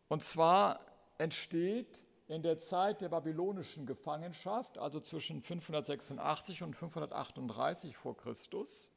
Und 0.09 0.23
zwar 0.23 0.79
entsteht 1.17 2.05
in 2.27 2.43
der 2.43 2.59
Zeit 2.59 3.01
der 3.01 3.09
babylonischen 3.09 3.87
Gefangenschaft, 3.87 4.77
also 4.77 4.99
zwischen 4.99 5.41
586 5.41 6.61
und 6.61 6.75
538 6.75 7.97
vor 7.97 8.15
Christus, 8.15 8.91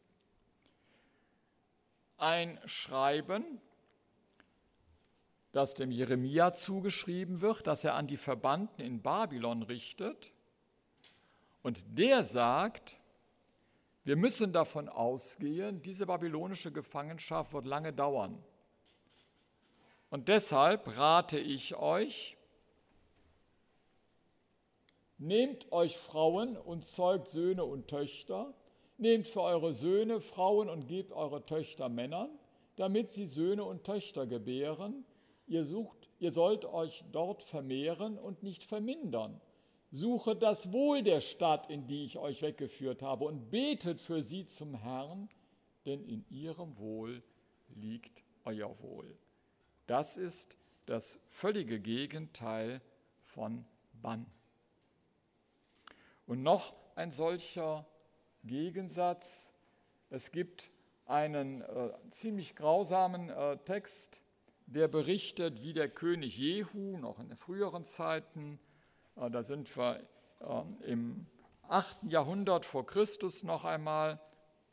ein 2.20 2.58
Schreiben, 2.66 3.60
das 5.52 5.74
dem 5.74 5.90
Jeremia 5.90 6.52
zugeschrieben 6.52 7.40
wird, 7.40 7.66
das 7.66 7.84
er 7.84 7.94
an 7.94 8.06
die 8.06 8.16
Verbannten 8.16 8.82
in 8.82 9.02
Babylon 9.02 9.62
richtet. 9.62 10.32
Und 11.62 11.98
der 11.98 12.24
sagt, 12.24 13.00
wir 14.04 14.16
müssen 14.16 14.52
davon 14.52 14.88
ausgehen, 14.88 15.82
diese 15.82 16.06
babylonische 16.06 16.72
Gefangenschaft 16.72 17.52
wird 17.52 17.66
lange 17.66 17.92
dauern. 17.92 18.42
Und 20.08 20.28
deshalb 20.28 20.96
rate 20.96 21.38
ich 21.38 21.76
euch, 21.76 22.36
nehmt 25.18 25.70
euch 25.70 25.96
Frauen 25.96 26.56
und 26.56 26.84
zeugt 26.84 27.28
Söhne 27.28 27.64
und 27.64 27.88
Töchter, 27.88 28.54
nehmt 29.00 29.26
für 29.26 29.42
eure 29.42 29.72
Söhne 29.72 30.20
Frauen 30.20 30.68
und 30.68 30.86
gebt 30.86 31.12
eure 31.12 31.44
Töchter 31.44 31.88
Männern, 31.88 32.30
damit 32.76 33.10
sie 33.10 33.26
Söhne 33.26 33.64
und 33.64 33.84
Töchter 33.84 34.26
gebären. 34.26 35.04
Ihr, 35.46 35.64
sucht, 35.64 36.08
ihr 36.18 36.32
sollt 36.32 36.64
euch 36.64 37.04
dort 37.12 37.42
vermehren 37.42 38.18
und 38.18 38.42
nicht 38.42 38.64
vermindern 38.64 39.40
Suche 39.92 40.36
das 40.36 40.72
Wohl 40.72 41.02
der 41.02 41.20
Stadt, 41.20 41.68
in 41.68 41.86
die 41.86 42.04
ich 42.04 42.16
euch 42.16 42.42
weggeführt 42.42 43.02
habe, 43.02 43.24
und 43.24 43.50
betet 43.50 44.00
für 44.00 44.22
sie 44.22 44.44
zum 44.44 44.74
Herrn, 44.74 45.28
denn 45.84 46.04
in 46.04 46.24
ihrem 46.30 46.78
Wohl 46.78 47.24
liegt 47.74 48.22
euer 48.44 48.80
Wohl. 48.82 49.18
Das 49.88 50.16
ist 50.16 50.56
das 50.86 51.18
völlige 51.26 51.80
Gegenteil 51.80 52.80
von 53.22 53.64
Bann. 54.00 54.26
Und 56.26 56.44
noch 56.44 56.76
ein 56.94 57.10
solcher 57.10 57.84
Gegensatz. 58.44 59.50
Es 60.10 60.32
gibt 60.32 60.70
einen 61.06 61.62
äh, 61.62 61.90
ziemlich 62.10 62.56
grausamen 62.56 63.30
äh, 63.30 63.56
Text, 63.58 64.22
der 64.66 64.88
berichtet, 64.88 65.62
wie 65.62 65.72
der 65.72 65.88
König 65.88 66.38
Jehu 66.38 66.96
noch 66.98 67.18
in 67.18 67.36
früheren 67.36 67.84
Zeiten 67.84 68.60
äh, 69.20 69.30
da 69.30 69.42
sind 69.42 69.76
wir 69.76 70.02
ähm, 70.40 70.76
im 70.86 71.26
8. 71.68 72.04
Jahrhundert 72.08 72.64
vor 72.64 72.86
Christus 72.86 73.42
noch 73.42 73.64
einmal, 73.64 74.20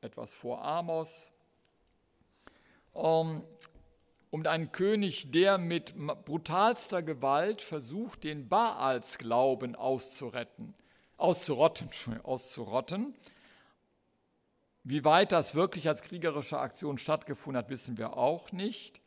etwas 0.02 0.34
vor 0.34 0.64
Amos, 0.64 1.32
ähm, 2.96 3.44
um 4.30 4.46
einen 4.46 4.72
König, 4.72 5.32
der 5.32 5.58
mit 5.58 5.96
brutalster 6.26 7.02
Gewalt 7.02 7.62
versucht, 7.62 8.24
den 8.24 8.50
Baalsglauben 8.50 9.76
auszuretten, 9.76 10.74
auszurotten, 11.18 11.90
auszurotten. 12.24 13.16
Wie 14.90 15.04
weit 15.04 15.34
das 15.34 15.54
wirklich 15.54 15.90
als 15.90 16.02
kriegerische 16.02 16.60
Aktion 16.60 16.98
stattgefunden 16.98 17.62
hat, 17.62 17.70
wissen 17.70 17.98
wir 17.98 18.16
auch 18.16 18.54
nicht. 18.54 19.02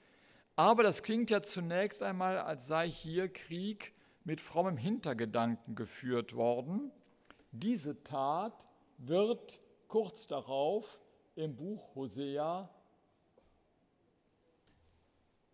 Aber 0.54 0.82
das 0.82 1.02
klingt 1.02 1.30
ja 1.30 1.40
zunächst 1.40 2.02
einmal, 2.02 2.36
als 2.36 2.66
sei 2.66 2.90
hier 2.90 3.32
Krieg 3.32 3.94
mit 4.22 4.42
frommem 4.42 4.76
Hintergedanken 4.76 5.76
geführt 5.76 6.34
worden. 6.34 6.92
Diese 7.50 8.02
Tat 8.02 8.66
wird 8.98 9.62
kurz 9.88 10.26
darauf 10.26 11.00
im 11.34 11.56
Buch 11.56 11.94
Hosea 11.94 12.68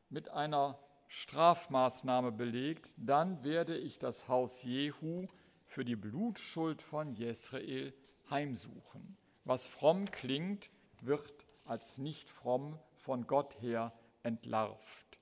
mit 0.09 0.31
einer 0.31 0.77
Strafmaßnahme 1.07 2.33
belegt, 2.33 2.97
dann 2.97 3.45
werde 3.45 3.79
ich 3.79 4.01
das 4.01 4.27
Haus 4.27 4.65
Jehu 4.65 5.29
für 5.67 5.85
die 5.85 5.95
Blutschuld 5.95 6.83
von 6.83 7.15
Jesrael 7.15 7.93
heimsuchen. 8.29 9.17
Was 9.47 9.69
fromm 9.69 10.11
klingt, 10.11 10.71
wird 11.03 11.47
als 11.67 11.99
nicht 11.99 12.29
fromm 12.31 12.81
von 12.97 13.29
Gott 13.29 13.63
her 13.63 13.93
entlarvt. 14.25 15.19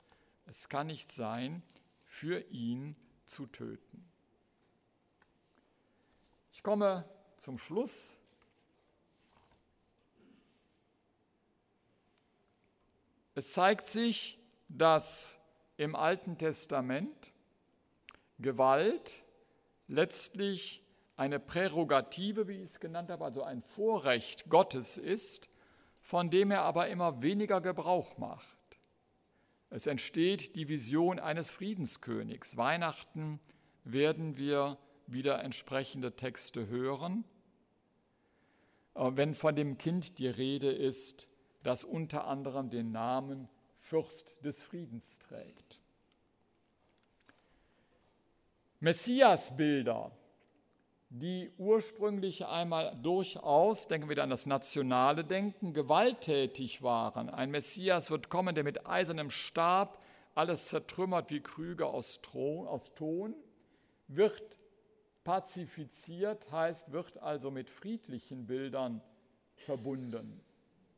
Es 0.46 0.70
kann 0.70 0.86
nicht 0.86 1.12
sein, 1.12 1.62
für 2.06 2.40
ihn 2.48 2.96
zu 3.26 3.46
töten. 3.46 4.08
Ich 6.52 6.62
komme 6.62 7.04
zum 7.36 7.58
Schluss. 7.58 8.18
Es 13.34 13.52
zeigt 13.52 13.84
sich, 13.84 14.38
dass 14.68 15.38
im 15.76 15.94
Alten 15.94 16.38
Testament 16.38 17.32
Gewalt 18.38 19.22
letztlich 19.86 20.83
eine 21.16 21.38
Prärogative, 21.38 22.48
wie 22.48 22.56
ich 22.56 22.70
es 22.70 22.80
genannt 22.80 23.10
habe, 23.10 23.24
also 23.24 23.42
ein 23.42 23.62
Vorrecht 23.62 24.48
Gottes 24.48 24.96
ist, 24.96 25.48
von 26.00 26.30
dem 26.30 26.50
er 26.50 26.62
aber 26.62 26.88
immer 26.88 27.22
weniger 27.22 27.60
Gebrauch 27.60 28.18
macht. 28.18 28.58
Es 29.70 29.86
entsteht 29.86 30.56
die 30.56 30.68
Vision 30.68 31.18
eines 31.18 31.50
Friedenskönigs. 31.50 32.56
Weihnachten 32.56 33.40
werden 33.84 34.36
wir 34.36 34.78
wieder 35.06 35.42
entsprechende 35.42 36.14
Texte 36.16 36.66
hören. 36.68 37.24
Äh, 38.94 39.10
wenn 39.14 39.34
von 39.34 39.56
dem 39.56 39.78
Kind 39.78 40.18
die 40.18 40.28
Rede 40.28 40.70
ist, 40.70 41.28
das 41.62 41.84
unter 41.84 42.26
anderem 42.26 42.70
den 42.70 42.92
Namen 42.92 43.48
Fürst 43.80 44.36
des 44.44 44.62
Friedens 44.62 45.18
trägt. 45.18 45.80
Messiasbilder 48.80 50.12
die 51.10 51.52
ursprünglich 51.58 52.46
einmal 52.46 52.96
durchaus, 53.02 53.86
denken 53.86 54.08
wir 54.08 54.22
an 54.22 54.30
das 54.30 54.46
nationale 54.46 55.24
Denken, 55.24 55.72
gewalttätig 55.72 56.82
waren. 56.82 57.28
Ein 57.28 57.50
Messias 57.50 58.10
wird 58.10 58.28
kommen, 58.28 58.54
der 58.54 58.64
mit 58.64 58.86
eisernem 58.86 59.30
Stab 59.30 60.04
alles 60.34 60.66
zertrümmert 60.66 61.30
wie 61.30 61.40
Krüge 61.40 61.86
aus, 61.86 62.20
Ton, 62.22 63.34
wird 64.08 64.58
pazifiziert, 65.22 66.50
heißt, 66.50 66.92
wird 66.92 67.18
also 67.18 67.50
mit 67.50 67.70
friedlichen 67.70 68.46
Bildern 68.46 69.00
verbunden. 69.54 70.40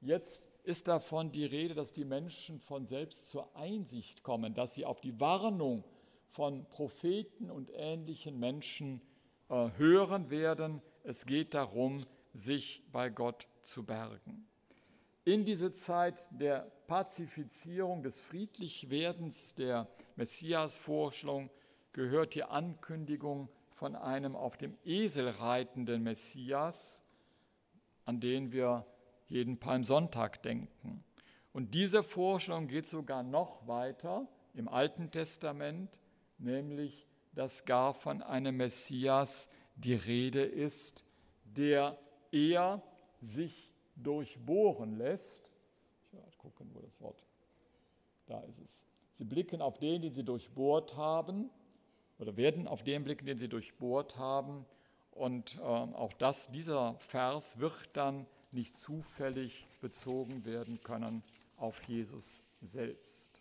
Jetzt 0.01 0.41
ist 0.65 0.89
davon 0.89 1.31
die 1.31 1.45
Rede, 1.45 1.75
dass 1.75 1.93
die 1.93 2.05
Menschen 2.05 2.59
von 2.59 2.87
selbst 2.87 3.31
zur 3.31 3.55
Einsicht 3.55 4.23
kommen, 4.23 4.55
dass 4.55 4.75
sie 4.75 4.85
auf 4.85 5.01
die 5.01 5.21
Warnung 5.21 5.85
von 6.29 6.69
Propheten 6.69 7.51
und 7.51 7.71
ähnlichen 7.73 8.39
Menschen 8.39 9.01
äh, 9.49 9.71
hören 9.77 10.31
werden. 10.31 10.83
Es 11.03 11.27
geht 11.27 11.55
darum, 11.55 12.07
sich 12.35 12.83
bei 12.93 13.11
Gott 13.11 13.49
zu 13.63 13.85
bergen. 13.85 14.47
In 15.25 15.45
diese 15.45 15.73
Zeit 15.73 16.29
der 16.31 16.71
Pazifizierung, 16.87 18.03
des 18.03 18.21
Friedlichwerdens, 18.21 19.55
der 19.55 19.89
Messias-Vorstellung 20.15 21.51
gehört 21.93 22.35
die 22.35 22.45
Ankündigung 22.45 23.49
von 23.71 23.97
einem 23.97 24.37
auf 24.37 24.57
dem 24.57 24.77
Esel 24.85 25.29
reitenden 25.29 26.03
Messias, 26.03 27.03
an 28.05 28.21
den 28.21 28.53
wir 28.53 28.87
jeden 29.27 29.59
Palmsonntag 29.59 30.43
denken. 30.43 31.05
Und 31.53 31.75
diese 31.75 32.03
Vorstellung 32.03 32.69
geht 32.69 32.87
sogar 32.87 33.23
noch 33.23 33.67
weiter 33.67 34.29
im 34.55 34.69
Alten 34.69 35.11
Testament, 35.11 35.99
nämlich 36.39 37.07
dass 37.37 37.67
gar 37.67 37.95
von 37.95 38.23
einem 38.23 38.57
Messias 38.57 39.47
die 39.77 39.95
Rede 39.95 40.43
ist, 40.43 41.05
der 41.45 41.99
eher 42.33 42.83
sich 43.21 43.71
durchbohren 43.95 44.97
lässt. 44.97 45.51
Ich 46.07 46.19
mal 46.19 46.31
gucken, 46.39 46.71
wo 46.73 46.81
das 46.81 46.99
Wort, 47.01 47.25
da 48.27 48.41
ist 48.41 48.59
es. 48.59 48.85
Sie 49.13 49.25
blicken 49.25 49.61
auf 49.61 49.79
den, 49.79 50.03
den 50.03 50.13
sie 50.13 50.25
durchbohrt 50.25 50.97
haben, 50.97 51.51
oder 52.19 52.39
werden 52.39 52.67
auf 52.67 52.83
den 52.83 53.05
blicken, 53.05 53.27
den 53.27 53.37
sie 53.37 53.49
durchbohrt 53.49 54.17
haben. 54.17 54.65
Und 55.11 55.57
äh, 55.57 55.61
auch 55.61 56.15
das, 56.15 56.51
dieser 56.51 56.95
Vers 57.01 57.59
wird 57.59 57.91
dann 57.93 58.27
nicht 58.51 58.75
zufällig 58.77 59.67
bezogen 59.83 60.47
werden 60.47 60.81
können 60.83 61.23
auf 61.59 61.83
Jesus 61.85 62.43
selbst. 62.63 63.39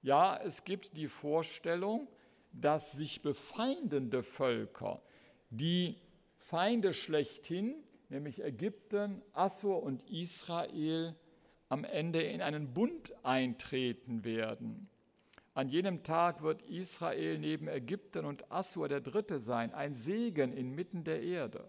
Ja, 0.00 0.38
es 0.38 0.64
gibt 0.64 0.96
die 0.96 1.08
Vorstellung, 1.08 2.08
dass 2.52 2.92
sich 2.92 3.22
befeindende 3.22 4.22
Völker, 4.22 5.00
die 5.50 5.96
Feinde 6.38 6.94
schlechthin, 6.94 7.74
nämlich 8.08 8.42
Ägypten, 8.42 9.22
Assur 9.32 9.82
und 9.82 10.08
Israel, 10.10 11.14
am 11.68 11.84
Ende 11.84 12.22
in 12.22 12.42
einen 12.42 12.72
Bund 12.72 13.12
eintreten 13.24 14.24
werden. 14.24 14.88
An 15.54 15.68
jenem 15.68 16.02
Tag 16.02 16.42
wird 16.42 16.62
Israel 16.62 17.38
neben 17.38 17.66
Ägypten 17.66 18.24
und 18.24 18.52
Assur 18.52 18.88
der 18.88 19.00
Dritte 19.00 19.40
sein, 19.40 19.72
ein 19.72 19.94
Segen 19.94 20.52
inmitten 20.52 21.02
der 21.02 21.22
Erde. 21.22 21.66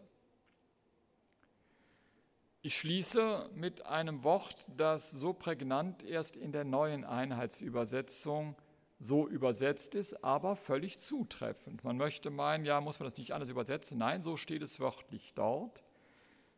Ich 2.61 2.77
schließe 2.77 3.49
mit 3.55 3.85
einem 3.85 4.25
Wort, 4.25 4.67
das 4.75 5.09
so 5.11 5.31
prägnant 5.31 6.03
erst 6.03 6.35
in 6.35 6.51
der 6.51 6.65
neuen 6.65 7.05
Einheitsübersetzung 7.05 8.57
so 8.99 9.27
übersetzt 9.27 9.95
ist, 9.95 10.23
aber 10.23 10.55
völlig 10.55 10.99
zutreffend. 10.99 11.83
Man 11.83 11.97
möchte 11.97 12.29
meinen, 12.29 12.65
ja, 12.65 12.79
muss 12.81 12.99
man 12.99 13.07
das 13.07 13.17
nicht 13.17 13.33
anders 13.33 13.49
übersetzen? 13.49 13.97
Nein, 13.97 14.21
so 14.21 14.37
steht 14.37 14.61
es 14.61 14.79
wörtlich 14.79 15.33
dort. 15.33 15.83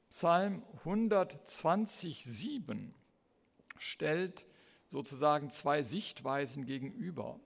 Psalm 0.09 0.63
120,7 0.85 2.91
stellt 3.77 4.45
sozusagen 4.91 5.51
zwei 5.51 5.83
Sichtweisen 5.83 6.65
gegenüber. 6.65 7.39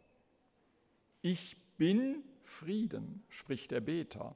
Ich 1.22 1.58
bin 1.78 2.24
Frieden, 2.44 3.24
spricht 3.30 3.72
der 3.72 3.82
Beter, 3.82 4.36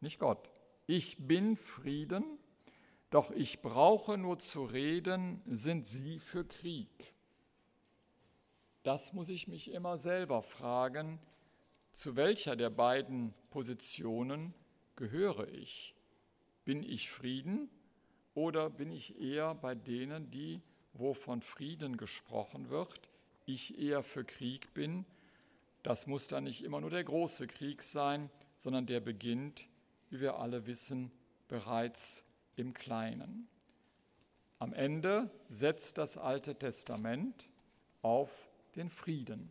nicht 0.00 0.18
Gott. 0.18 0.50
Ich 0.86 1.28
bin 1.28 1.56
Frieden, 1.56 2.24
doch 3.10 3.30
ich 3.30 3.60
brauche 3.60 4.18
nur 4.18 4.38
zu 4.38 4.64
reden, 4.64 5.40
sind 5.46 5.86
Sie 5.86 6.18
für 6.18 6.44
Krieg. 6.44 7.14
Das 8.82 9.12
muss 9.12 9.28
ich 9.28 9.46
mich 9.46 9.72
immer 9.72 9.98
selber 9.98 10.42
fragen, 10.42 11.18
zu 11.92 12.16
welcher 12.16 12.56
der 12.56 12.70
beiden 12.70 13.34
Positionen 13.50 14.54
gehöre 14.96 15.48
ich? 15.48 15.94
Bin 16.64 16.82
ich 16.82 17.10
Frieden 17.10 17.68
oder 18.34 18.70
bin 18.70 18.90
ich 18.90 19.20
eher 19.20 19.54
bei 19.54 19.74
denen, 19.74 20.30
die, 20.30 20.62
wo 20.94 21.14
von 21.14 21.42
Frieden 21.42 21.96
gesprochen 21.96 22.70
wird, 22.70 23.10
ich 23.44 23.78
eher 23.78 24.02
für 24.02 24.24
Krieg 24.24 24.72
bin? 24.72 25.04
Das 25.82 26.06
muss 26.06 26.26
dann 26.28 26.44
nicht 26.44 26.62
immer 26.62 26.80
nur 26.80 26.90
der 26.90 27.04
große 27.04 27.46
Krieg 27.48 27.82
sein, 27.82 28.30
sondern 28.56 28.86
der 28.86 29.00
beginnt, 29.00 29.68
wie 30.10 30.20
wir 30.20 30.36
alle 30.36 30.66
wissen, 30.66 31.10
bereits 31.48 32.24
im 32.56 32.72
Kleinen. 32.74 33.48
Am 34.58 34.72
Ende 34.72 35.30
setzt 35.48 35.98
das 35.98 36.18
Alte 36.18 36.54
Testament 36.54 37.48
auf 38.02 38.49
den 38.76 38.90
Frieden, 38.90 39.50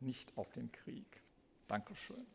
nicht 0.00 0.36
auf 0.36 0.52
den 0.52 0.70
Krieg. 0.72 1.22
Dankeschön. 1.68 2.26